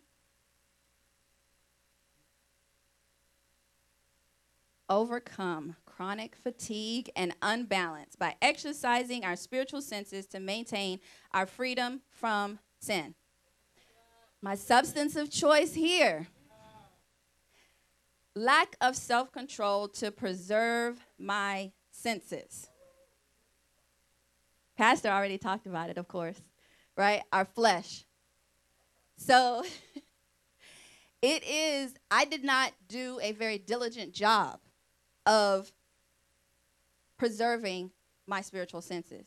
Overcome 4.88 5.76
chronic 5.86 6.36
fatigue 6.36 7.10
and 7.16 7.36
unbalance 7.42 8.16
by 8.16 8.36
exercising 8.42 9.24
our 9.26 9.36
spiritual 9.36 9.82
senses 9.82 10.26
to 10.28 10.40
maintain 10.40 11.00
our 11.34 11.46
freedom 11.46 12.02
from 12.10 12.60
sin. 12.80 13.16
My 14.42 14.56
substance 14.56 15.16
of 15.16 15.30
choice 15.30 15.74
here 15.74 16.28
lack 18.36 18.78
of 18.82 18.96
self 18.96 19.32
control 19.32 19.88
to 19.88 20.12
preserve 20.12 21.06
my 21.18 21.72
senses. 21.92 22.70
Pastor 24.78 25.10
already 25.10 25.38
talked 25.38 25.68
about 25.68 25.90
it, 25.90 25.98
of 25.98 26.08
course, 26.08 26.42
right? 27.00 27.24
Our 27.32 27.46
flesh. 27.46 28.04
So 29.16 29.64
it 31.22 31.44
is, 31.48 31.96
I 32.12 32.26
did 32.26 32.44
not 32.44 32.74
do 32.90 33.20
a 33.24 33.32
very 33.32 33.58
diligent 33.58 34.14
job 34.14 34.60
of 35.26 35.72
preserving 37.18 37.92
my 38.28 38.42
spiritual 38.42 38.82
senses. 38.82 39.26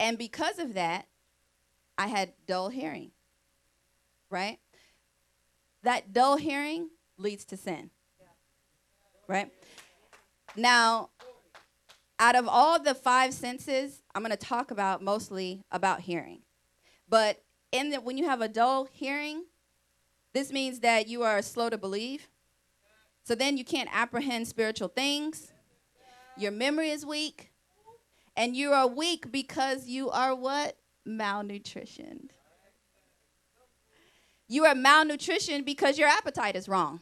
And 0.00 0.16
because 0.16 0.58
of 0.58 0.72
that, 0.72 1.06
I 1.98 2.06
had 2.06 2.32
dull 2.46 2.70
hearing, 2.70 3.10
right? 4.30 4.58
That 5.82 6.14
dull 6.14 6.38
hearing 6.38 6.88
leads 7.18 7.44
to 7.46 7.58
sin, 7.58 7.90
right? 9.28 9.52
Now, 10.56 11.10
out 12.18 12.36
of 12.36 12.46
all 12.48 12.80
the 12.80 12.94
five 12.94 13.34
senses, 13.34 14.02
I'm 14.14 14.22
going 14.22 14.30
to 14.30 14.36
talk 14.36 14.70
about 14.70 15.02
mostly 15.02 15.64
about 15.70 16.00
hearing. 16.00 16.42
But 17.08 17.42
in 17.72 17.90
the, 17.90 18.00
when 18.00 18.16
you 18.16 18.24
have 18.24 18.40
a 18.40 18.48
dull 18.48 18.88
hearing, 18.90 19.44
this 20.32 20.52
means 20.52 20.80
that 20.80 21.08
you 21.08 21.22
are 21.22 21.42
slow 21.42 21.70
to 21.70 21.78
believe. 21.78 22.28
So 23.24 23.34
then 23.34 23.56
you 23.56 23.64
can't 23.64 23.88
apprehend 23.92 24.48
spiritual 24.48 24.88
things. 24.88 25.52
Your 26.36 26.50
memory 26.50 26.90
is 26.90 27.06
weak. 27.06 27.50
And 28.36 28.56
you 28.56 28.72
are 28.72 28.86
weak 28.86 29.30
because 29.30 29.86
you 29.86 30.10
are 30.10 30.34
what? 30.34 30.76
Malnutritioned. 31.06 32.30
You 34.48 34.64
are 34.66 34.74
malnutritioned 34.74 35.64
because 35.64 35.98
your 35.98 36.08
appetite 36.08 36.56
is 36.56 36.68
wrong. 36.68 37.00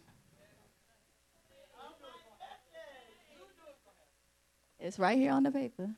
It's 4.83 4.99
right 4.99 5.16
here 5.16 5.30
on 5.30 5.45
the 5.45 5.53
paper. 5.53 5.91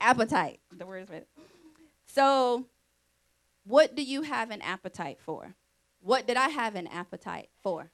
Appetite. 0.00 0.58
The 0.76 0.84
word 0.84 1.04
is 1.04 1.10
right. 1.10 1.26
So, 2.06 2.66
what 3.64 3.94
do 3.94 4.02
you 4.02 4.22
have 4.22 4.50
an 4.50 4.60
appetite 4.62 5.18
for? 5.20 5.54
What 6.02 6.26
did 6.26 6.36
I 6.36 6.48
have 6.48 6.74
an 6.74 6.88
appetite 6.88 7.50
for? 7.62 7.92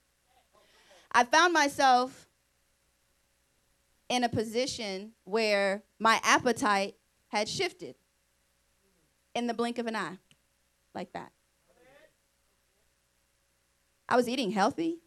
I 1.13 1.25
found 1.25 1.53
myself 1.53 2.29
in 4.09 4.25
a 4.25 4.29
position 4.29 5.13
where 5.25 5.83
my 5.99 6.19
appetite 6.23 6.95
had 7.29 7.47
shifted 7.47 7.97
in 9.35 9.47
the 9.47 9.55
blink 9.55 9.77
of 9.77 9.87
an 9.87 9.97
eye, 9.97 10.17
like 10.95 11.13
that. 11.13 11.31
I 14.09 14.17
was 14.17 14.31
eating 14.31 14.51
healthy, 14.51 15.01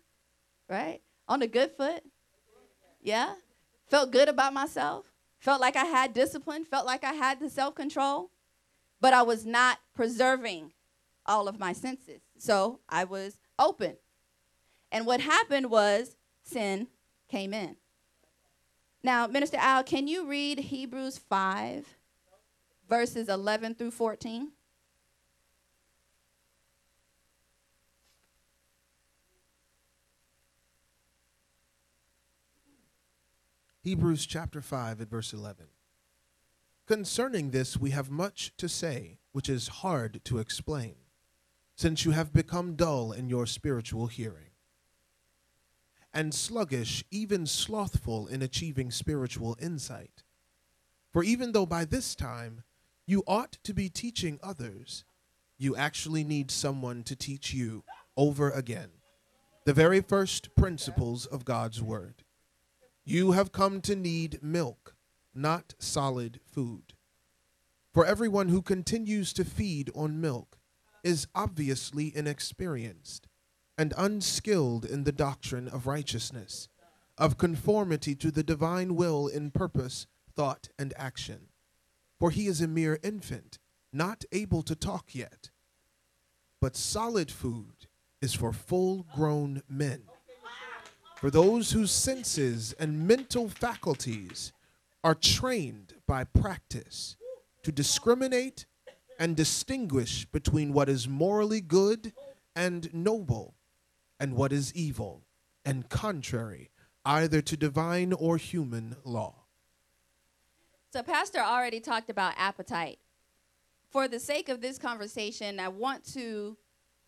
right? 0.68 1.02
On 1.28 1.42
a 1.42 1.48
good 1.48 1.72
foot. 1.72 2.04
Yeah. 3.02 3.34
Felt 3.90 4.12
good 4.12 4.30
about 4.30 4.54
myself. 4.54 5.06
Felt 5.40 5.62
like 5.62 5.76
I 5.76 5.86
had 5.86 6.14
discipline. 6.14 6.66
Felt 6.66 6.86
like 6.86 7.04
I 7.04 7.14
had 7.14 7.40
the 7.40 7.50
self 7.50 7.76
control. 7.76 8.32
But 9.02 9.14
I 9.14 9.22
was 9.22 9.46
not 9.46 9.80
preserving 9.96 10.74
all 11.26 11.48
of 11.48 11.60
my 11.60 11.74
senses. 11.74 12.22
So 12.38 12.80
I 12.90 13.04
was 13.04 13.38
open. 13.58 13.98
And 14.92 15.06
what 15.06 15.22
happened 15.22 15.70
was 15.70 16.16
sin 16.44 16.88
came 17.28 17.54
in. 17.54 17.78
Now, 19.04 19.28
Minister 19.28 19.58
Al, 19.58 19.84
can 19.84 20.08
you 20.08 20.28
read 20.28 20.60
Hebrews 20.60 21.18
5, 21.18 21.96
verses 22.90 23.30
11 23.30 23.76
through 23.76 23.92
14? 23.92 24.52
Hebrews 33.90 34.28
chapter 34.28 34.62
5 34.62 35.02
at 35.02 35.10
verse 35.10 35.34
11. 35.34 35.66
Concerning 36.86 37.50
this, 37.50 37.76
we 37.76 37.90
have 37.90 38.12
much 38.12 38.54
to 38.58 38.70
say, 38.70 39.18
which 39.32 39.50
is 39.50 39.80
hard 39.82 40.22
to 40.26 40.38
explain, 40.38 40.94
since 41.76 42.06
you 42.06 42.12
have 42.12 42.32
become 42.32 42.76
dull 42.76 43.12
in 43.12 43.30
your 43.30 43.48
spiritual 43.48 44.06
hearing, 44.06 44.52
and 46.14 46.36
sluggish, 46.36 47.04
even 47.10 47.48
slothful 47.48 48.28
in 48.28 48.44
achieving 48.44 48.92
spiritual 48.92 49.58
insight. 49.60 50.22
For 51.12 51.24
even 51.24 51.54
though 51.54 51.66
by 51.66 51.84
this 51.84 52.14
time 52.14 52.62
you 53.08 53.24
ought 53.26 53.54
to 53.64 53.74
be 53.74 53.90
teaching 53.90 54.40
others, 54.44 55.04
you 55.58 55.76
actually 55.76 56.24
need 56.24 56.52
someone 56.52 57.02
to 57.06 57.16
teach 57.16 57.56
you 57.56 57.84
over 58.16 58.52
again 58.52 58.92
the 59.66 59.74
very 59.74 60.00
first 60.00 60.54
principles 60.54 61.26
of 61.26 61.44
God's 61.44 61.82
Word. 61.82 62.24
You 63.10 63.32
have 63.32 63.52
come 63.52 63.82
to 63.82 63.96
need 63.96 64.44
milk, 64.44 64.96
not 65.34 65.74
solid 65.80 66.40
food. 66.46 66.94
For 67.92 68.06
everyone 68.06 68.50
who 68.50 68.62
continues 68.62 69.34
to 69.34 69.44
feed 69.44 69.90
on 69.96 70.22
milk 70.22 70.60
is 71.04 71.26
obviously 71.34 72.16
inexperienced 72.16 73.28
and 73.80 73.96
unskilled 73.98 74.86
in 74.86 75.06
the 75.06 75.12
doctrine 75.12 75.68
of 75.68 75.88
righteousness, 75.88 76.70
of 77.18 77.40
conformity 77.40 78.14
to 78.14 78.30
the 78.30 78.44
divine 78.44 78.96
will 78.96 79.26
in 79.28 79.50
purpose, 79.50 80.06
thought, 80.36 80.70
and 80.78 80.94
action. 80.96 81.48
For 82.20 82.30
he 82.30 82.46
is 82.46 82.62
a 82.62 82.68
mere 82.68 83.00
infant, 83.02 83.58
not 83.92 84.24
able 84.32 84.62
to 84.62 84.76
talk 84.76 85.16
yet. 85.16 85.50
But 86.62 86.76
solid 86.76 87.32
food 87.32 87.88
is 88.22 88.36
for 88.36 88.54
full 88.54 89.08
grown 89.16 89.64
men 89.68 90.04
for 91.20 91.30
those 91.30 91.72
whose 91.72 91.92
senses 91.92 92.74
and 92.80 93.06
mental 93.06 93.50
faculties 93.50 94.54
are 95.04 95.16
trained 95.16 95.94
by 96.08 96.24
practice 96.24 97.18
to 97.62 97.74
discriminate 97.74 98.66
and 99.20 99.36
distinguish 99.36 100.24
between 100.26 100.72
what 100.72 100.88
is 100.88 101.10
morally 101.10 101.60
good 101.60 102.14
and 102.56 102.94
noble 102.94 103.56
and 104.18 104.34
what 104.34 104.54
is 104.54 104.74
evil 104.74 105.26
and 105.66 105.90
contrary 105.90 106.72
either 107.04 107.42
to 107.42 107.58
divine 107.58 108.14
or 108.14 108.38
human 108.38 108.96
law. 109.04 109.44
So, 110.94 111.04
Pastor 111.04 111.40
already 111.40 111.82
talked 111.82 112.10
about 112.10 112.34
appetite. 112.38 113.00
For 113.90 114.08
the 114.08 114.20
sake 114.20 114.48
of 114.48 114.62
this 114.62 114.78
conversation, 114.78 115.60
I 115.60 115.68
want 115.68 116.06
to 116.14 116.58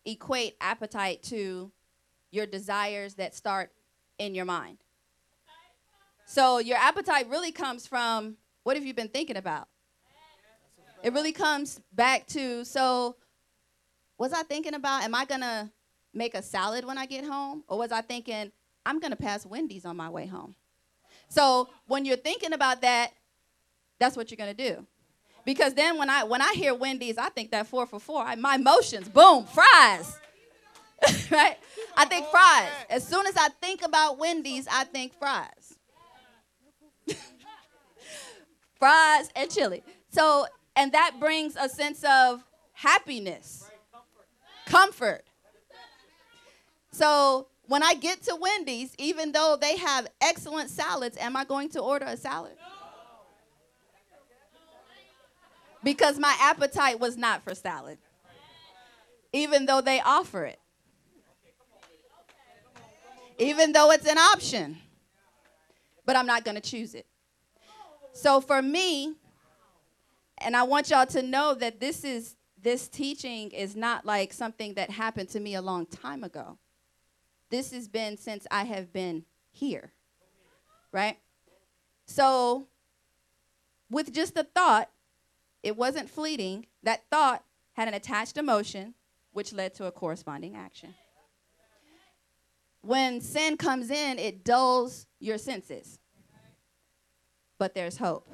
equate 0.04 0.56
appetite 0.60 1.22
to 1.24 1.72
your 2.30 2.46
desires 2.46 3.14
that 3.14 3.34
start 3.34 3.70
in 4.18 4.34
your 4.34 4.44
mind. 4.44 4.78
So 6.26 6.58
your 6.58 6.78
appetite 6.78 7.28
really 7.28 7.52
comes 7.52 7.86
from 7.86 8.36
what 8.62 8.76
have 8.76 8.86
you 8.86 8.94
been 8.94 9.08
thinking 9.08 9.36
about? 9.36 9.68
It 11.02 11.12
really 11.12 11.32
comes 11.32 11.80
back 11.92 12.26
to 12.28 12.64
so 12.64 13.16
was 14.18 14.32
I 14.32 14.42
thinking 14.44 14.74
about 14.74 15.02
am 15.02 15.14
I 15.14 15.24
going 15.24 15.40
to 15.40 15.70
make 16.14 16.34
a 16.34 16.42
salad 16.42 16.84
when 16.84 16.96
I 16.96 17.06
get 17.06 17.24
home 17.24 17.64
or 17.66 17.78
was 17.78 17.90
I 17.92 18.02
thinking 18.02 18.52
I'm 18.86 19.00
going 19.00 19.10
to 19.10 19.16
pass 19.16 19.44
Wendy's 19.44 19.84
on 19.84 19.96
my 19.96 20.08
way 20.08 20.26
home? 20.26 20.54
So 21.28 21.68
when 21.86 22.04
you're 22.04 22.16
thinking 22.16 22.52
about 22.52 22.82
that, 22.82 23.12
that's 23.98 24.16
what 24.16 24.30
you're 24.30 24.36
going 24.36 24.54
to 24.54 24.70
do. 24.70 24.86
Because 25.44 25.74
then 25.74 25.98
when 25.98 26.08
I 26.08 26.24
when 26.24 26.40
I 26.40 26.52
hear 26.54 26.74
Wendy's, 26.74 27.18
I 27.18 27.28
think 27.28 27.50
that 27.50 27.66
4 27.66 27.86
for 27.86 27.98
4, 27.98 28.22
I, 28.22 28.34
my 28.36 28.54
emotions, 28.54 29.08
boom, 29.08 29.44
fries. 29.44 30.18
right? 31.30 31.56
I 31.96 32.04
think 32.04 32.26
fries. 32.26 32.68
As 32.90 33.06
soon 33.06 33.26
as 33.26 33.36
I 33.36 33.48
think 33.60 33.82
about 33.84 34.18
Wendy's, 34.18 34.66
I 34.70 34.84
think 34.84 35.12
fries. 35.18 35.76
fries 38.78 39.30
and 39.34 39.50
chili. 39.50 39.82
So, 40.10 40.46
and 40.76 40.92
that 40.92 41.16
brings 41.18 41.56
a 41.56 41.68
sense 41.68 42.04
of 42.04 42.44
happiness, 42.72 43.70
comfort. 44.66 45.24
So, 46.92 47.46
when 47.66 47.82
I 47.82 47.94
get 47.94 48.22
to 48.24 48.36
Wendy's, 48.36 48.94
even 48.98 49.32
though 49.32 49.56
they 49.60 49.76
have 49.78 50.06
excellent 50.20 50.68
salads, 50.68 51.16
am 51.16 51.36
I 51.36 51.44
going 51.44 51.70
to 51.70 51.80
order 51.80 52.06
a 52.06 52.16
salad? 52.16 52.52
Because 55.82 56.18
my 56.18 56.36
appetite 56.40 57.00
was 57.00 57.16
not 57.16 57.42
for 57.42 57.54
salad, 57.54 57.98
even 59.32 59.66
though 59.66 59.80
they 59.80 60.00
offer 60.00 60.44
it 60.44 60.58
even 63.38 63.72
though 63.72 63.90
it's 63.90 64.06
an 64.06 64.18
option. 64.18 64.78
But 66.04 66.16
I'm 66.16 66.26
not 66.26 66.44
going 66.44 66.56
to 66.56 66.60
choose 66.60 66.94
it. 66.94 67.06
So 68.12 68.40
for 68.40 68.60
me, 68.60 69.14
and 70.38 70.56
I 70.56 70.64
want 70.64 70.90
y'all 70.90 71.06
to 71.06 71.22
know 71.22 71.54
that 71.54 71.80
this 71.80 72.04
is 72.04 72.36
this 72.60 72.88
teaching 72.88 73.50
is 73.50 73.74
not 73.74 74.06
like 74.06 74.32
something 74.32 74.74
that 74.74 74.90
happened 74.90 75.28
to 75.30 75.40
me 75.40 75.54
a 75.54 75.62
long 75.62 75.86
time 75.86 76.22
ago. 76.22 76.58
This 77.50 77.72
has 77.72 77.88
been 77.88 78.16
since 78.16 78.46
I 78.50 78.64
have 78.64 78.92
been 78.92 79.24
here. 79.50 79.92
Right? 80.92 81.18
So 82.06 82.66
with 83.90 84.12
just 84.12 84.34
the 84.34 84.44
thought, 84.44 84.90
it 85.62 85.76
wasn't 85.76 86.08
fleeting. 86.10 86.66
That 86.82 87.02
thought 87.10 87.44
had 87.74 87.88
an 87.88 87.94
attached 87.94 88.36
emotion 88.36 88.94
which 89.32 89.52
led 89.52 89.74
to 89.74 89.86
a 89.86 89.92
corresponding 89.92 90.54
action 90.54 90.94
when 92.82 93.20
sin 93.20 93.56
comes 93.56 93.90
in, 93.90 94.18
it 94.18 94.44
dulls 94.44 95.06
your 95.18 95.38
senses. 95.38 95.98
But 97.58 97.74
there's 97.74 97.96
hope. 97.96 98.28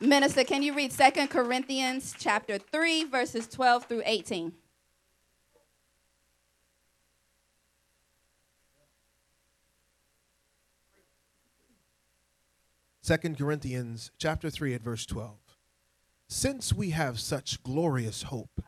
Minister, 0.00 0.44
can 0.44 0.62
you 0.62 0.74
read 0.74 0.92
Second 0.92 1.28
Corinthians 1.28 2.14
chapter 2.18 2.58
3 2.58 3.04
verses 3.04 3.48
12 3.48 3.84
through 3.84 4.02
18? 4.04 4.52
Second 13.00 13.38
Corinthians 13.38 14.10
chapter 14.18 14.50
3 14.50 14.74
at 14.74 14.82
verse 14.82 15.06
12. 15.06 15.38
Since 16.28 16.72
we 16.72 16.90
have 16.90 17.20
such 17.20 17.62
glorious 17.62 18.24
hope, 18.24 18.60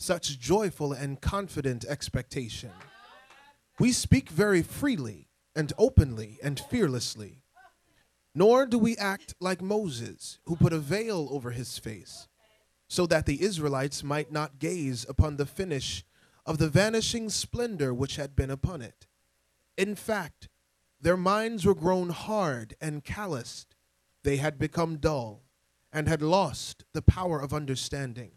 such 0.00 0.40
joyful 0.40 0.92
and 0.92 1.20
confident 1.20 1.84
expectation. 1.84 2.70
We 3.78 3.92
speak 3.92 4.30
very 4.30 4.62
freely 4.62 5.28
and 5.54 5.72
openly 5.76 6.38
and 6.42 6.58
fearlessly. 6.58 7.42
Nor 8.34 8.64
do 8.64 8.78
we 8.78 8.96
act 8.96 9.34
like 9.40 9.60
Moses, 9.60 10.38
who 10.46 10.56
put 10.56 10.72
a 10.72 10.78
veil 10.78 11.28
over 11.30 11.50
his 11.50 11.78
face, 11.78 12.28
so 12.88 13.06
that 13.06 13.26
the 13.26 13.42
Israelites 13.42 14.02
might 14.02 14.32
not 14.32 14.58
gaze 14.58 15.04
upon 15.08 15.36
the 15.36 15.46
finish 15.46 16.04
of 16.46 16.58
the 16.58 16.68
vanishing 16.68 17.28
splendor 17.28 17.92
which 17.92 18.16
had 18.16 18.34
been 18.34 18.50
upon 18.50 18.80
it. 18.80 19.06
In 19.76 19.94
fact, 19.94 20.48
their 21.00 21.16
minds 21.16 21.66
were 21.66 21.74
grown 21.74 22.08
hard 22.10 22.74
and 22.80 23.04
calloused. 23.04 23.74
They 24.22 24.36
had 24.36 24.58
become 24.58 24.96
dull 24.96 25.42
and 25.92 26.08
had 26.08 26.22
lost 26.22 26.84
the 26.94 27.02
power 27.02 27.40
of 27.40 27.52
understanding. 27.52 28.32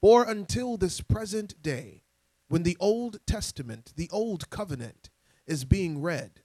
For 0.00 0.24
until 0.24 0.76
this 0.76 1.00
present 1.00 1.60
day, 1.62 2.02
when 2.48 2.62
the 2.62 2.76
Old 2.80 3.20
Testament, 3.26 3.92
the 3.96 4.08
Old 4.10 4.48
Covenant, 4.50 5.10
is 5.46 5.64
being 5.64 6.00
read, 6.00 6.42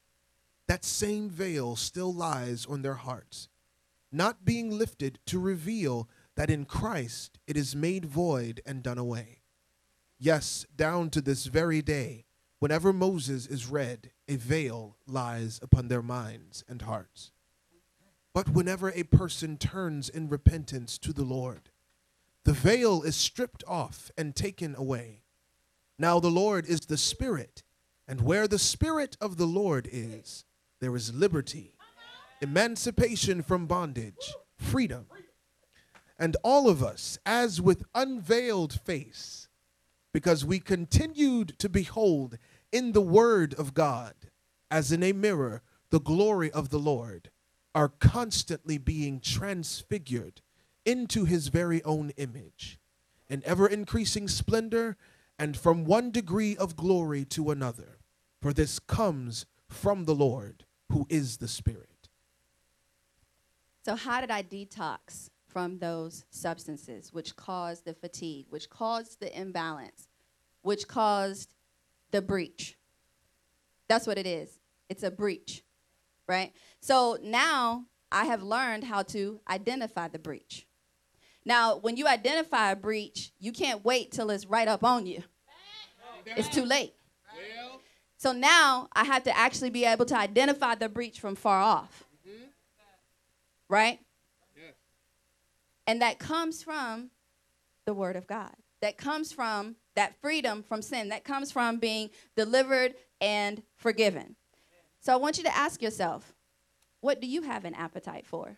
that 0.67 0.83
same 0.83 1.29
veil 1.29 1.75
still 1.75 2.13
lies 2.13 2.65
on 2.65 2.81
their 2.81 2.95
hearts, 2.95 3.49
not 4.11 4.45
being 4.45 4.71
lifted 4.71 5.19
to 5.27 5.39
reveal 5.39 6.09
that 6.35 6.49
in 6.49 6.65
Christ 6.65 7.39
it 7.47 7.57
is 7.57 7.75
made 7.75 8.05
void 8.05 8.61
and 8.65 8.81
done 8.81 8.97
away. 8.97 9.41
Yes, 10.19 10.65
down 10.75 11.09
to 11.11 11.21
this 11.21 11.45
very 11.45 11.81
day, 11.81 12.25
Whenever 12.63 12.93
Moses 12.93 13.45
is 13.45 13.67
read, 13.67 14.11
a 14.29 14.37
veil 14.37 14.95
lies 15.05 15.59
upon 15.61 15.89
their 15.89 16.01
minds 16.01 16.63
and 16.69 16.83
hearts. 16.83 17.33
But 18.33 18.47
whenever 18.51 18.89
a 18.91 19.03
person 19.03 19.57
turns 19.57 20.07
in 20.07 20.29
repentance 20.29 20.97
to 20.99 21.11
the 21.11 21.25
Lord, 21.25 21.71
the 22.45 22.53
veil 22.53 23.03
is 23.03 23.15
stripped 23.15 23.63
off 23.67 24.11
and 24.17 24.35
taken 24.35 24.75
away. 24.75 25.23
Now 25.97 26.19
the 26.19 26.31
Lord 26.31 26.65
is 26.65 26.81
the 26.81 26.97
Spirit, 26.97 27.63
and 28.07 28.21
where 28.21 28.47
the 28.47 28.59
Spirit 28.59 29.15
of 29.21 29.37
the 29.37 29.45
Lord 29.45 29.87
is, 29.91 30.43
there 30.81 30.95
is 30.95 31.13
liberty, 31.13 31.75
emancipation 32.41 33.41
from 33.41 33.67
bondage, 33.67 34.35
freedom. 34.57 35.05
And 36.19 36.35
all 36.43 36.69
of 36.69 36.83
us, 36.83 37.17
as 37.25 37.61
with 37.61 37.85
unveiled 37.95 38.73
face, 38.73 39.47
because 40.13 40.45
we 40.45 40.59
continued 40.59 41.57
to 41.59 41.69
behold 41.69 42.37
in 42.71 42.91
the 42.91 43.01
Word 43.01 43.53
of 43.55 43.73
God, 43.73 44.13
as 44.69 44.91
in 44.91 45.03
a 45.03 45.13
mirror, 45.13 45.61
the 45.89 45.99
glory 45.99 46.51
of 46.51 46.69
the 46.69 46.79
Lord, 46.79 47.29
are 47.73 47.89
constantly 47.89 48.77
being 48.77 49.19
transfigured 49.19 50.41
into 50.85 51.25
his 51.25 51.47
very 51.47 51.83
own 51.83 52.11
image, 52.17 52.79
in 53.29 53.41
ever 53.45 53.67
increasing 53.67 54.27
splendor, 54.27 54.97
and 55.39 55.57
from 55.57 55.85
one 55.85 56.11
degree 56.11 56.55
of 56.55 56.75
glory 56.75 57.25
to 57.25 57.51
another. 57.51 57.99
For 58.41 58.53
this 58.53 58.79
comes 58.79 59.45
from 59.67 60.05
the 60.05 60.15
Lord, 60.15 60.65
who 60.91 61.05
is 61.09 61.37
the 61.37 61.47
Spirit. 61.47 62.09
So, 63.85 63.95
how 63.95 64.21
did 64.21 64.31
I 64.31 64.43
detox 64.43 65.29
from 65.47 65.79
those 65.79 66.25
substances 66.29 67.13
which 67.13 67.35
caused 67.35 67.85
the 67.85 67.93
fatigue, 67.93 68.47
which 68.49 68.69
caused 68.69 69.19
the 69.19 69.37
imbalance, 69.39 70.07
which 70.61 70.87
caused 70.87 71.53
the 72.11 72.21
breach? 72.21 72.77
That's 73.87 74.07
what 74.07 74.17
it 74.17 74.25
is. 74.25 74.59
It's 74.89 75.03
a 75.03 75.11
breach, 75.11 75.63
right? 76.27 76.53
So 76.79 77.17
now 77.21 77.85
I 78.11 78.25
have 78.25 78.43
learned 78.43 78.83
how 78.83 79.03
to 79.03 79.39
identify 79.49 80.07
the 80.07 80.19
breach. 80.19 80.67
Now, 81.45 81.77
when 81.77 81.97
you 81.97 82.07
identify 82.07 82.71
a 82.71 82.75
breach, 82.75 83.31
you 83.39 83.51
can't 83.51 83.83
wait 83.83 84.11
till 84.11 84.29
it's 84.29 84.45
right 84.45 84.67
up 84.67 84.83
on 84.83 85.05
you. 85.05 85.23
It's 86.25 86.47
too 86.49 86.65
late. 86.65 86.93
So 88.17 88.31
now 88.31 88.87
I 88.93 89.03
have 89.03 89.23
to 89.23 89.37
actually 89.37 89.69
be 89.69 89.83
able 89.83 90.05
to 90.05 90.17
identify 90.17 90.75
the 90.75 90.87
breach 90.87 91.19
from 91.19 91.35
far 91.35 91.59
off. 91.59 92.05
Right? 93.67 93.99
And 95.85 96.01
that 96.01 96.19
comes 96.19 96.63
from 96.63 97.09
the 97.85 97.93
Word 97.93 98.15
of 98.15 98.27
God. 98.27 98.53
That 98.81 98.97
comes 98.97 99.33
from 99.33 99.75
that 99.95 100.15
freedom 100.21 100.63
from 100.63 100.81
sin. 100.81 101.09
That 101.09 101.25
comes 101.25 101.51
from 101.51 101.77
being 101.77 102.09
delivered 102.35 102.95
and 103.19 103.61
forgiven. 103.75 104.35
So 105.01 105.11
I 105.11 105.17
want 105.17 105.37
you 105.37 105.43
to 105.43 105.55
ask 105.55 105.81
yourself 105.81 106.33
what 107.01 107.19
do 107.19 107.27
you 107.27 107.41
have 107.41 107.65
an 107.65 107.73
appetite 107.73 108.25
for? 108.25 108.57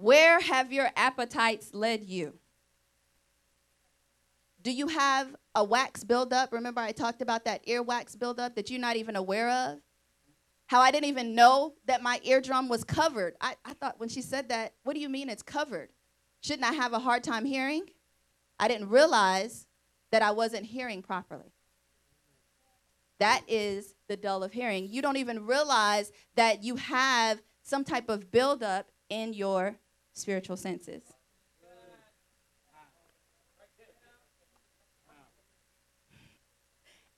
Where 0.00 0.40
have 0.40 0.72
your 0.72 0.88
appetites 0.96 1.74
led 1.74 2.04
you? 2.04 2.38
Do 4.62 4.72
you 4.72 4.88
have 4.88 5.36
a 5.54 5.62
wax 5.62 6.04
buildup? 6.04 6.54
Remember, 6.54 6.80
I 6.80 6.92
talked 6.92 7.20
about 7.20 7.44
that 7.44 7.66
earwax 7.66 8.18
buildup 8.18 8.54
that 8.54 8.70
you're 8.70 8.80
not 8.80 8.96
even 8.96 9.14
aware 9.14 9.50
of? 9.50 9.78
How 10.68 10.80
I 10.80 10.90
didn't 10.90 11.08
even 11.08 11.34
know 11.34 11.74
that 11.84 12.02
my 12.02 12.18
eardrum 12.24 12.70
was 12.70 12.82
covered. 12.82 13.34
I, 13.42 13.56
I 13.62 13.74
thought 13.74 14.00
when 14.00 14.08
she 14.08 14.22
said 14.22 14.48
that, 14.48 14.72
what 14.84 14.94
do 14.94 15.00
you 15.00 15.10
mean 15.10 15.28
it's 15.28 15.42
covered? 15.42 15.90
Shouldn't 16.40 16.66
I 16.66 16.72
have 16.72 16.94
a 16.94 16.98
hard 16.98 17.22
time 17.22 17.44
hearing? 17.44 17.84
I 18.58 18.68
didn't 18.68 18.88
realize 18.88 19.66
that 20.12 20.22
I 20.22 20.30
wasn't 20.30 20.64
hearing 20.64 21.02
properly. 21.02 21.52
That 23.18 23.42
is 23.46 23.94
the 24.08 24.16
dull 24.16 24.42
of 24.42 24.54
hearing. 24.54 24.88
You 24.88 25.02
don't 25.02 25.18
even 25.18 25.44
realize 25.44 26.10
that 26.36 26.64
you 26.64 26.76
have 26.76 27.42
some 27.62 27.84
type 27.84 28.08
of 28.08 28.30
buildup 28.30 28.90
in 29.10 29.34
your 29.34 29.76
spiritual 30.12 30.56
senses. 30.56 31.02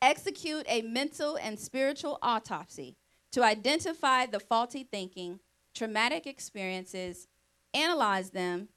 Execute 0.01 0.66
a 0.68 0.82
mental 0.82 1.36
and 1.36 1.59
spiritual 1.59 2.18
autopsy 2.22 2.97
to 3.30 3.43
identify 3.43 4.26
the 4.26 4.40
faulty 4.40 4.82
thinking, 4.82 5.38
traumatic 5.74 6.26
experiences, 6.26 7.28
analyze 7.72 8.30
them, 8.30 8.68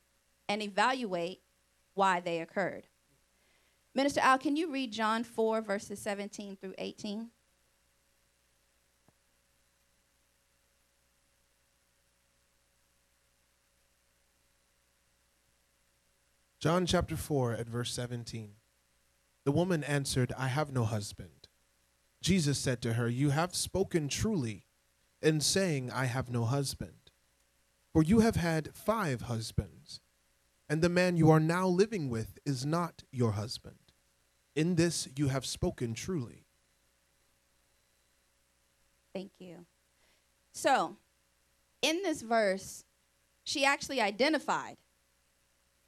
and 0.47 0.61
evaluate 0.61 1.41
why 1.95 2.19
they 2.19 2.41
occurred. 2.41 2.83
Minister 3.95 4.19
Al, 4.21 4.37
can 4.37 4.55
you 4.55 4.71
read 4.71 4.91
John 4.91 5.23
4, 5.23 5.61
verses 5.61 5.99
17 5.99 6.57
through 6.57 6.75
18? 6.77 7.29
John 16.65 16.87
chapter 16.87 17.15
4 17.15 17.53
at 17.53 17.69
verse 17.69 17.93
17. 17.93 18.53
The 19.43 19.51
woman 19.51 19.83
answered, 19.83 20.33
I 20.35 20.47
have 20.47 20.73
no 20.73 20.83
husband. 20.83 21.47
Jesus 22.21 22.57
said 22.57 22.81
to 22.81 22.93
her, 22.93 23.07
You 23.07 23.29
have 23.29 23.53
spoken 23.53 24.07
truly 24.07 24.65
in 25.21 25.41
saying, 25.41 25.91
I 25.91 26.05
have 26.05 26.27
no 26.27 26.43
husband. 26.43 27.11
For 27.93 28.01
you 28.01 28.21
have 28.21 28.35
had 28.35 28.73
five 28.73 29.21
husbands, 29.21 29.99
and 30.67 30.81
the 30.81 30.89
man 30.89 31.17
you 31.17 31.29
are 31.29 31.39
now 31.39 31.67
living 31.67 32.09
with 32.09 32.39
is 32.47 32.65
not 32.65 33.03
your 33.11 33.33
husband. 33.33 33.93
In 34.55 34.73
this 34.73 35.07
you 35.15 35.27
have 35.27 35.45
spoken 35.45 35.93
truly. 35.93 36.47
Thank 39.13 39.33
you. 39.37 39.67
So, 40.51 40.97
in 41.83 42.01
this 42.01 42.23
verse, 42.23 42.85
she 43.43 43.63
actually 43.63 44.01
identified 44.01 44.77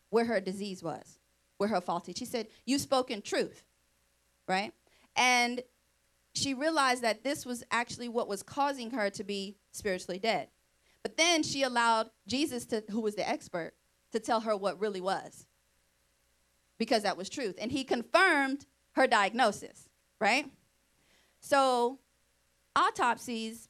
where 0.10 0.26
her 0.26 0.39
disease 0.39 0.84
was, 0.84 1.20
where 1.58 1.70
her 1.70 1.82
faulty. 1.82 2.14
She 2.14 2.26
said, 2.26 2.47
"You 2.66 2.80
spoken 2.80 3.22
truth," 3.22 3.64
right? 4.47 4.74
And 5.16 5.64
she 6.34 6.53
realized 6.53 7.01
that 7.01 7.24
this 7.24 7.45
was 7.45 7.64
actually 7.72 8.10
what 8.10 8.28
was 8.28 8.43
causing 8.43 8.91
her 8.91 9.10
to 9.10 9.24
be 9.24 9.58
spiritually 9.72 10.20
dead. 10.20 10.49
But 11.01 11.18
then 11.18 11.41
she 11.41 11.64
allowed 11.64 12.12
Jesus 12.28 12.66
to 12.68 12.84
who 12.91 13.01
was 13.01 13.16
the 13.16 13.28
expert 13.28 13.74
to 14.12 14.20
tell 14.20 14.41
her 14.41 14.55
what 14.55 14.80
really 14.80 15.01
was. 15.01 15.47
Because 16.78 17.03
that 17.03 17.18
was 17.18 17.30
truth. 17.30 17.55
And 17.60 17.72
he 17.72 17.84
confirmed 17.84 18.66
her 18.91 19.08
diagnosis, 19.08 19.89
right? 20.20 20.51
So, 21.39 21.99
autopsies, 22.76 23.70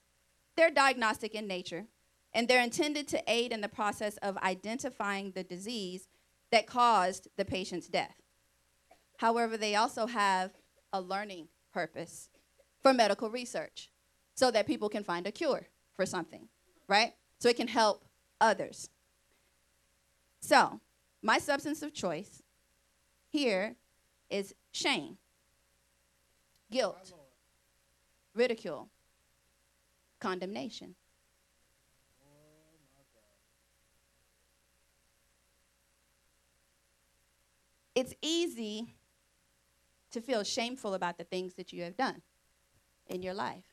they're 0.55 0.71
diagnostic 0.71 1.35
in 1.35 1.47
nature, 1.47 1.85
and 2.33 2.47
they're 2.47 2.63
intended 2.63 3.07
to 3.09 3.23
aid 3.27 3.51
in 3.53 3.61
the 3.61 3.69
process 3.69 4.17
of 4.17 4.37
identifying 4.37 5.31
the 5.31 5.43
disease 5.43 6.07
that 6.51 6.67
caused 6.67 7.27
the 7.37 7.45
patient's 7.45 7.87
death. 7.87 8.15
However, 9.17 9.57
they 9.57 9.75
also 9.75 10.07
have 10.07 10.51
a 10.93 11.01
learning 11.01 11.47
purpose 11.73 12.29
for 12.81 12.93
medical 12.93 13.29
research 13.29 13.89
so 14.35 14.51
that 14.51 14.67
people 14.67 14.89
can 14.89 15.03
find 15.03 15.27
a 15.27 15.31
cure 15.31 15.67
for 15.95 16.05
something, 16.05 16.47
right? 16.87 17.13
So 17.39 17.49
it 17.49 17.57
can 17.57 17.67
help 17.67 18.05
others. 18.39 18.89
So, 20.39 20.79
my 21.21 21.39
substance 21.39 21.81
of 21.81 21.93
choice 21.93 22.43
here 23.29 23.75
is 24.29 24.53
shame, 24.71 25.17
guilt, 26.71 27.11
ridicule, 28.35 28.89
condemnation. 30.19 30.95
It's 37.97 38.13
easy 38.21 38.93
to 40.11 40.21
feel 40.21 40.43
shameful 40.43 40.93
about 40.93 41.17
the 41.17 41.23
things 41.23 41.55
that 41.55 41.73
you 41.73 41.81
have 41.81 41.97
done 41.97 42.21
in 43.07 43.23
your 43.23 43.33
life, 43.33 43.63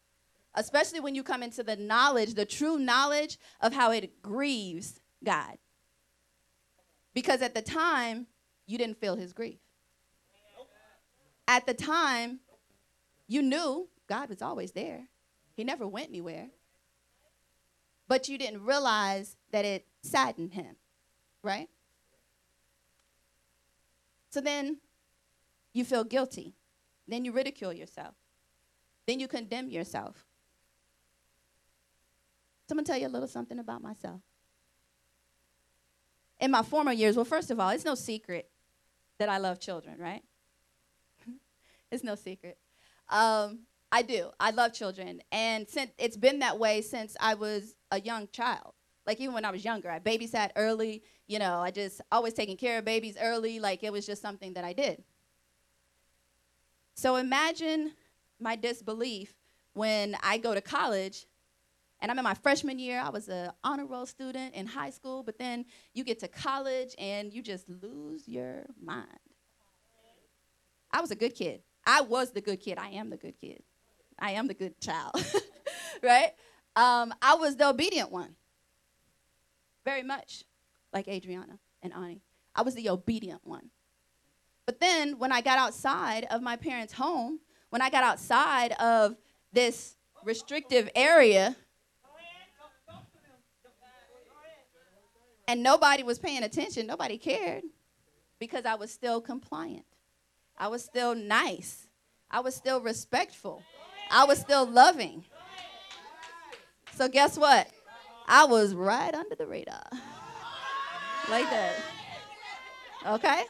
especially 0.54 1.00
when 1.00 1.14
you 1.14 1.22
come 1.22 1.42
into 1.42 1.62
the 1.62 1.76
knowledge, 1.76 2.32
the 2.32 2.46
true 2.46 2.78
knowledge 2.78 3.38
of 3.60 3.74
how 3.74 3.90
it 3.90 4.22
grieves 4.22 4.98
God. 5.22 5.58
Because 7.12 7.42
at 7.42 7.54
the 7.54 7.60
time, 7.60 8.26
you 8.66 8.78
didn't 8.78 8.98
feel 8.98 9.14
his 9.14 9.34
grief. 9.34 9.58
At 11.46 11.66
the 11.66 11.74
time, 11.74 12.40
you 13.28 13.42
knew 13.42 13.90
God 14.08 14.30
was 14.30 14.40
always 14.40 14.72
there, 14.72 15.10
He 15.52 15.64
never 15.64 15.86
went 15.86 16.08
anywhere. 16.08 16.48
But 18.08 18.30
you 18.30 18.38
didn't 18.38 18.64
realize 18.64 19.36
that 19.50 19.66
it 19.66 19.86
saddened 20.02 20.54
Him, 20.54 20.76
right? 21.42 21.68
So 24.34 24.40
then 24.40 24.78
you 25.72 25.84
feel 25.84 26.02
guilty. 26.02 26.56
Then 27.06 27.24
you 27.24 27.30
ridicule 27.30 27.72
yourself. 27.72 28.16
Then 29.06 29.20
you 29.20 29.28
condemn 29.28 29.68
yourself. 29.68 30.26
So 32.66 32.72
I'm 32.72 32.78
going 32.78 32.84
to 32.84 32.90
tell 32.90 33.00
you 33.00 33.06
a 33.06 33.14
little 33.14 33.28
something 33.28 33.60
about 33.60 33.80
myself. 33.80 34.22
In 36.40 36.50
my 36.50 36.64
former 36.64 36.90
years, 36.90 37.14
well, 37.14 37.24
first 37.24 37.52
of 37.52 37.60
all, 37.60 37.68
it's 37.70 37.84
no 37.84 37.94
secret 37.94 38.50
that 39.18 39.28
I 39.28 39.38
love 39.38 39.60
children, 39.60 40.00
right? 40.00 40.24
it's 41.92 42.02
no 42.02 42.16
secret. 42.16 42.58
Um, 43.10 43.60
I 43.92 44.02
do. 44.02 44.30
I 44.40 44.50
love 44.50 44.72
children, 44.72 45.20
and 45.30 45.68
since 45.68 45.92
it's 45.96 46.16
been 46.16 46.40
that 46.40 46.58
way 46.58 46.82
since 46.82 47.16
I 47.20 47.34
was 47.34 47.76
a 47.92 48.00
young 48.00 48.26
child. 48.32 48.72
Like 49.06 49.20
even 49.20 49.34
when 49.34 49.44
I 49.44 49.50
was 49.50 49.64
younger, 49.64 49.90
I 49.90 49.98
babysat 49.98 50.50
early. 50.56 51.02
You 51.26 51.38
know, 51.38 51.58
I 51.60 51.70
just 51.70 52.00
always 52.10 52.32
taking 52.32 52.56
care 52.56 52.78
of 52.78 52.84
babies 52.84 53.16
early. 53.20 53.60
Like 53.60 53.82
it 53.82 53.92
was 53.92 54.06
just 54.06 54.22
something 54.22 54.54
that 54.54 54.64
I 54.64 54.72
did. 54.72 55.02
So 56.94 57.16
imagine 57.16 57.92
my 58.40 58.56
disbelief 58.56 59.34
when 59.74 60.16
I 60.22 60.38
go 60.38 60.54
to 60.54 60.60
college 60.60 61.26
and 62.00 62.10
I'm 62.10 62.18
in 62.18 62.24
my 62.24 62.34
freshman 62.34 62.78
year. 62.78 63.00
I 63.00 63.08
was 63.08 63.28
an 63.28 63.50
honor 63.62 63.86
roll 63.86 64.06
student 64.06 64.54
in 64.54 64.66
high 64.66 64.90
school, 64.90 65.22
but 65.22 65.38
then 65.38 65.64
you 65.92 66.04
get 66.04 66.18
to 66.20 66.28
college 66.28 66.94
and 66.98 67.32
you 67.32 67.42
just 67.42 67.68
lose 67.68 68.28
your 68.28 68.66
mind. 68.82 69.08
I 70.92 71.00
was 71.00 71.10
a 71.10 71.16
good 71.16 71.34
kid. 71.34 71.62
I 71.86 72.02
was 72.02 72.30
the 72.30 72.40
good 72.40 72.60
kid. 72.60 72.78
I 72.78 72.90
am 72.90 73.10
the 73.10 73.16
good 73.16 73.34
kid. 73.40 73.62
I 74.18 74.32
am 74.32 74.46
the 74.46 74.54
good 74.54 74.80
child, 74.80 75.14
right? 76.02 76.32
Um, 76.76 77.12
I 77.20 77.34
was 77.34 77.56
the 77.56 77.68
obedient 77.68 78.12
one, 78.12 78.36
very 79.84 80.02
much 80.02 80.44
like 80.92 81.08
Adriana 81.08 81.58
and 81.82 81.92
Ani. 81.92 82.22
I 82.54 82.62
was 82.62 82.74
the 82.74 82.88
obedient 82.88 83.40
one. 83.44 83.70
But 84.66 84.80
then 84.80 85.18
when 85.18 85.32
I 85.32 85.40
got 85.40 85.58
outside 85.58 86.26
of 86.30 86.40
my 86.42 86.56
parents' 86.56 86.92
home, 86.92 87.40
when 87.70 87.82
I 87.82 87.90
got 87.90 88.04
outside 88.04 88.72
of 88.72 89.16
this 89.52 89.96
restrictive 90.24 90.88
area, 90.94 91.56
and 95.46 95.62
nobody 95.62 96.02
was 96.02 96.18
paying 96.18 96.42
attention, 96.42 96.86
nobody 96.86 97.18
cared 97.18 97.64
because 98.38 98.64
I 98.64 98.76
was 98.76 98.90
still 98.90 99.20
compliant. 99.20 99.84
I 100.56 100.68
was 100.68 100.82
still 100.82 101.14
nice. 101.14 101.86
I 102.30 102.40
was 102.40 102.54
still 102.54 102.80
respectful. 102.80 103.62
I 104.10 104.24
was 104.24 104.38
still 104.38 104.66
loving. 104.66 105.24
So, 106.92 107.08
guess 107.08 107.36
what? 107.36 107.68
I 108.26 108.44
was 108.46 108.74
right 108.74 109.14
under 109.14 109.34
the 109.34 109.46
radar. 109.46 109.84
Like 111.30 111.48
that. 111.50 111.74
Okay? 113.06 113.44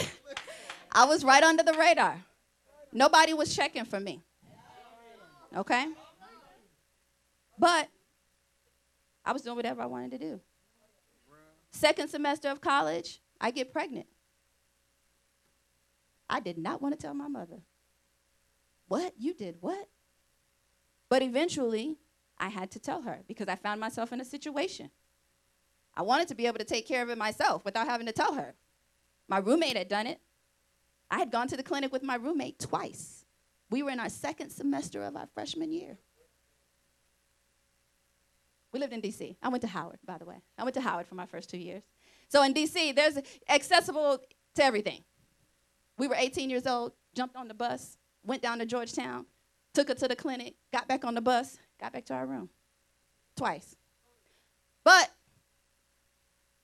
I 0.92 1.04
was 1.04 1.24
right 1.24 1.42
under 1.42 1.62
the 1.62 1.74
radar. 1.74 2.22
Nobody 2.92 3.34
was 3.34 3.54
checking 3.54 3.84
for 3.84 3.98
me. 3.98 4.20
Okay? 5.56 5.86
But 7.58 7.88
I 9.24 9.32
was 9.32 9.42
doing 9.42 9.56
whatever 9.56 9.82
I 9.82 9.86
wanted 9.86 10.12
to 10.12 10.18
do. 10.18 10.40
Second 11.70 12.08
semester 12.08 12.48
of 12.48 12.60
college, 12.60 13.20
I 13.40 13.50
get 13.50 13.72
pregnant. 13.72 14.06
I 16.30 16.40
did 16.40 16.56
not 16.56 16.80
want 16.80 16.98
to 16.98 17.00
tell 17.00 17.14
my 17.14 17.28
mother. 17.28 17.58
What? 18.88 19.14
You 19.18 19.34
did 19.34 19.56
what? 19.60 19.88
But 21.08 21.22
eventually, 21.22 21.96
I 22.38 22.48
had 22.48 22.70
to 22.72 22.78
tell 22.78 23.02
her 23.02 23.20
because 23.28 23.48
I 23.48 23.56
found 23.56 23.80
myself 23.80 24.12
in 24.12 24.20
a 24.20 24.24
situation. 24.24 24.90
I 25.96 26.02
wanted 26.02 26.28
to 26.28 26.34
be 26.34 26.46
able 26.46 26.58
to 26.58 26.64
take 26.64 26.86
care 26.86 27.02
of 27.02 27.10
it 27.10 27.18
myself 27.18 27.64
without 27.64 27.86
having 27.86 28.06
to 28.06 28.12
tell 28.12 28.34
her. 28.34 28.54
My 29.28 29.38
roommate 29.38 29.76
had 29.76 29.88
done 29.88 30.06
it. 30.06 30.20
I 31.10 31.18
had 31.18 31.30
gone 31.30 31.48
to 31.48 31.56
the 31.56 31.62
clinic 31.62 31.92
with 31.92 32.02
my 32.02 32.16
roommate 32.16 32.58
twice. 32.58 33.24
We 33.70 33.82
were 33.82 33.90
in 33.90 34.00
our 34.00 34.08
second 34.08 34.50
semester 34.50 35.02
of 35.02 35.16
our 35.16 35.28
freshman 35.34 35.72
year. 35.72 35.98
We 38.72 38.80
lived 38.80 38.92
in 38.92 39.00
DC. 39.00 39.36
I 39.40 39.48
went 39.48 39.62
to 39.62 39.68
Howard, 39.68 40.00
by 40.04 40.18
the 40.18 40.24
way. 40.24 40.42
I 40.58 40.64
went 40.64 40.74
to 40.74 40.80
Howard 40.80 41.06
for 41.06 41.14
my 41.14 41.26
first 41.26 41.48
two 41.48 41.58
years. 41.58 41.84
So 42.28 42.42
in 42.42 42.52
DC, 42.52 42.94
there's 42.96 43.18
accessible 43.48 44.18
to 44.56 44.64
everything. 44.64 45.04
We 45.96 46.08
were 46.08 46.16
18 46.16 46.50
years 46.50 46.66
old, 46.66 46.92
jumped 47.14 47.36
on 47.36 47.46
the 47.46 47.54
bus, 47.54 47.98
went 48.24 48.42
down 48.42 48.58
to 48.58 48.66
Georgetown, 48.66 49.26
took 49.74 49.88
her 49.88 49.94
to 49.94 50.08
the 50.08 50.16
clinic, 50.16 50.56
got 50.72 50.88
back 50.88 51.04
on 51.04 51.14
the 51.14 51.20
bus, 51.20 51.56
got 51.80 51.92
back 51.92 52.04
to 52.06 52.14
our 52.14 52.26
room. 52.26 52.48
Twice. 53.36 53.76
But 54.84 55.10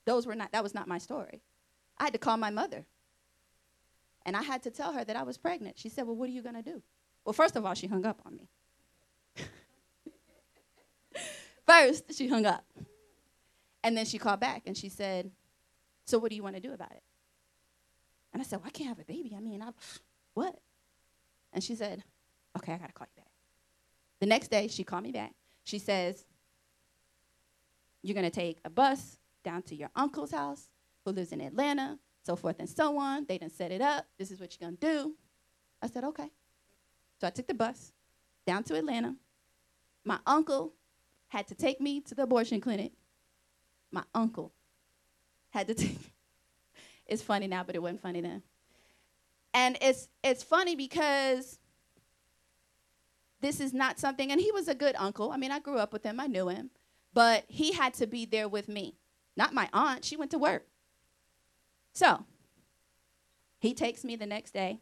those 0.04 0.26
were 0.26 0.34
not 0.34 0.52
that 0.52 0.62
was 0.62 0.74
not 0.74 0.88
my 0.88 0.98
story. 0.98 1.42
I 1.98 2.04
had 2.04 2.12
to 2.12 2.18
call 2.18 2.36
my 2.36 2.50
mother. 2.50 2.84
And 4.26 4.36
I 4.36 4.42
had 4.42 4.62
to 4.64 4.70
tell 4.70 4.92
her 4.92 5.04
that 5.04 5.16
I 5.16 5.22
was 5.22 5.38
pregnant. 5.38 5.78
She 5.78 5.88
said, 5.88 6.06
Well, 6.06 6.16
what 6.16 6.28
are 6.28 6.32
you 6.32 6.42
going 6.42 6.54
to 6.54 6.62
do? 6.62 6.82
Well, 7.24 7.32
first 7.32 7.56
of 7.56 7.64
all, 7.64 7.74
she 7.74 7.86
hung 7.86 8.04
up 8.04 8.20
on 8.26 8.36
me. 8.36 8.48
first, 11.66 12.14
she 12.14 12.28
hung 12.28 12.46
up. 12.46 12.64
And 13.82 13.96
then 13.96 14.04
she 14.04 14.18
called 14.18 14.40
back 14.40 14.62
and 14.66 14.76
she 14.76 14.88
said, 14.88 15.30
So 16.04 16.18
what 16.18 16.30
do 16.30 16.36
you 16.36 16.42
want 16.42 16.56
to 16.56 16.60
do 16.60 16.72
about 16.72 16.92
it? 16.92 17.02
And 18.32 18.40
I 18.42 18.44
said, 18.44 18.60
Well, 18.60 18.68
I 18.68 18.70
can't 18.70 18.88
have 18.88 18.98
a 18.98 19.04
baby. 19.04 19.34
I 19.36 19.40
mean, 19.40 19.62
I, 19.62 19.70
what? 20.34 20.58
And 21.52 21.64
she 21.64 21.74
said, 21.74 22.04
Okay, 22.58 22.72
I 22.72 22.78
got 22.78 22.88
to 22.88 22.92
call 22.92 23.06
you 23.14 23.22
back. 23.22 23.29
The 24.20 24.26
next 24.26 24.48
day, 24.48 24.68
she 24.68 24.84
called 24.84 25.02
me 25.02 25.12
back. 25.12 25.32
She 25.64 25.78
says, 25.78 26.24
You're 28.02 28.14
going 28.14 28.30
to 28.30 28.30
take 28.30 28.58
a 28.64 28.70
bus 28.70 29.18
down 29.42 29.62
to 29.62 29.74
your 29.74 29.90
uncle's 29.96 30.32
house 30.32 30.68
who 31.04 31.12
lives 31.12 31.32
in 31.32 31.40
Atlanta 31.40 31.98
so 32.22 32.36
forth 32.36 32.56
and 32.58 32.68
so 32.68 32.98
on. 32.98 33.24
They 33.26 33.38
didn't 33.38 33.56
set 33.56 33.72
it 33.72 33.80
up. 33.80 34.06
This 34.18 34.30
is 34.30 34.40
what 34.40 34.56
you're 34.58 34.68
going 34.68 34.78
to 34.78 34.86
do. 34.86 35.14
I 35.82 35.88
said, 35.88 36.04
okay. 36.04 36.30
So 37.20 37.26
I 37.26 37.30
took 37.30 37.46
the 37.46 37.54
bus 37.54 37.92
down 38.46 38.62
to 38.64 38.76
Atlanta. 38.76 39.16
My 40.04 40.18
uncle 40.26 40.72
had 41.28 41.48
to 41.48 41.54
take 41.54 41.80
me 41.80 42.00
to 42.00 42.14
the 42.14 42.22
abortion 42.22 42.60
clinic. 42.60 42.92
My 43.90 44.02
uncle 44.14 44.52
had 45.50 45.66
to 45.68 45.74
take 45.82 45.98
It's 47.06 47.22
funny 47.22 47.46
now, 47.46 47.64
but 47.64 47.74
it 47.74 47.82
wasn't 47.82 48.02
funny 48.02 48.20
then. 48.20 48.42
And 49.52 49.76
it's 49.80 50.08
it's 50.22 50.44
funny 50.44 50.76
because 50.76 51.58
this 53.40 53.60
is 53.60 53.72
not 53.72 53.98
something 53.98 54.30
and 54.30 54.40
he 54.40 54.52
was 54.52 54.68
a 54.68 54.74
good 54.74 54.94
uncle. 54.98 55.32
I 55.32 55.36
mean, 55.36 55.50
I 55.50 55.58
grew 55.58 55.78
up 55.78 55.92
with 55.92 56.02
him. 56.02 56.20
I 56.20 56.26
knew 56.26 56.48
him. 56.48 56.70
But 57.12 57.44
he 57.48 57.72
had 57.72 57.94
to 57.94 58.06
be 58.06 58.24
there 58.24 58.48
with 58.48 58.68
me. 58.68 58.96
Not 59.36 59.54
my 59.54 59.68
aunt. 59.72 60.04
She 60.04 60.16
went 60.16 60.30
to 60.32 60.38
work. 60.38 60.66
So 61.92 62.24
he 63.58 63.74
takes 63.74 64.04
me 64.04 64.16
the 64.16 64.26
next 64.26 64.52
day. 64.52 64.80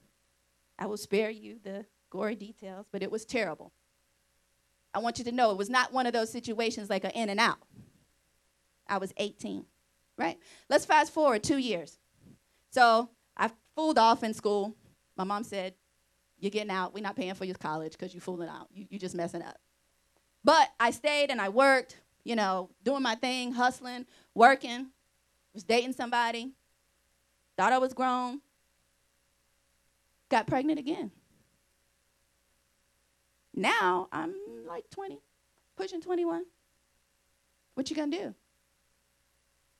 I 0.79 0.87
will 0.87 0.97
spare 0.97 1.31
you 1.31 1.59
the 1.63 1.87
gory 2.11 2.37
details, 2.37 2.87
but 2.93 3.03
it 3.03 3.11
was 3.11 3.25
terrible. 3.25 3.73
I 4.95 5.01
want 5.01 5.19
you 5.19 5.25
to 5.25 5.33
know 5.33 5.51
it 5.51 5.59
was 5.59 5.71
not 5.71 5.93
one 5.93 6.07
of 6.07 6.13
those 6.13 6.31
situations 6.31 6.89
like 6.91 7.05
an 7.05 7.11
in 7.11 7.29
and 7.29 7.41
out. 7.41 7.59
I 8.87 8.99
was 8.99 9.13
18, 9.17 9.65
right? 10.17 10.39
Let's 10.69 10.87
fast 10.87 11.13
forward 11.13 11.43
two 11.43 11.59
years. 11.59 11.99
So 12.71 13.11
I 13.37 13.51
fooled 13.75 13.99
off 13.99 14.23
in 14.23 14.33
school. 14.35 14.75
My 15.17 15.25
mom 15.25 15.45
said, 15.45 15.75
You're 16.39 16.51
getting 16.51 16.71
out. 16.71 16.95
We're 16.95 17.03
not 17.03 17.17
paying 17.17 17.35
for 17.35 17.45
your 17.45 17.57
college 17.57 17.93
because 17.93 18.15
you're 18.15 18.21
fooling 18.21 18.49
out. 18.49 18.69
You, 18.73 18.87
you're 18.91 19.01
just 19.01 19.15
messing 19.15 19.43
up. 19.43 19.59
But 20.45 20.69
I 20.79 20.93
stayed 20.93 21.31
and 21.31 21.41
I 21.41 21.49
worked, 21.49 22.01
you 22.25 22.37
know, 22.37 22.71
doing 22.85 23.03
my 23.03 23.17
thing, 23.17 23.53
hustling, 23.53 24.07
working, 24.35 24.89
was 25.53 25.65
dating 25.65 25.93
somebody, 25.93 26.53
Thought 27.59 27.73
I 27.73 27.79
was 27.79 27.93
grown. 27.93 28.41
Got 30.29 30.47
pregnant 30.47 30.79
again. 30.79 31.11
Now 33.53 34.09
I'm 34.13 34.33
like 34.65 34.89
20, 34.91 35.19
pushing 35.77 36.01
21. 36.01 36.45
What 37.75 37.91
you 37.91 37.97
gonna 37.97 38.17
do? 38.17 38.35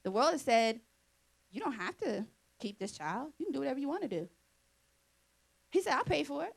The 0.03 0.11
world 0.11 0.33
has 0.33 0.43
said, 0.43 0.81
you 1.53 1.61
don't 1.61 1.75
have 1.75 1.97
to 1.99 2.27
keep 2.59 2.81
this 2.81 2.99
child. 2.99 3.33
You 3.39 3.47
can 3.47 3.53
do 3.53 3.61
whatever 3.61 3.79
you 3.79 3.89
want 3.89 4.03
to 4.03 4.09
do. 4.09 4.29
He 5.71 5.83
said, 5.83 5.95
I'll 5.95 6.05
pay 6.05 6.25
for 6.25 6.45
it. 6.45 6.55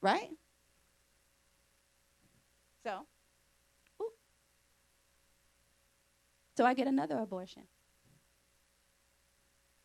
Right? 0.00 0.30
So, 2.82 3.06
ooh. 4.02 4.10
so 6.56 6.66
I 6.66 6.74
get 6.74 6.86
another 6.86 7.18
abortion. 7.18 7.62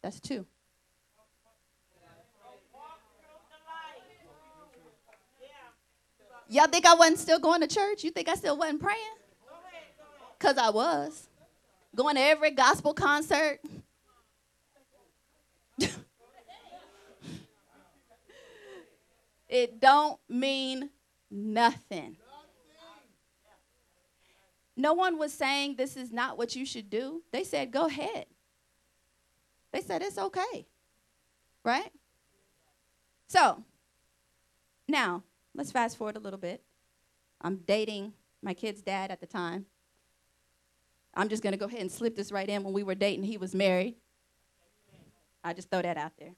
That's 0.01 0.19
two. 0.19 0.45
Y'all 6.51 6.67
think 6.67 6.85
I 6.87 6.95
wasn't 6.95 7.19
still 7.19 7.37
going 7.37 7.61
to 7.61 7.67
church? 7.67 8.03
You 8.03 8.09
think 8.09 8.27
I 8.27 8.33
still 8.33 8.57
wasn't 8.57 8.81
praying? 8.81 8.97
Because 10.37 10.57
I 10.57 10.71
was. 10.71 11.27
Going 11.95 12.15
to 12.15 12.21
every 12.21 12.51
gospel 12.51 12.93
concert. 12.93 13.59
It 19.49 19.79
don't 19.79 20.19
mean 20.29 20.89
nothing. 21.29 22.17
No 24.77 24.93
one 24.93 25.17
was 25.17 25.33
saying 25.33 25.75
this 25.75 25.97
is 25.97 26.11
not 26.11 26.37
what 26.37 26.55
you 26.55 26.65
should 26.65 26.89
do. 26.89 27.21
They 27.33 27.43
said, 27.43 27.71
go 27.71 27.87
ahead. 27.87 28.27
They 29.73 29.81
said 29.81 30.01
it's 30.01 30.17
okay. 30.17 30.67
Right? 31.65 31.91
So, 33.27 33.63
now, 34.87 35.23
let's 35.53 35.71
fast 35.71 35.97
forward 35.97 36.15
a 36.15 36.19
little 36.19 36.39
bit. 36.39 36.63
I'm 37.41 37.57
dating 37.57 38.13
my 38.41 38.53
kid's 38.53 38.81
dad 38.81 39.11
at 39.11 39.19
the 39.19 39.27
time. 39.27 39.65
I'm 41.13 41.27
just 41.27 41.43
going 41.43 41.51
to 41.51 41.59
go 41.59 41.65
ahead 41.65 41.81
and 41.81 41.91
slip 41.91 42.15
this 42.15 42.31
right 42.31 42.47
in. 42.47 42.63
When 42.63 42.73
we 42.73 42.83
were 42.83 42.95
dating, 42.95 43.25
he 43.25 43.37
was 43.37 43.53
married. 43.53 43.95
I 45.43 45.53
just 45.53 45.69
throw 45.69 45.81
that 45.81 45.97
out 45.97 46.13
there. 46.17 46.35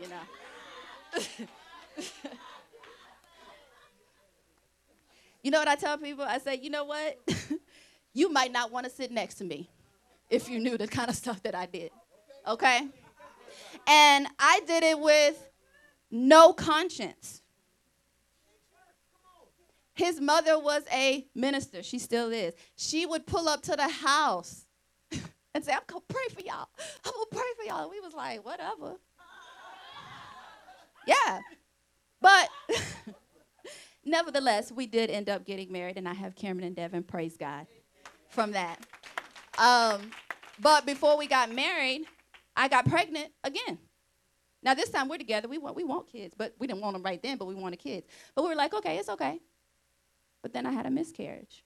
you 0.00 0.08
know. 0.08 0.20
you 5.42 5.50
know 5.50 5.58
what 5.58 5.68
I 5.68 5.74
tell 5.74 5.98
people? 5.98 6.24
I 6.24 6.38
say, 6.38 6.58
you 6.62 6.70
know 6.70 6.84
what? 6.84 7.18
you 8.14 8.32
might 8.32 8.52
not 8.52 8.70
want 8.70 8.84
to 8.84 8.90
sit 8.90 9.10
next 9.10 9.36
to 9.36 9.44
me 9.44 9.68
if 10.30 10.48
you 10.48 10.58
knew 10.58 10.78
the 10.78 10.88
kind 10.88 11.10
of 11.10 11.16
stuff 11.16 11.42
that 11.42 11.54
I 11.54 11.66
did. 11.66 11.90
Okay? 12.46 12.88
And 13.86 14.26
I 14.38 14.60
did 14.66 14.82
it 14.82 14.98
with 14.98 15.48
no 16.10 16.52
conscience. 16.52 17.42
His 19.94 20.20
mother 20.20 20.58
was 20.58 20.82
a 20.92 21.26
minister. 21.34 21.82
She 21.82 21.98
still 21.98 22.32
is. 22.32 22.54
She 22.76 23.04
would 23.04 23.26
pull 23.26 23.48
up 23.48 23.62
to 23.62 23.76
the 23.76 23.88
house 23.88 24.64
and 25.54 25.64
say, 25.64 25.72
I'm 25.72 25.80
going 25.86 26.02
to 26.08 26.14
pray 26.14 26.34
for 26.34 26.40
y'all. 26.40 26.68
I'm 27.04 27.12
going 27.12 27.26
to 27.30 27.36
pray 27.36 27.42
for 27.58 27.64
y'all. 27.64 27.82
And 27.82 27.90
we 27.90 28.00
was 28.00 28.14
like, 28.14 28.44
whatever. 28.44 28.96
Yeah. 31.06 31.40
But 32.20 32.48
nevertheless, 34.04 34.70
we 34.70 34.86
did 34.86 35.10
end 35.10 35.28
up 35.28 35.44
getting 35.44 35.72
married, 35.72 35.96
and 35.96 36.08
I 36.08 36.14
have 36.14 36.34
Cameron 36.36 36.66
and 36.66 36.76
Devin, 36.76 37.02
praise 37.02 37.36
God, 37.36 37.66
from 38.28 38.52
that. 38.52 38.78
Um, 39.58 40.10
but 40.60 40.86
before 40.86 41.18
we 41.18 41.26
got 41.26 41.52
married, 41.52 42.06
I 42.56 42.68
got 42.68 42.86
pregnant 42.86 43.32
again. 43.44 43.78
Now 44.62 44.74
this 44.74 44.90
time 44.90 45.08
we're 45.08 45.18
together. 45.18 45.48
We 45.48 45.58
want 45.58 45.74
we 45.74 45.84
want 45.84 46.06
kids, 46.06 46.34
but 46.36 46.54
we 46.58 46.66
didn't 46.66 46.80
want 46.82 46.94
them 46.94 47.02
right 47.02 47.20
then. 47.20 47.36
But 47.36 47.46
we 47.46 47.54
wanted 47.54 47.78
kids. 47.78 48.06
But 48.34 48.42
we 48.42 48.48
were 48.48 48.54
like, 48.54 48.72
okay, 48.74 48.96
it's 48.98 49.08
okay. 49.08 49.40
But 50.40 50.52
then 50.52 50.66
I 50.66 50.70
had 50.70 50.86
a 50.86 50.90
miscarriage. 50.90 51.64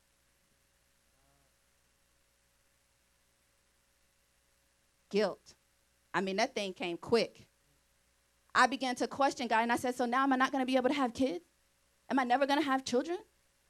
Guilt. 5.11 5.55
I 6.14 6.20
mean, 6.22 6.37
that 6.37 6.55
thing 6.55 6.72
came 6.72 6.97
quick. 6.97 7.46
I 8.57 8.67
began 8.67 8.95
to 8.97 9.07
question 9.07 9.49
God, 9.49 9.61
and 9.61 9.71
I 9.71 9.77
said, 9.77 9.95
so 9.95 10.07
now 10.07 10.23
am 10.23 10.33
I 10.33 10.37
not 10.37 10.51
going 10.51 10.63
to 10.63 10.67
be 10.67 10.77
able 10.77 10.89
to 10.89 10.95
have 10.95 11.13
kids? 11.13 11.45
Am 12.11 12.19
I 12.19 12.25
never 12.25 12.47
going 12.47 12.59
to 12.59 12.65
have 12.65 12.87
children 12.87 13.19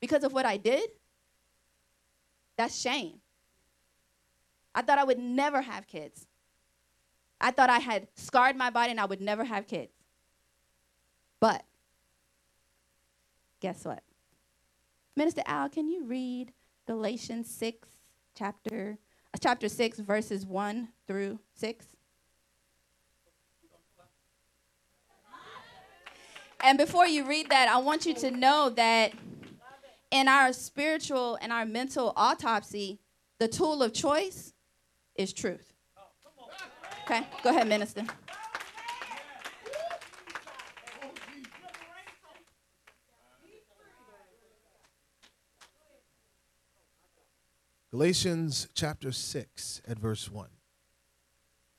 because 0.01 0.23
of 0.23 0.33
what 0.33 0.47
I 0.47 0.57
did? 0.57 0.89
That's 2.57 2.81
shame. 2.81 3.15
I 4.73 4.83
thought 4.83 4.99
I 4.99 5.05
would 5.05 5.19
never 5.19 5.61
have 5.61 5.89
kids. 5.89 6.29
I 7.41 7.51
thought 7.51 7.69
I 7.69 7.81
had 7.81 8.07
scarred 8.15 8.57
my 8.57 8.71
body 8.71 8.93
and 8.93 9.01
I 9.01 9.07
would 9.07 9.21
never 9.21 9.43
have 9.43 9.67
kids. 9.67 9.93
But 11.41 11.65
guess 13.61 13.85
what? 13.85 14.03
Minister 15.17 15.43
Al, 15.47 15.69
can 15.69 15.89
you 15.89 16.05
read 16.05 16.53
Galatians 16.87 17.51
6 17.51 17.89
chapter 18.37 18.99
uh, 19.35 19.39
chapter 19.43 19.69
6 19.69 19.99
verses 19.99 20.47
1 20.47 20.89
through 21.09 21.41
6? 21.55 21.96
And 26.67 26.79
before 26.79 27.07
you 27.07 27.25
read 27.25 27.51
that, 27.51 27.69
I 27.69 27.79
want 27.79 28.07
you 28.07 28.15
to 28.15 28.31
know 28.33 28.71
that 28.71 29.13
in 30.11 30.27
our 30.27 30.53
spiritual 30.53 31.39
and 31.41 31.53
our 31.53 31.65
mental 31.65 32.13
autopsy, 32.17 32.99
the 33.39 33.47
tool 33.47 33.85
of 33.85 33.93
choice 33.93 34.53
is 35.15 35.33
truth. 35.33 35.73
Okay, 37.05 37.25
go 37.45 37.51
ahead, 37.51 37.69
minister. 37.69 38.03
Galatians 47.93 48.67
chapter 48.75 49.13
6 49.13 49.83
at 49.87 50.01
verse 50.01 50.29
1. 50.29 50.49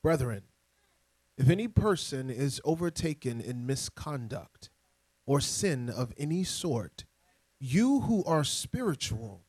Brethren, 0.02 0.44
if 1.36 1.50
any 1.50 1.68
person 1.68 2.30
is 2.30 2.58
overtaken 2.64 3.42
in 3.42 3.66
misconduct 3.66 4.70
or 5.28 5.42
sin 5.42 5.90
of 5.90 6.14
any 6.16 6.42
sort, 6.42 7.04
you 7.60 8.00
who 8.00 8.24
are 8.24 8.42
spiritual, 8.42 9.42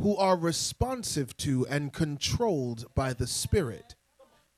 who 0.00 0.16
are 0.16 0.38
responsive 0.38 1.36
to 1.36 1.66
and 1.68 1.92
controlled 1.92 2.86
by 2.94 3.12
the 3.12 3.26
Spirit, 3.26 3.94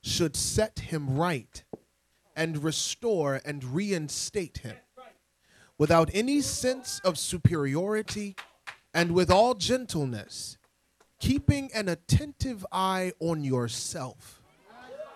should 0.01 0.36
set 0.36 0.78
him 0.78 1.16
right 1.16 1.64
and 2.36 2.62
restore 2.62 3.41
and 3.45 3.64
reinstate 3.64 4.59
him 4.59 4.76
without 5.76 6.09
any 6.14 6.41
sense 6.41 7.01
of 7.03 7.18
superiority 7.18 8.36
and 8.95 9.11
with 9.11 9.32
all 9.32 9.55
gentleness, 9.55 10.57
keeping 11.18 11.68
an 11.74 11.89
attentive 11.89 12.64
eye 12.70 13.11
on 13.18 13.43
yourself, 13.43 14.41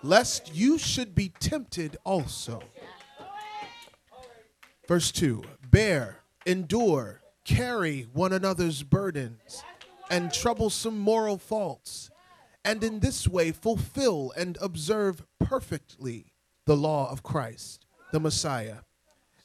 lest 0.02 0.52
you 0.52 0.76
should 0.78 1.14
be 1.14 1.28
tempted 1.28 1.96
also. 2.04 2.60
Verse 4.92 5.10
2 5.10 5.42
Bear, 5.70 6.18
endure, 6.44 7.22
carry 7.46 8.02
one 8.12 8.30
another's 8.30 8.82
burdens 8.82 9.64
and 10.10 10.30
troublesome 10.30 10.98
moral 10.98 11.38
faults 11.38 12.10
and 12.62 12.84
in 12.84 13.00
this 13.00 13.26
way 13.26 13.52
fulfill 13.52 14.34
and 14.36 14.58
observe 14.60 15.24
perfectly 15.38 16.34
the 16.66 16.76
law 16.76 17.10
of 17.10 17.22
Christ, 17.22 17.86
the 18.12 18.20
Messiah, 18.20 18.80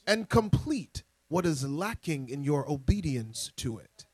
and 0.06 0.28
complete 0.28 1.02
what 1.28 1.46
is 1.46 1.66
lacking 1.66 2.28
in 2.28 2.44
your 2.44 2.70
obedience 2.70 3.50
to 3.56 3.78
it. 3.78 4.04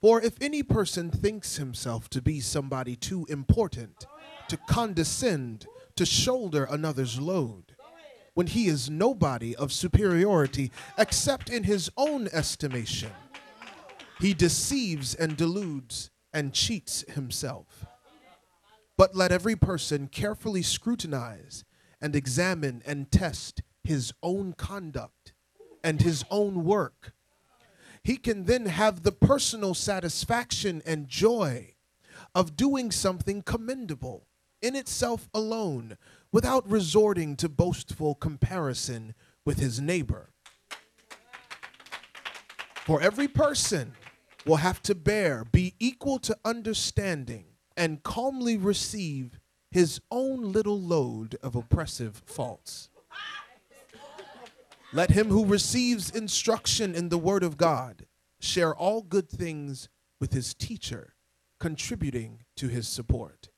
For 0.00 0.22
if 0.22 0.40
any 0.40 0.62
person 0.62 1.10
thinks 1.10 1.56
himself 1.56 2.08
to 2.08 2.22
be 2.22 2.40
somebody 2.40 2.96
too 2.96 3.26
important 3.28 4.06
to 4.48 4.56
condescend 4.66 5.66
to 5.96 6.06
shoulder 6.06 6.64
another's 6.64 7.20
load, 7.20 7.65
when 8.36 8.48
he 8.48 8.66
is 8.66 8.90
nobody 8.90 9.56
of 9.56 9.72
superiority 9.72 10.70
except 10.98 11.48
in 11.48 11.64
his 11.64 11.90
own 11.96 12.28
estimation, 12.34 13.10
he 14.20 14.34
deceives 14.34 15.14
and 15.14 15.38
deludes 15.38 16.10
and 16.34 16.52
cheats 16.52 17.02
himself. 17.08 17.86
But 18.98 19.14
let 19.14 19.32
every 19.32 19.56
person 19.56 20.08
carefully 20.08 20.60
scrutinize 20.60 21.64
and 21.98 22.14
examine 22.14 22.82
and 22.84 23.10
test 23.10 23.62
his 23.82 24.12
own 24.22 24.52
conduct 24.52 25.32
and 25.82 26.02
his 26.02 26.22
own 26.30 26.62
work. 26.62 27.14
He 28.02 28.18
can 28.18 28.44
then 28.44 28.66
have 28.66 29.02
the 29.02 29.12
personal 29.12 29.72
satisfaction 29.72 30.82
and 30.84 31.08
joy 31.08 31.72
of 32.34 32.54
doing 32.54 32.90
something 32.90 33.40
commendable 33.40 34.26
in 34.60 34.76
itself 34.76 35.26
alone 35.32 35.96
without 36.32 36.68
resorting 36.68 37.36
to 37.36 37.48
boastful 37.48 38.14
comparison 38.14 39.14
with 39.44 39.58
his 39.58 39.80
neighbor. 39.80 40.30
For 42.84 43.00
every 43.00 43.28
person 43.28 43.94
will 44.44 44.56
have 44.56 44.80
to 44.82 44.94
bear, 44.94 45.44
be 45.44 45.74
equal 45.80 46.18
to 46.20 46.36
understanding, 46.44 47.46
and 47.76 48.02
calmly 48.02 48.56
receive 48.56 49.40
his 49.70 50.00
own 50.10 50.52
little 50.52 50.80
load 50.80 51.36
of 51.42 51.56
oppressive 51.56 52.22
faults. 52.24 52.88
Let 54.92 55.10
him 55.10 55.28
who 55.28 55.44
receives 55.44 56.10
instruction 56.10 56.94
in 56.94 57.08
the 57.08 57.18
word 57.18 57.42
of 57.42 57.56
God 57.56 58.06
share 58.38 58.74
all 58.74 59.02
good 59.02 59.28
things 59.28 59.88
with 60.20 60.32
his 60.32 60.54
teacher, 60.54 61.14
contributing 61.58 62.44
to 62.56 62.68
his 62.68 62.88
support. 62.88 63.48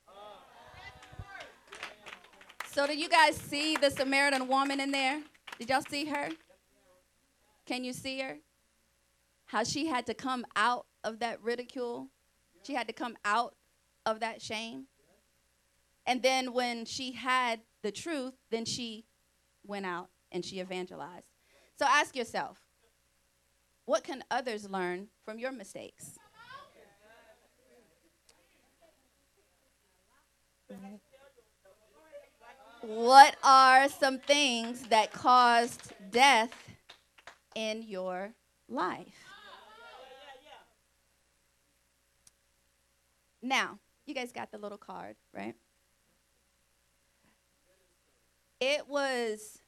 So, 2.78 2.86
did 2.86 3.00
you 3.00 3.08
guys 3.08 3.36
see 3.36 3.76
the 3.76 3.90
Samaritan 3.90 4.46
woman 4.46 4.78
in 4.78 4.92
there? 4.92 5.20
Did 5.58 5.68
y'all 5.68 5.82
see 5.90 6.04
her? 6.04 6.28
Can 7.66 7.82
you 7.82 7.92
see 7.92 8.20
her? 8.20 8.36
How 9.46 9.64
she 9.64 9.88
had 9.88 10.06
to 10.06 10.14
come 10.14 10.46
out 10.54 10.86
of 11.02 11.18
that 11.18 11.42
ridicule, 11.42 12.06
she 12.62 12.74
had 12.74 12.86
to 12.86 12.92
come 12.92 13.16
out 13.24 13.56
of 14.06 14.20
that 14.20 14.40
shame. 14.40 14.84
And 16.06 16.22
then 16.22 16.52
when 16.52 16.84
she 16.84 17.10
had 17.10 17.62
the 17.82 17.90
truth, 17.90 18.34
then 18.52 18.64
she 18.64 19.06
went 19.66 19.84
out 19.84 20.10
and 20.30 20.44
she 20.44 20.60
evangelized. 20.60 21.26
So 21.80 21.84
ask 21.84 22.14
yourself, 22.14 22.60
what 23.86 24.04
can 24.04 24.22
others 24.30 24.70
learn 24.70 25.08
from 25.24 25.40
your 25.40 25.50
mistakes? 25.50 26.16
What 32.88 33.36
are 33.44 33.86
some 33.90 34.18
things 34.18 34.84
that 34.84 35.12
caused 35.12 35.92
death 36.10 36.54
in 37.54 37.82
your 37.82 38.32
life? 38.66 39.26
Now, 43.42 43.78
you 44.06 44.14
guys 44.14 44.32
got 44.32 44.50
the 44.50 44.56
little 44.56 44.78
card, 44.78 45.16
right? 45.34 45.54
It 48.58 48.88
was 48.88 49.58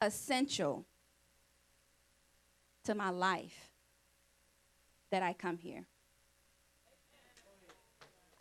essential 0.00 0.84
to 2.82 2.96
my 2.96 3.10
life 3.10 3.70
that 5.12 5.22
I 5.22 5.32
come 5.32 5.58
here. 5.58 5.86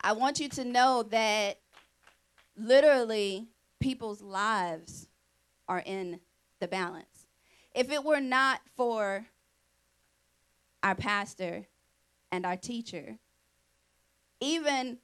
I 0.02 0.14
want 0.14 0.40
you 0.40 0.48
to 0.50 0.64
know 0.64 1.04
that 1.04 1.60
literally 2.56 3.48
people's 3.80 4.22
lives 4.22 5.08
are 5.68 5.84
in 5.86 6.20
the 6.60 6.68
balance. 6.68 7.28
If 7.74 7.92
it 7.92 8.04
were 8.04 8.22
not 8.22 8.62
for 8.76 9.26
our 10.82 10.96
pastor 10.96 11.68
and 12.32 12.46
our 12.46 12.56
teacher, 12.56 13.18
even 14.40 15.00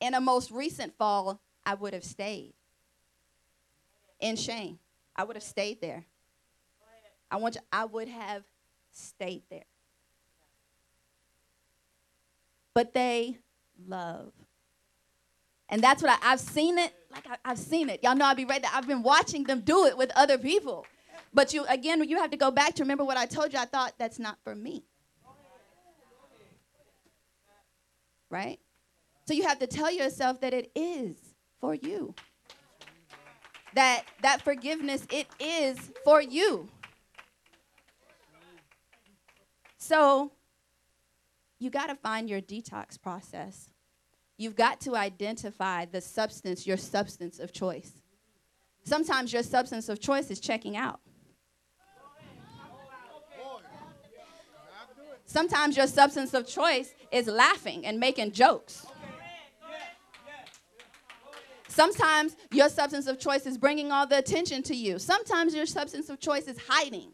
in 0.00 0.14
a 0.14 0.20
most 0.20 0.50
recent 0.50 0.96
fall, 0.96 1.40
I 1.66 1.74
would 1.74 1.92
have 1.92 2.04
stayed 2.04 2.54
in 4.20 4.36
shame. 4.36 4.78
I 5.14 5.24
would 5.24 5.36
have 5.36 5.42
stayed 5.42 5.80
there. 5.80 6.06
I 7.30 7.36
want 7.36 7.56
you, 7.56 7.60
I 7.70 7.84
would 7.84 8.08
have 8.08 8.44
stayed 8.92 9.42
there. 9.50 9.64
But 12.72 12.94
they 12.94 13.38
love. 13.86 14.32
And 15.68 15.82
that's 15.82 16.02
what 16.02 16.18
I, 16.22 16.28
have 16.28 16.40
seen 16.40 16.78
it. 16.78 16.94
Like 17.12 17.26
I, 17.44 17.48
have 17.50 17.58
seen 17.58 17.90
it. 17.90 18.00
Y'all 18.02 18.16
know 18.16 18.24
I'll 18.24 18.34
be 18.34 18.44
right 18.44 18.62
there. 18.62 18.70
I've 18.72 18.86
been 18.86 19.02
watching 19.02 19.44
them 19.44 19.60
do 19.60 19.86
it 19.86 19.96
with 19.96 20.10
other 20.16 20.38
people. 20.38 20.86
But 21.34 21.52
you 21.52 21.64
again, 21.66 22.02
you 22.08 22.18
have 22.18 22.30
to 22.30 22.36
go 22.36 22.50
back 22.50 22.74
to 22.74 22.82
remember 22.82 23.04
what 23.04 23.16
I 23.16 23.26
told 23.26 23.52
you. 23.52 23.58
I 23.58 23.66
thought 23.66 23.94
that's 23.98 24.18
not 24.18 24.38
for 24.42 24.54
me. 24.54 24.84
Right? 28.30 28.58
So 29.26 29.34
you 29.34 29.42
have 29.46 29.58
to 29.58 29.66
tell 29.66 29.90
yourself 29.90 30.40
that 30.40 30.54
it 30.54 30.70
is 30.74 31.16
for 31.60 31.74
you. 31.74 32.14
That 33.74 34.04
that 34.22 34.42
forgiveness 34.42 35.06
it 35.10 35.26
is 35.38 35.78
for 36.04 36.22
you. 36.22 36.68
So 39.76 40.32
you 41.58 41.70
got 41.70 41.88
to 41.88 41.94
find 41.94 42.28
your 42.28 42.40
detox 42.40 43.00
process. 43.00 43.70
You've 44.36 44.56
got 44.56 44.80
to 44.82 44.94
identify 44.94 45.84
the 45.84 46.00
substance, 46.00 46.66
your 46.66 46.76
substance 46.76 47.40
of 47.40 47.52
choice. 47.52 47.92
Sometimes 48.84 49.32
your 49.32 49.42
substance 49.42 49.88
of 49.88 50.00
choice 50.00 50.30
is 50.30 50.40
checking 50.40 50.76
out. 50.76 51.00
Sometimes 55.26 55.76
your 55.76 55.86
substance 55.86 56.32
of 56.32 56.46
choice 56.46 56.94
is 57.12 57.26
laughing 57.26 57.84
and 57.84 58.00
making 58.00 58.32
jokes. 58.32 58.86
Sometimes 61.66 62.34
your 62.50 62.68
substance 62.70 63.06
of 63.06 63.18
choice 63.18 63.44
is 63.44 63.58
bringing 63.58 63.92
all 63.92 64.06
the 64.06 64.18
attention 64.18 64.62
to 64.64 64.74
you. 64.74 64.98
Sometimes 64.98 65.54
your 65.54 65.66
substance 65.66 66.08
of 66.08 66.18
choice 66.18 66.48
is 66.48 66.56
hiding. 66.66 67.12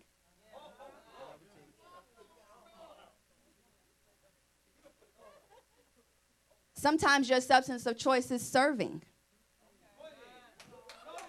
Sometimes 6.85 7.30
your 7.30 7.41
substance 7.41 7.87
of 7.87 7.97
choice 7.97 8.30
is 8.30 8.47
serving. 8.47 9.03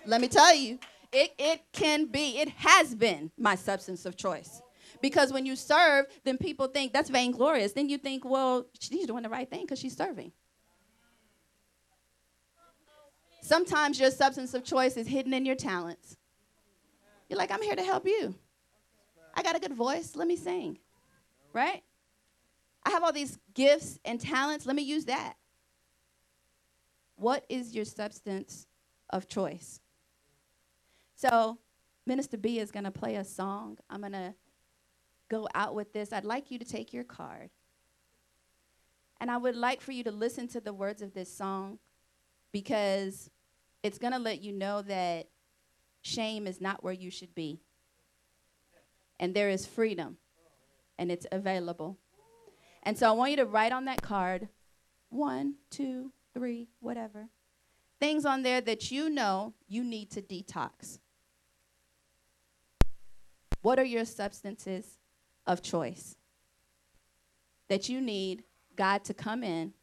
Let 0.05 0.19
me 0.19 0.27
tell 0.27 0.53
you, 0.53 0.79
it, 1.13 1.33
it 1.39 1.61
can 1.71 2.07
be, 2.07 2.39
it 2.39 2.49
has 2.49 2.93
been 2.93 3.31
my 3.37 3.55
substance 3.55 4.05
of 4.05 4.17
choice. 4.17 4.61
Because 5.01 5.31
when 5.31 5.45
you 5.45 5.55
serve, 5.55 6.07
then 6.25 6.37
people 6.37 6.67
think 6.67 6.91
that's 6.91 7.09
vainglorious. 7.09 7.71
Then 7.71 7.87
you 7.87 7.97
think, 7.97 8.25
well, 8.25 8.65
she's 8.77 9.07
doing 9.07 9.23
the 9.23 9.29
right 9.29 9.49
thing 9.49 9.61
because 9.61 9.79
she's 9.79 9.95
serving. 9.95 10.33
Sometimes 13.41 13.97
your 13.97 14.11
substance 14.11 14.53
of 14.55 14.65
choice 14.65 14.97
is 14.97 15.07
hidden 15.07 15.33
in 15.33 15.45
your 15.45 15.55
talents. 15.55 16.17
You're 17.29 17.39
like, 17.39 17.51
I'm 17.51 17.61
here 17.61 17.77
to 17.77 17.83
help 17.83 18.05
you. 18.05 18.35
I 19.33 19.41
got 19.41 19.55
a 19.55 19.59
good 19.61 19.73
voice. 19.73 20.17
Let 20.17 20.27
me 20.27 20.35
sing. 20.35 20.79
Right? 21.53 21.81
I 22.85 22.89
have 22.89 23.05
all 23.05 23.13
these 23.13 23.39
gifts 23.53 23.99
and 24.03 24.19
talents. 24.19 24.65
Let 24.65 24.75
me 24.75 24.83
use 24.83 25.05
that. 25.05 25.35
What 27.15 27.45
is 27.49 27.75
your 27.75 27.85
substance 27.85 28.67
of 29.09 29.27
choice? 29.27 29.79
So, 31.15 31.59
Minister 32.05 32.37
B 32.37 32.59
is 32.59 32.71
going 32.71 32.83
to 32.83 32.91
play 32.91 33.15
a 33.15 33.23
song. 33.23 33.77
I'm 33.89 34.01
going 34.01 34.11
to 34.11 34.35
go 35.29 35.47
out 35.55 35.73
with 35.73 35.93
this. 35.93 36.13
I'd 36.13 36.25
like 36.25 36.51
you 36.51 36.59
to 36.59 36.65
take 36.65 36.93
your 36.93 37.03
card. 37.03 37.49
And 39.19 39.31
I 39.31 39.37
would 39.37 39.55
like 39.55 39.81
for 39.81 39.91
you 39.91 40.03
to 40.03 40.11
listen 40.11 40.47
to 40.49 40.61
the 40.61 40.73
words 40.73 41.01
of 41.01 41.13
this 41.13 41.33
song 41.33 41.79
because 42.51 43.29
it's 43.81 43.97
going 43.97 44.13
to 44.13 44.19
let 44.19 44.41
you 44.41 44.51
know 44.51 44.81
that 44.83 45.29
shame 46.01 46.47
is 46.47 46.61
not 46.61 46.83
where 46.83 46.93
you 46.93 47.09
should 47.09 47.33
be. 47.33 47.59
And 49.19 49.33
there 49.33 49.49
is 49.49 49.65
freedom, 49.65 50.17
and 50.99 51.09
it's 51.09 51.25
available. 51.31 51.97
And 52.83 52.97
so 52.97 53.07
I 53.07 53.13
want 53.13 53.31
you 53.31 53.37
to 53.37 53.45
write 53.45 53.71
on 53.71 53.85
that 53.85 54.01
card 54.01 54.49
one, 55.09 55.55
two, 55.69 56.11
three, 56.35 56.67
whatever. 56.81 57.29
Things 57.99 58.25
on 58.25 58.43
there 58.43 58.61
that 58.61 58.91
you 58.91 59.09
know 59.09 59.53
you 59.67 59.83
need 59.83 60.11
to 60.11 60.21
detox. 60.21 60.99
What 63.61 63.79
are 63.79 63.85
your 63.85 64.05
substances 64.05 64.99
of 65.47 65.63
choice 65.63 66.15
that 67.69 67.89
you 67.89 68.01
need 68.01 68.43
God 68.75 69.03
to 69.05 69.13
come 69.13 69.43
in 69.43 69.73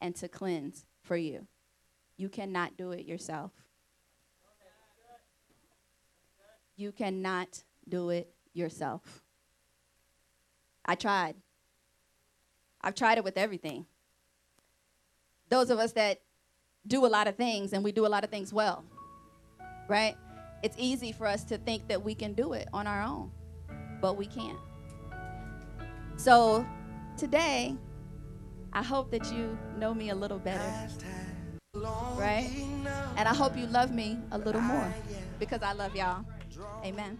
and 0.00 0.14
to 0.16 0.28
cleanse 0.28 0.86
for 1.02 1.16
you? 1.16 1.46
You 2.16 2.28
cannot 2.28 2.76
do 2.78 2.92
it 2.92 3.04
yourself. 3.04 3.50
You 6.76 6.92
cannot 6.92 7.62
do 7.88 8.10
it 8.10 8.32
yourself. 8.54 9.22
I 10.84 10.94
tried. 10.94 11.34
I've 12.80 12.94
tried 12.94 13.18
it 13.18 13.24
with 13.24 13.36
everything 13.36 13.86
those 15.48 15.70
of 15.70 15.78
us 15.78 15.92
that 15.92 16.20
do 16.86 17.04
a 17.04 17.08
lot 17.08 17.26
of 17.28 17.36
things 17.36 17.72
and 17.72 17.82
we 17.82 17.92
do 17.92 18.06
a 18.06 18.08
lot 18.08 18.24
of 18.24 18.30
things 18.30 18.52
well, 18.52 18.84
right? 19.88 20.16
It's 20.62 20.76
easy 20.78 21.12
for 21.12 21.26
us 21.26 21.44
to 21.44 21.58
think 21.58 21.88
that 21.88 22.02
we 22.02 22.14
can 22.14 22.32
do 22.32 22.52
it 22.52 22.68
on 22.72 22.86
our 22.86 23.02
own, 23.02 23.30
but 24.00 24.16
we 24.16 24.26
can't. 24.26 24.58
So 26.16 26.66
today, 27.16 27.76
I 28.72 28.82
hope 28.82 29.10
that 29.10 29.32
you 29.32 29.56
know 29.78 29.94
me 29.94 30.10
a 30.10 30.14
little 30.14 30.38
better, 30.38 30.72
right? 32.16 32.50
And 33.16 33.28
I 33.28 33.34
hope 33.34 33.56
you 33.56 33.66
love 33.66 33.92
me 33.92 34.18
a 34.32 34.38
little 34.38 34.60
more 34.60 34.92
because 35.38 35.62
I 35.62 35.72
love 35.72 35.94
y'all. 35.94 36.24
Amen. 36.84 37.18